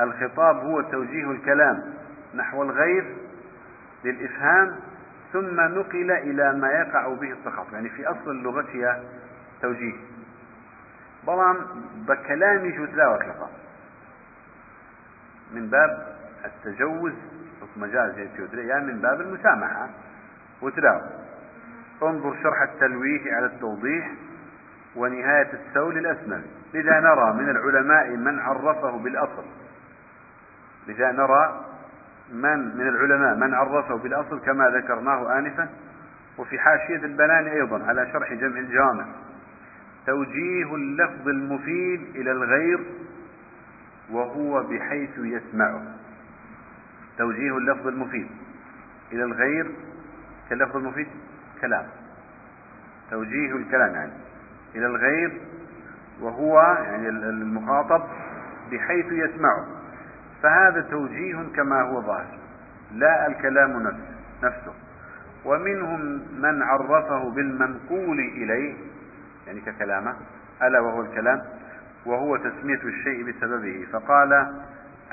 الخطاب 0.00 0.56
هو 0.56 0.80
توجيه 0.80 1.30
الكلام 1.30 1.94
نحو 2.34 2.62
الغير 2.62 3.16
للإفهام 4.04 4.76
ثم 5.32 5.60
نقل 5.60 6.10
إلى 6.10 6.52
ما 6.52 6.68
يقع 6.68 7.14
به 7.14 7.32
التخاطب 7.32 7.72
يعني 7.72 7.88
في 7.88 8.06
أصل 8.06 8.30
اللغة 8.30 8.66
هي 8.72 9.02
توجيه. 9.62 9.94
بلان 11.26 11.56
بكلامي 12.08 12.76
شو 12.76 12.86
تلاوة 12.86 13.18
خطاب 13.18 13.50
من 15.52 15.70
باب 15.70 16.16
التجوز 16.44 17.12
مجاز 17.76 18.18
يعني 18.54 18.84
من 18.84 19.00
باب 19.00 19.20
المسامحة 19.20 19.88
وتلاوة 20.62 21.10
انظر 22.02 22.36
شرح 22.42 22.62
التلويح 22.62 23.22
على 23.26 23.46
التوضيح 23.46 24.10
ونهاية 24.96 25.50
السول 25.52 25.98
الأسمل 25.98 26.42
لذا 26.74 27.00
نرى 27.00 27.32
من 27.32 27.50
العلماء 27.50 28.08
من 28.08 28.38
عرفه 28.40 28.98
بالأصل. 28.98 29.44
لذا 30.88 31.12
نرى 31.12 31.64
من 32.32 32.76
من 32.76 32.88
العلماء 32.88 33.36
من 33.36 33.54
عرفه 33.54 33.96
بالأصل 33.96 34.40
كما 34.40 34.68
ذكرناه 34.68 35.38
آنفا 35.38 35.68
وفي 36.38 36.58
حاشية 36.58 37.04
البناني 37.04 37.52
أيضا 37.52 37.84
على 37.84 38.12
شرح 38.12 38.32
جمع 38.32 38.58
الجامع. 38.58 39.04
توجيه 40.06 40.74
اللفظ 40.74 41.28
المفيد 41.28 42.00
إلى 42.14 42.32
الغير 42.32 42.80
وهو 44.10 44.62
بحيث 44.62 45.18
يسمعه. 45.18 45.82
توجيه 47.18 47.56
اللفظ 47.56 47.86
المفيد 47.86 48.28
إلى 49.12 49.24
الغير 49.24 49.70
كاللفظ 50.50 50.76
المفيد؟ 50.76 51.06
كلام. 51.60 51.86
توجيه 53.10 53.56
الكلام 53.56 53.94
يعني 53.94 54.12
إلى 54.74 54.86
الغير 54.86 55.40
وهو 56.20 56.60
يعني 56.60 57.08
المخاطب 57.08 58.02
بحيث 58.72 59.06
يسمعه. 59.06 59.66
فهذا 60.42 60.80
توجيه 60.80 61.36
كما 61.56 61.82
هو 61.82 62.02
ظاهر. 62.02 62.38
لا 62.92 63.26
الكلام 63.26 63.82
نفسه 63.82 64.12
نفسه. 64.42 64.74
ومنهم 65.44 66.00
من 66.40 66.62
عرفه 66.62 67.30
بالمنقول 67.30 68.18
إليه 68.18 68.74
يعني 69.46 69.60
ككلامه 69.60 70.16
ألا 70.62 70.80
وهو 70.80 71.00
الكلام 71.00 71.42
وهو 72.06 72.36
تسمية 72.36 72.82
الشيء 72.84 73.30
بسببه. 73.30 73.86
فقال 73.92 74.62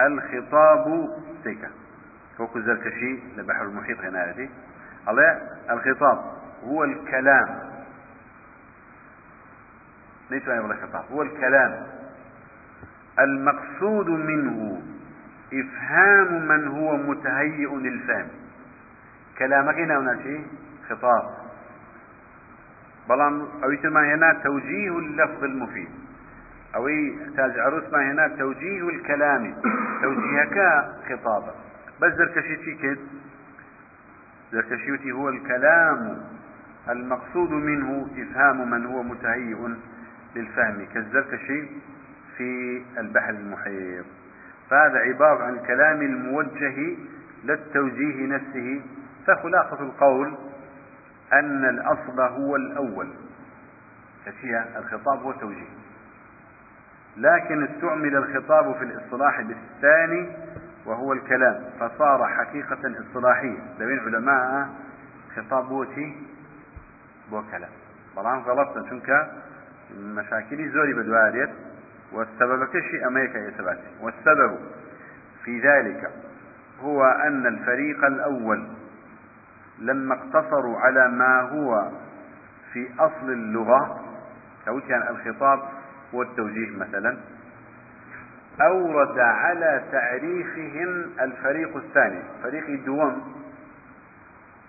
الخطاب 0.02 1.10
تيكا 1.44 1.70
فوق 2.38 2.58
الزركشي 2.58 3.20
لبحر 3.38 3.64
المحيط 3.64 4.00
هنا 4.00 4.30
هذه. 4.30 4.50
الله 5.10 5.42
الخطاب 5.70 6.26
هو 6.64 6.84
الكلام. 6.84 7.60
ليس 10.32 10.48
الخطاب 10.48 11.04
هو 11.12 11.22
الكلام. 11.22 11.88
المقصود 13.20 14.10
منه 14.10 14.79
إفهام 15.54 16.47
من 16.47 16.68
هو 16.68 16.97
متهيئ 16.97 17.76
للفهم. 17.76 18.28
كلامك 19.38 19.76
هنا 19.76 20.20
شيء 20.24 20.47
خطاب. 20.89 21.24
بلان 23.10 23.47
أو 23.64 23.91
ما 23.91 24.14
هنا 24.14 24.34
توجيه 24.43 24.97
اللفظ 25.00 25.43
المفيد. 25.43 25.89
أو 26.76 26.88
تاج 27.38 27.60
عروس 27.60 27.84
ما 27.91 28.12
هنا 28.12 28.28
توجيه 28.28 28.89
الكلام. 28.89 29.56
توجيهك 30.02 30.86
خطابا 31.10 31.56
بس 32.02 32.14
زركشي 32.14 32.76
كد 32.76 32.97
زركشيوتي 34.52 35.12
هو 35.12 35.30
الكلام. 35.30 36.22
المقصود 36.89 37.52
منه 37.52 38.08
إفهام 38.18 38.72
من 38.72 38.86
هو 38.86 39.04
متهيئ 39.04 39.58
للفهم. 40.36 40.86
كالزركشي 40.93 41.68
في 42.38 42.82
البحر 42.97 43.30
المحيط. 43.30 44.06
فهذا 44.70 45.00
عبارة 45.00 45.44
عن 45.44 45.54
الكلام 45.54 46.02
الموجه 46.02 46.98
للتوجيه 47.44 48.28
نفسه 48.28 48.82
فخلاصة 49.28 49.82
القول 49.84 50.38
أن 51.34 51.70
الأصل 51.70 52.22
هو 52.22 52.56
الأول. 52.56 53.08
ففيها 54.26 54.80
الخطاب 54.80 55.20
هو 55.20 55.32
التوجيه 55.32 55.80
لكن 57.18 57.64
استعمل 57.64 58.16
الخطاب 58.16 58.76
في 58.76 58.84
الإصطلاح 58.84 59.42
بالثاني 59.42 60.30
وهو 60.86 61.14
الكلام 61.14 61.64
فصار 61.80 62.28
حقيقة 62.28 62.78
اصطلاحية 63.02 63.58
لبين 63.80 64.00
علماء 64.00 64.70
خطاب 65.36 65.70
بوتي 65.70 66.16
بو 67.32 67.42
كلام 67.52 67.70
بلان 68.18 68.40
غلطنا 68.40 68.90
شنك 68.90 69.32
مشاكل 69.98 70.70
زوري 70.70 70.94
بدواريت 70.94 71.50
والسبب 72.12 72.64
كشي 72.64 73.07
أمريكا 73.07 73.38
يثبت 73.38 73.80
والسبب 74.01 74.60
في 75.43 75.60
ذلك 75.60 76.10
هو 76.82 77.03
أن 77.05 77.47
الفريق 77.47 78.05
الأول 78.05 78.68
لما 79.80 80.16
اقتصروا 80.16 80.80
على 80.80 81.07
ما 81.07 81.41
هو 81.41 81.91
في 82.74 82.88
أصل 82.99 83.32
اللغة 83.32 84.05
كان 84.66 85.01
الخطاب 85.07 85.60
والتوجيه 86.14 86.78
مثلا 86.78 87.18
أورد 88.62 89.20
على 89.20 89.84
تعريفهم 89.91 91.10
الفريق 91.22 91.78
الثاني. 91.78 92.20
فريق 92.43 92.66
الدوام 92.68 93.22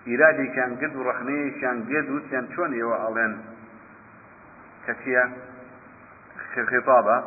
إرادي 0.07 0.47
كان 0.47 0.75
قد 0.75 0.95
ورخني 0.95 1.51
كان 1.51 1.83
قد 1.83 2.09
وتيان 2.09 2.47
شون 2.55 2.73
يوا 2.73 3.09
ألين 3.09 3.37
كتيا 6.51 6.81
خطابة 6.81 7.23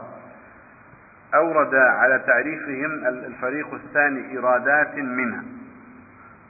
أورد 1.34 1.74
على 1.74 2.18
تعريفهم 2.26 3.06
الفريق 3.06 3.74
الثاني 3.74 4.38
إرادات 4.38 4.94
منها. 4.94 5.42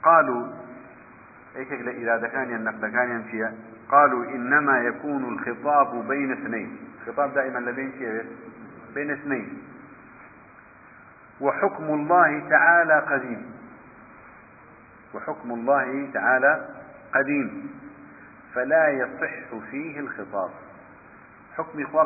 قالوا 0.03 0.47
إيش 1.55 1.67
إرادة 1.71 2.27
كان 2.27 2.55
النقد 2.55 2.85
كان 2.85 3.11
ينشي 3.11 3.55
قالوا 3.89 4.25
إنما 4.25 4.79
يكون 4.79 5.33
الخطاب 5.33 6.07
بين 6.07 6.31
اثنين. 6.31 6.77
الخطاب 7.01 7.33
دائما 7.33 7.59
لبين 7.59 7.91
شيء 7.91 8.25
بين 8.95 9.11
اثنين. 9.11 9.61
وحكم 11.41 11.83
الله 11.83 12.49
تعالى 12.49 12.99
قديم. 12.99 13.51
وحكم 15.13 15.51
الله 15.51 16.09
تعالى 16.13 16.69
قديم. 17.15 17.69
فلا 18.53 18.89
يصح 18.89 19.65
فيه 19.71 19.99
الخطاب. 19.99 20.49
حكم 21.57 21.81
إخوة 21.81 22.03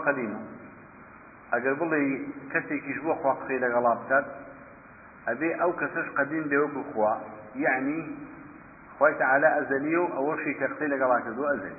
قديم 1.53 1.73
أقل 1.73 1.75
بلي 1.75 2.27
كسي 2.53 2.79
كيشبو 2.79 3.13
أخوة 3.13 3.33
قصيدة 3.33 3.67
غلابتات 3.67 4.25
أبي 5.27 5.61
أو 5.61 5.73
كسش 5.73 6.09
قديم 6.17 6.43
بيوك 6.43 6.71
أخوة 6.91 7.21
يعني 7.55 8.15
خوي 8.99 9.13
تعالى 9.13 9.59
أزليو 9.59 10.05
أو 10.05 10.37
شيء 10.37 10.59
كقصيدة 10.59 10.95
غلابتات 10.95 11.33
أزلي 11.33 11.71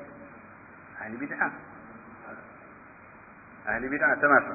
أهل 1.01 1.17
بدعة 1.17 1.53
أهل 3.69 3.89
بدعة 3.89 4.15
تماشى 4.15 4.55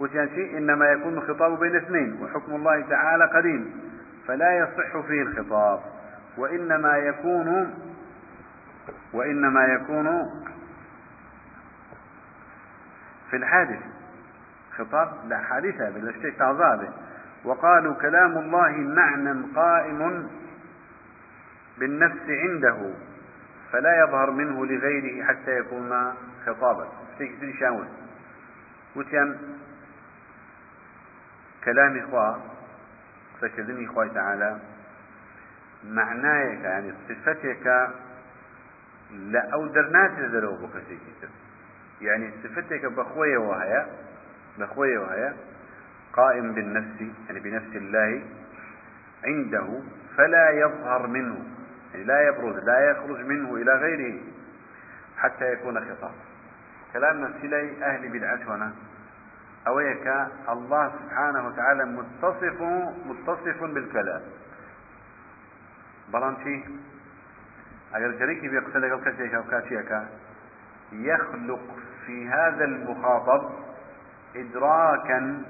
وتنشي 0.00 0.58
إنما 0.58 0.86
يكون 0.86 1.18
الخطاب 1.18 1.58
بين 1.60 1.76
اثنين 1.76 2.22
وحكم 2.22 2.54
الله 2.54 2.80
تعالى 2.80 3.24
قديم 3.24 3.90
فلا 4.26 4.58
يصح 4.58 5.06
فيه 5.06 5.22
الخطاب. 5.22 5.80
وإنما 6.36 6.96
يكون 6.96 7.74
وإنما 9.12 9.64
يكون 9.64 10.30
في 13.30 13.36
الحادث. 13.36 13.80
خطاب 14.78 15.12
لا 15.28 15.38
حادثة 15.38 15.90
بل 15.90 16.14
شيء 16.22 16.38
تعذابه 16.38 16.88
وقالوا 17.44 17.94
كلام 17.94 18.38
الله 18.38 18.70
معنى 18.70 19.42
قائم 19.56 20.30
بالنفس 21.78 22.22
عنده 22.28 22.90
فلا 23.72 24.04
يظهر 24.04 24.30
منه 24.30 24.66
لغيره 24.66 25.24
حتى 25.24 25.58
يكون 25.58 26.14
خطابا. 26.46 26.88
كثير 27.18 27.56
شاول 27.60 27.86
وتيان 28.96 29.38
كلام 31.64 31.98
إخوة 31.98 32.40
فكذني 33.40 33.86
إخوة 33.86 34.06
تعالى. 34.06 34.58
معنايك 35.84 36.60
يعني 36.60 36.92
صفتك 37.08 37.90
لا 39.10 39.50
أو 39.52 39.66
درنات 39.66 40.10
كتر 40.96 41.28
يعني 42.00 42.30
صفتك 42.44 42.84
بخوية 42.84 43.38
وهي 43.38 43.86
بخوية 44.58 44.98
وهي 44.98 45.34
قائم 46.12 46.54
بالنفس 46.54 47.00
يعني 47.26 47.40
بنفس 47.40 47.76
الله 47.76 48.22
عنده 49.24 49.80
فلا 50.16 50.50
يظهر 50.50 51.06
منه 51.06 51.44
يعني 51.92 52.04
لا 52.04 52.28
يبرز 52.28 52.64
لا 52.64 52.90
يخرج 52.90 53.26
منه 53.26 53.54
إلى 53.56 53.72
غيره 53.72 54.20
حتى 55.18 55.52
يكون 55.52 55.80
خطاب 55.80 56.12
كلام 56.92 57.20
نفسي 57.20 57.46
أهل 57.82 58.08
بدعة 58.08 58.56
هنا 58.56 58.72
أويك 59.66 60.06
الله 60.48 60.92
سبحانه 60.98 61.46
وتعالى 61.46 61.84
متصف 61.84 62.62
متصف 63.06 63.62
بالكلام 63.62 64.20
بلانتي 66.12 66.64
أجل 67.94 68.18
شريكي 68.18 68.48
بيقتل 68.48 68.84
كاتيك 69.50 70.02
يخلق 70.92 71.60
في 72.06 72.28
هذا 72.28 72.64
المخاطب 72.64 73.69
إدراكا 74.36 75.44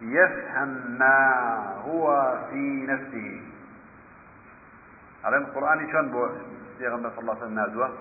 يفهم 0.00 0.98
ما 0.98 1.18
هو 1.84 2.36
في 2.50 2.86
نفسه. 2.86 3.42
على 5.24 5.36
القرآن 5.36 5.92
شون 5.92 6.10
بو 6.10 6.28
صلى 6.78 7.20
الله 7.20 7.36
عليه 7.42 7.72
وسلم 7.72 7.96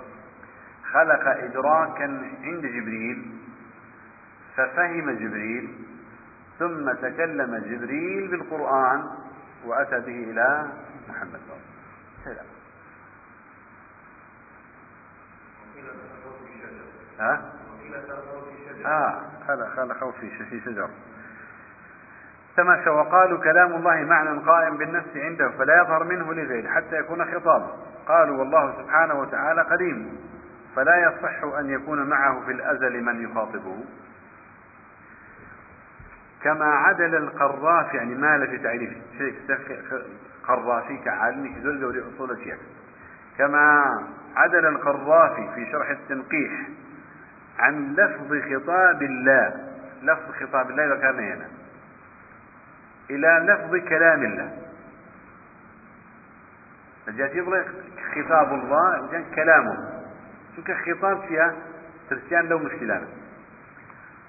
خلق 0.94 1.28
إدراكا 1.28 2.04
عند 2.44 2.66
جبريل 2.66 3.38
ففهم 4.56 5.12
جبريل 5.12 5.86
ثم 6.60 6.92
تكلم 6.92 7.58
جبريل 7.58 8.28
بالقرآن 8.28 9.10
وأتى 9.66 10.00
به 10.00 10.32
إلى 10.32 10.72
محمد 11.10 11.40
صلى 11.48 11.56
الله 11.56 11.62
عليه 12.26 12.32
وسلم. 12.32 12.46
ها؟ 17.20 17.52
آه. 18.86 19.35
خلق 19.48 19.68
خلق 19.76 20.14
في 20.50 20.62
شجر. 20.66 20.90
تماشى 22.58 22.90
وقالوا 22.90 23.44
كلام 23.44 23.76
الله 23.76 23.96
معنى 23.96 24.40
قائم 24.40 24.78
بالنفس 24.78 25.16
عنده 25.16 25.50
فلا 25.50 25.82
يظهر 25.82 26.04
منه 26.04 26.34
لغيره 26.34 26.70
حتى 26.70 27.00
يكون 27.00 27.26
خطابا 27.26 27.78
قالوا 28.08 28.38
والله 28.38 28.74
سبحانه 28.82 29.14
وتعالى 29.20 29.62
قديم 29.62 30.18
فلا 30.76 30.98
يصح 30.98 31.58
أن 31.60 31.70
يكون 31.70 32.10
معه 32.10 32.46
في 32.46 32.52
الأزل 32.52 33.04
من 33.04 33.24
يخاطبه. 33.24 33.84
كما 36.44 36.66
عدل 36.66 37.16
القراف 37.16 37.94
يعني 37.94 38.16
مال 38.16 38.48
في 38.48 38.58
تعريف 38.58 38.94
شيء 39.18 39.36
قرافي 40.48 40.98
كعالم 40.98 41.56
زول 41.64 41.86
قولي 41.86 42.04
أصول 42.16 42.32
الشيخ. 42.32 42.58
كما 43.38 43.84
عدل 44.36 44.66
القرافي 44.66 45.50
في 45.56 45.72
شرح 45.72 45.90
التنقيح 45.90 46.52
عن 47.60 47.96
لفظ 47.96 48.30
خطاب 48.54 49.02
الله. 49.02 49.54
لفظ 50.04 50.32
خطاب 50.32 50.70
الله 50.70 50.86
ذكرنا 50.96 51.34
هنا. 51.34 51.48
إلى 53.10 53.46
لفظ 53.54 53.76
كلام 53.90 54.24
الله. 54.24 54.50
جاتي 57.08 57.42
بڵێ 57.42 57.62
خطاب 58.16 58.54
الله 58.54 59.12
جان 59.12 59.24
كلامه. 59.36 59.78
چونکە 60.56 60.74
خطاب 60.86 61.22
فيها؟ 61.28 61.54
ترسيان 62.10 62.46
لو 62.46 62.60
مشكلة. 62.60 63.02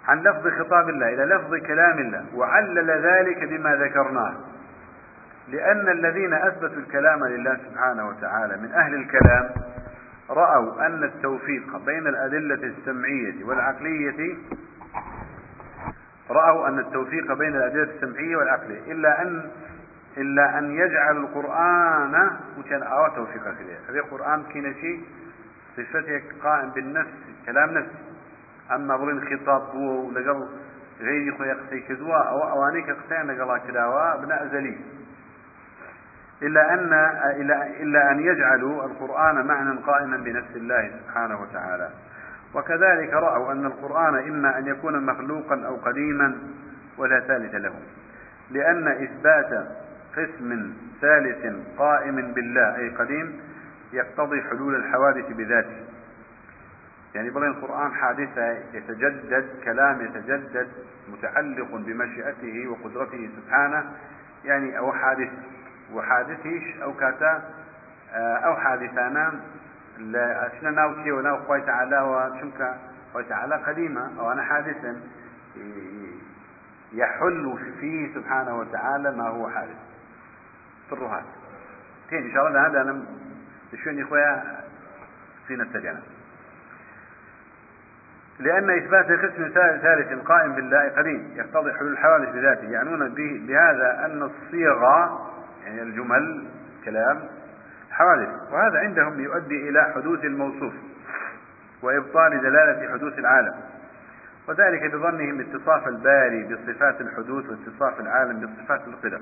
عن 0.09 0.23
لفظ 0.23 0.48
خطاب 0.48 0.89
الله 0.89 1.09
إلى 1.15 1.24
لفظ 1.24 1.55
كلام 1.55 1.98
الله. 1.98 2.24
وعلل 2.35 2.90
ذلك 2.90 3.44
بما 3.44 3.77
ذكرناه. 3.77 4.35
لأن 5.48 5.89
الذين 5.89 6.35
أثبتوا 6.35 6.77
الكلام 6.77 7.24
لله 7.24 7.57
سبحانه 7.57 8.09
وتعالى 8.09 8.57
من 8.57 8.73
أهل 8.73 8.94
الكلام 8.94 9.51
رأوا 10.31 10.86
أن 10.86 11.05
التوفيق 11.05 11.77
بين 11.86 12.07
الأدلة 12.07 12.55
السمعية 12.55 13.44
والعقلية 13.44 14.36
رأوا 16.31 16.69
أن 16.69 16.78
التوفيق 16.78 17.32
بين 17.32 17.57
الأدلة 17.57 17.82
السمعية 17.94 18.36
والعقلية 18.36 18.93
إلا 18.93 19.23
أن 19.23 19.51
إلا 20.16 20.59
أن 20.59 20.70
يجعل 20.70 21.16
القرآن 21.16 22.31
وكان 22.59 22.82
أو 22.82 23.09
توفيق 23.09 23.43
كده 23.43 23.78
هذا 23.89 23.98
القرآن 23.98 24.43
كنا 24.43 24.73
شيء 24.73 25.05
صفتك 25.77 26.24
قائم 26.43 26.70
بالنفس 26.70 27.11
كلام 27.47 27.70
نفس. 27.70 27.90
أما 28.73 28.97
بغين 28.97 29.20
خطاب 29.20 29.62
هو 29.62 30.11
لقل 30.11 30.48
غير 31.01 31.35
خويا 31.39 31.55
قسي 31.55 31.81
كذوا 31.81 32.15
أو 32.15 32.48
أوانيك 32.51 32.90
قسيان 32.90 33.31
لقلا 33.31 33.59
كداوا 33.59 34.16
بناء 34.16 34.48
زليل 34.53 34.78
إلا 36.42 36.74
أن 36.74 36.92
إلا 37.80 38.12
أن 38.12 38.20
يجعلوا 38.20 38.84
القرآن 38.84 39.46
معنى 39.46 39.80
قائما 39.80 40.16
بنفس 40.16 40.56
الله 40.56 40.90
سبحانه 41.04 41.40
وتعالى. 41.40 41.90
وكذلك 42.54 43.12
رأوا 43.12 43.52
أن 43.52 43.66
القرآن 43.66 44.14
إما 44.14 44.58
أن 44.58 44.66
يكون 44.66 45.06
مخلوقا 45.06 45.66
أو 45.66 45.76
قديما 45.76 46.38
ولا 46.98 47.20
ثالث 47.20 47.54
له. 47.54 47.74
لأن 48.50 48.88
إثبات 48.88 49.66
قسم 50.16 50.72
ثالث 51.00 51.56
قائم 51.78 52.32
بالله 52.32 52.76
أي 52.76 52.88
قديم 52.88 53.40
يقتضي 53.92 54.42
حلول 54.42 54.74
الحوادث 54.74 55.32
بذاته. 55.32 55.84
يعني 57.14 57.30
بلين 57.30 57.50
القرآن 57.50 57.92
حادثة 57.92 58.50
يتجدد 58.74 59.46
كلام 59.64 60.00
يتجدد 60.00 60.68
متعلق 61.12 61.76
بمشيئته 61.76 62.68
وقدرته 62.68 63.30
سبحانه 63.36 63.84
يعني 64.44 64.78
أو 64.78 64.92
حادث. 64.92 65.28
وحادثيش 65.92 66.82
أو 66.82 66.94
كاتا 66.94 67.42
أو 68.14 68.56
حادثانا 68.56 69.40
لا 69.98 70.46
أشنا 70.46 70.70
ناو 70.70 70.94
شيء 70.94 71.12
وناو 71.12 71.38
خوي 71.38 71.60
تعالى 71.60 72.00
وشنك 72.00 72.74
خوي 73.12 73.24
تعالى 73.24 73.54
قديمة 73.54 74.20
أو 74.20 74.32
أنا 74.32 74.42
حادثا 74.42 75.00
يحل 76.92 77.58
فيه 77.80 78.14
سبحانه 78.14 78.58
وتعالى 78.58 79.10
ما 79.10 79.28
هو 79.28 79.48
حادث. 79.48 79.76
في 80.90 80.96
تين 82.10 82.24
إن 82.24 82.32
شاء 82.32 82.48
الله 82.48 82.66
هذا 82.66 82.82
أنا 82.82 83.04
شوين 83.84 84.02
إخويا 84.02 84.60
فينا 85.46 85.62
التجانب 85.62 86.02
لأن 88.38 88.70
إثبات 88.70 89.06
قسم 89.06 89.48
ثالث 89.54 90.26
قائم 90.28 90.52
بالله 90.52 90.88
قديم 90.88 91.32
يقتضي 91.36 91.72
حلول 91.72 91.92
الحوادث 91.92 92.28
بذاته 92.28 92.64
يعنون 92.64 93.08
به 93.08 93.42
بهذا 93.48 94.04
أن 94.04 94.22
الصيغة 94.22 95.26
يعني 95.66 95.82
الجمل 95.82 96.47
كلام 96.84 97.20
حوادث. 97.90 98.28
وهذا 98.52 98.78
عندهم 98.78 99.20
يؤدي 99.20 99.68
إلى 99.68 99.93
حدوث 99.94 100.24
الموصوف 100.24 100.74
وإبطال 101.82 102.40
دلالة 102.40 102.93
حدوث 102.93 103.18
العالم. 103.18 103.55
وذلك 104.48 104.94
بظنهم 104.94 105.40
اتصاف 105.40 105.88
الباري 105.88 106.44
بصفات 106.44 107.01
الحدوث 107.01 107.44
واتصاف 107.51 108.01
العالم 108.01 108.40
بصفات 108.40 108.80
القدم. 108.88 109.20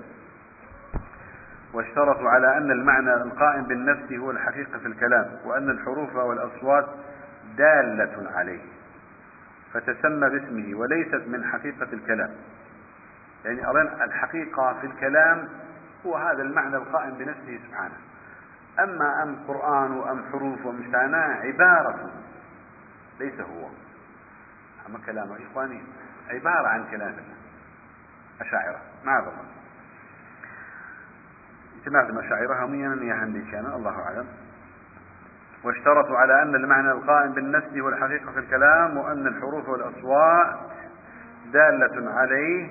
واشترطوا 1.74 2.30
على 2.30 2.56
أن 2.56 2.70
المعنى 2.70 3.14
القائم 3.14 3.62
بالنفس 3.62 4.12
هو 4.12 4.30
الحقيقة 4.30 4.78
في 4.78 4.86
الكلام 4.86 5.30
وأن 5.44 5.70
الحروف 5.70 6.16
والأصوات 6.16 6.86
دالة 7.56 8.30
عليه 8.34 8.60
فتسمى 9.72 10.30
باسمه 10.30 10.78
وليست 10.78 11.22
من 11.26 11.44
حقيقة 11.44 11.88
الكلام. 11.92 12.30
يعني 13.44 13.66
أرين 13.66 13.88
الحقيقة 14.02 14.76
في 14.80 14.86
الكلام 14.86 15.48
هو 16.06 16.16
هذا 16.16 16.42
المعنى 16.42 16.76
القائم 16.76 17.14
بنفسه 17.14 17.60
سبحانه. 17.68 17.94
أما 18.80 19.22
أم 19.22 19.36
قرآن 19.48 19.92
وأم 19.92 20.24
حروف 20.32 20.66
ومشتانا 20.66 21.16
عبارة. 21.16 22.10
ليس 23.20 23.40
هو. 23.40 23.68
أما 24.88 24.98
كلامه 25.06 25.38
إخواني 25.50 25.82
عبارة 26.30 26.68
عن 26.68 26.84
كلام 26.90 27.14
أشاعرة. 28.40 28.80
معذ 29.04 29.22
الله 29.22 29.44
اجتماع 31.78 32.02
المشاعر 32.02 32.64
هميا 32.64 32.98
يا 33.02 33.14
هندي 33.14 33.50
كان. 33.50 33.66
الله 33.66 34.00
أعلم. 34.00 34.26
واشترطوا 35.64 36.18
على 36.18 36.42
أن 36.42 36.54
المعنى 36.54 36.90
القائم 36.90 37.32
بالنفس 37.32 37.76
هو 37.76 37.88
الحقيقة 37.88 38.32
في 38.32 38.38
الكلام 38.38 38.96
وأن 38.96 39.26
الحروف 39.26 39.68
والأصوات 39.68 40.56
دالة 41.52 42.10
عليه 42.10 42.70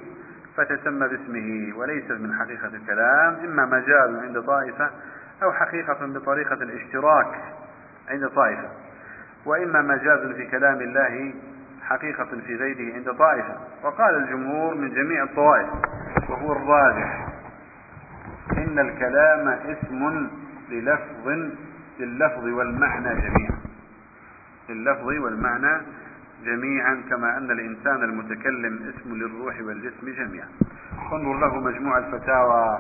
فتسمى 0.58 1.08
باسمه 1.08 1.78
وليست 1.78 2.12
من 2.12 2.34
حقيقة 2.40 2.68
الكلام 2.68 3.36
إما 3.46 3.66
مجاز 3.66 4.16
عند 4.24 4.42
طائفة 4.42 4.90
أو 5.44 5.52
حقيقة 5.52 6.06
بطريقة 6.06 6.54
الاشتراك 6.54 7.36
عند 8.10 8.28
طائفة 8.28 8.70
وإما 9.46 9.82
مجاز 9.82 10.36
في 10.36 10.46
كلام 10.46 10.82
الله 10.82 11.34
حقيقة 11.82 12.26
في 12.48 12.56
غيره 12.56 12.96
عند 12.96 13.18
طائفة. 13.18 13.58
وقال 13.84 14.16
الجمهور 14.16 14.76
من 14.76 14.94
جميع 14.94 15.24
الطوائف 15.24 15.70
وهو 16.30 16.52
الراجح 16.52 17.28
إن 18.58 18.80
الكلام 18.80 19.48
اسم 19.48 20.30
للفظ 20.70 21.52
لللفظ 22.00 22.44
والمعنى 22.44 23.22
جميعا. 23.22 23.58
لللفظ 24.70 25.08
والمعنى 25.08 25.82
جميعا 26.46 27.04
كما 27.10 27.38
أن 27.38 27.52
الإنسان 27.52 28.04
المتكلم 28.04 28.94
اسم 28.96 29.16
للروح 29.16 29.56
والجسم 29.62 30.10
جميعا. 30.18 30.48
انظر 31.12 31.34
له 31.34 31.60
مجموع 31.60 31.98
الفتاوى 31.98 32.80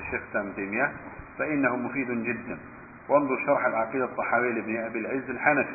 الشيخ 0.00 0.20
تيمية 0.56 0.92
فإنه 1.38 1.76
مفيد 1.76 2.08
جدا. 2.08 2.58
وانظر 3.08 3.36
شرح 3.46 3.66
العقيدة 3.66 4.04
الطحاوية 4.04 4.52
لابن 4.52 4.76
أبي 4.76 4.98
العز 4.98 5.30
الحنفي. 5.30 5.74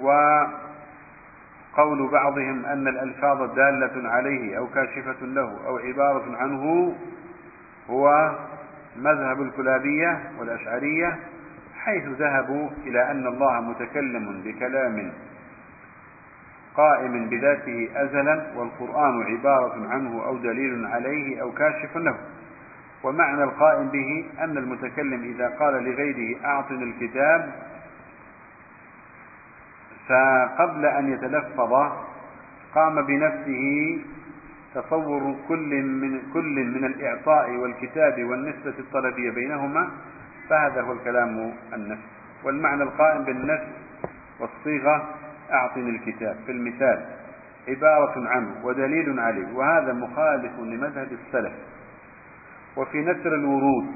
وقول 0.00 0.48
بعضهم 2.12 2.66
أن 2.66 2.88
الألفاظ 2.88 3.54
دالة 3.54 4.10
عليه 4.10 4.58
أو 4.58 4.66
كاشفة 4.66 5.26
له 5.26 5.66
أو 5.66 5.78
عبارة 5.78 6.36
عنه 6.36 6.94
هو 7.90 8.34
مذهب 8.96 9.42
الكلابية 9.42 10.22
والأشعرية 10.38 11.18
حيث 11.74 12.04
ذهبوا 12.04 12.70
إلى 12.86 13.10
أن 13.10 13.26
الله 13.26 13.60
متكلم 13.60 14.42
بكلام 14.44 15.12
قائم 16.76 17.28
بذاته 17.28 17.88
أزلا 17.96 18.46
والقرآن 18.56 19.22
عبارة 19.22 19.88
عنه 19.88 20.24
أو 20.26 20.36
دليل 20.36 20.86
عليه 20.86 21.42
أو 21.42 21.52
كاشف 21.52 21.96
له. 21.96 22.16
ومعنى 23.04 23.44
القائم 23.44 23.88
به 23.88 24.24
أن 24.40 24.58
المتكلم 24.58 25.22
إذا 25.22 25.48
قال 25.48 25.74
لغيره 25.84 26.44
أعطني 26.44 26.84
الكتاب 26.84 27.52
فقبل 30.08 30.86
أن 30.86 31.12
يتلفظ 31.12 31.92
قام 32.74 33.02
بنفسه 33.06 33.98
تصور 34.74 35.36
كل 35.48 35.82
من 35.82 36.20
كل 36.32 36.64
من 36.64 36.84
الإعطاء 36.84 37.50
والكتاب 37.50 38.24
والنسبة 38.24 38.74
الطلبية 38.78 39.30
بينهما 39.30 39.90
فهذا 40.48 40.80
هو 40.82 40.92
الكلام 40.92 41.52
النفس. 41.72 42.02
والمعنى 42.44 42.82
القائم 42.82 43.24
بالنفس 43.24 43.66
والصيغة 44.40 45.08
أعطني 45.52 45.90
الكتاب 45.90 46.36
في 46.46 46.52
المثال 46.52 47.06
عبارة 47.68 48.28
عنه 48.28 48.66
ودليل 48.66 49.20
عليه 49.20 49.52
وهذا 49.54 49.92
مخالف 49.92 50.52
لمذهب 50.58 51.08
السلف. 51.12 51.52
وفي 52.76 53.00
نسر 53.00 53.34
الورود 53.34 53.86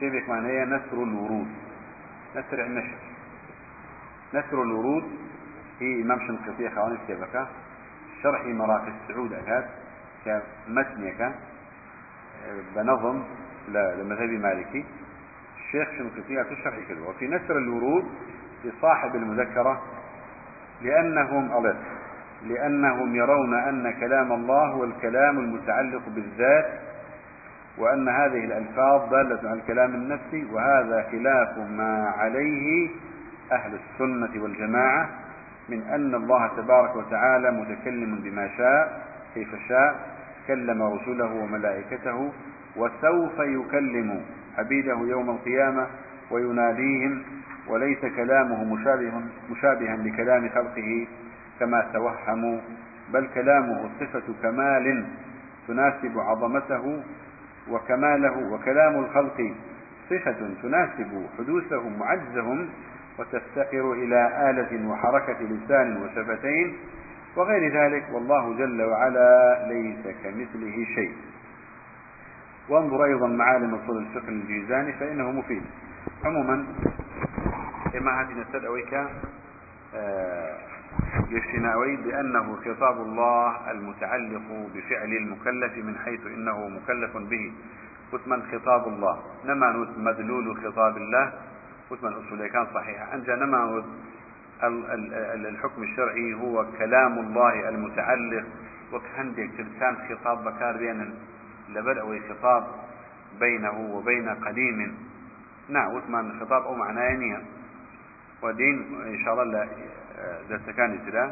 كيف 0.00 0.28
معنى 0.28 0.48
هي 0.48 0.64
نسر 0.64 1.02
الورود 1.02 1.48
نسر 2.36 2.66
النشر. 2.66 2.98
نسر 4.34 4.62
الورود 4.62 5.04
هي 5.80 6.02
إمام 6.02 6.18
شنقيطية 6.18 6.68
خواني 6.68 6.98
كيفك؟ 7.06 7.46
شرح 8.22 8.44
مراكز 8.44 8.92
السعود 9.02 9.32
أكاد 9.32 9.64
كمتنيك 10.24 11.32
بنظم 12.76 13.22
لمذهب 13.68 14.30
مالكي. 14.30 14.84
الشيخ 15.56 15.88
شنقيطية 15.98 16.50
الشرح 16.50 16.78
كذا. 16.88 17.00
وفي 17.08 17.26
نسر 17.28 17.58
الورود 17.58 18.04
لصاحب 18.64 19.16
المذكرة 19.16 19.82
لأنهم 20.82 21.64
ألف 21.66 21.76
لأنهم 22.46 23.16
يرون 23.16 23.54
أن 23.54 23.90
كلام 24.00 24.32
الله 24.32 24.66
هو 24.66 24.84
الكلام 24.84 25.38
المتعلق 25.38 26.02
بالذات 26.08 26.66
وأن 27.78 28.08
هذه 28.08 28.44
الألفاظ 28.44 29.10
دالة 29.10 29.48
على 29.50 29.58
الكلام 29.60 29.94
النفسي 29.94 30.46
وهذا 30.52 31.06
خلاف 31.12 31.58
ما 31.58 32.12
عليه 32.18 32.88
أهل 33.52 33.72
السنة 33.74 34.42
والجماعة 34.42 35.08
من 35.68 35.82
أن 35.82 36.14
الله 36.14 36.46
تبارك 36.56 36.96
وتعالى 36.96 37.50
متكلم 37.50 38.20
بما 38.24 38.48
شاء 38.56 39.02
كيف 39.34 39.48
شاء 39.68 39.94
كلم 40.46 40.82
رسله 40.82 41.32
وملائكته 41.34 42.32
وسوف 42.76 43.38
يكلم 43.38 44.20
عبيده 44.58 44.98
يوم 45.08 45.30
القيامة 45.30 45.86
ويناديهم 46.30 47.22
وليس 47.68 47.98
كلامه 48.16 48.64
مشابه 48.64 49.12
مشابها 49.50 49.96
لكلام 49.96 50.48
خلقه 50.48 51.06
كما 51.60 51.90
توهموا 51.92 52.60
بل 53.12 53.28
كلامه 53.34 53.90
صفة 54.00 54.34
كمال 54.42 55.04
تناسب 55.68 56.18
عظمته 56.18 57.02
وكماله 57.70 58.52
وكلام 58.52 58.98
الخلق 58.98 59.52
صفة 60.10 60.54
تناسب 60.62 61.26
حدوثهم 61.38 62.00
وعجزهم 62.00 62.68
وتفتقر 63.18 63.92
إلى 63.92 64.50
آلة 64.50 64.88
وحركة 64.88 65.38
لسان 65.42 65.96
وشفتين 66.02 66.76
وغير 67.36 67.72
ذلك. 67.82 68.04
والله 68.12 68.54
جل 68.58 68.82
وعلا 68.82 69.58
ليس 69.68 70.16
كمثله 70.24 70.84
شيء. 70.94 71.12
وانظر 72.68 73.04
أيضا 73.04 73.26
معالم 73.26 73.74
اصول 73.74 73.98
الفقه 74.02 74.28
الجيزاني 74.28 74.92
فإنه 74.92 75.30
مفيد. 75.30 75.62
عموما 76.24 76.64
إما 77.96 78.20
هذه 78.20 78.32
نسأل 78.32 78.66
أويك 78.66 78.92
يشتناوي 81.28 81.96
بأنه 81.96 82.56
خطاب 82.56 83.00
الله 83.00 83.70
المتعلق 83.70 84.68
بفعل 84.74 85.12
المكلف 85.12 85.76
من 85.76 85.98
حيث 86.04 86.26
إنه 86.26 86.68
مكلف 86.68 87.16
به. 87.16 87.52
وثمن 88.12 88.42
خطاب 88.42 88.88
الله. 88.88 89.22
نما 89.44 89.86
مدلول 89.96 90.56
خطاب 90.56 90.96
الله. 90.96 91.32
وثمن 91.90 92.12
أصولي 92.12 92.48
كان 92.48 92.66
صحيحة 92.74 93.14
أنجا 93.14 93.36
نما 93.36 93.84
الحكم 95.48 95.82
الشرعي 95.82 96.34
هو 96.34 96.66
كلام 96.78 97.18
الله 97.18 97.68
المتعلق. 97.68 98.44
وكهندك 98.92 99.50
تلسان 99.58 99.96
خطاب 100.08 100.44
بكار 100.44 100.76
بين 100.76 101.14
لبدأ 101.68 102.20
خطاب 102.28 102.66
بينه 103.40 103.80
وبين 103.96 104.28
قديم. 104.28 104.96
نعم 105.68 105.94
وثمان 105.94 106.40
خطاب 106.40 106.62
أو 106.62 106.74
معناه 106.74 107.40
ودين 108.42 108.76
إن 109.06 109.18
شاء 109.24 109.42
الله 109.42 109.68
دەستەکانی 110.50 110.98
ترا 111.06 111.24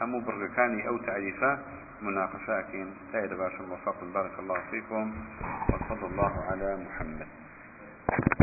هەموو 0.00 0.24
بڕگەکانی 0.26 0.80
ئەو 0.86 0.96
تعریفە 1.08 1.50
مناقشاكين 2.02 2.88
سيد 3.12 3.32
باشا 3.40 3.62
موفق 3.70 3.98
بارك 4.14 4.38
الله 4.38 4.58
فيكم 4.70 5.04
وصلى 5.72 6.06
الله 6.10 6.32
على 6.50 6.68
محمد. 6.86 7.28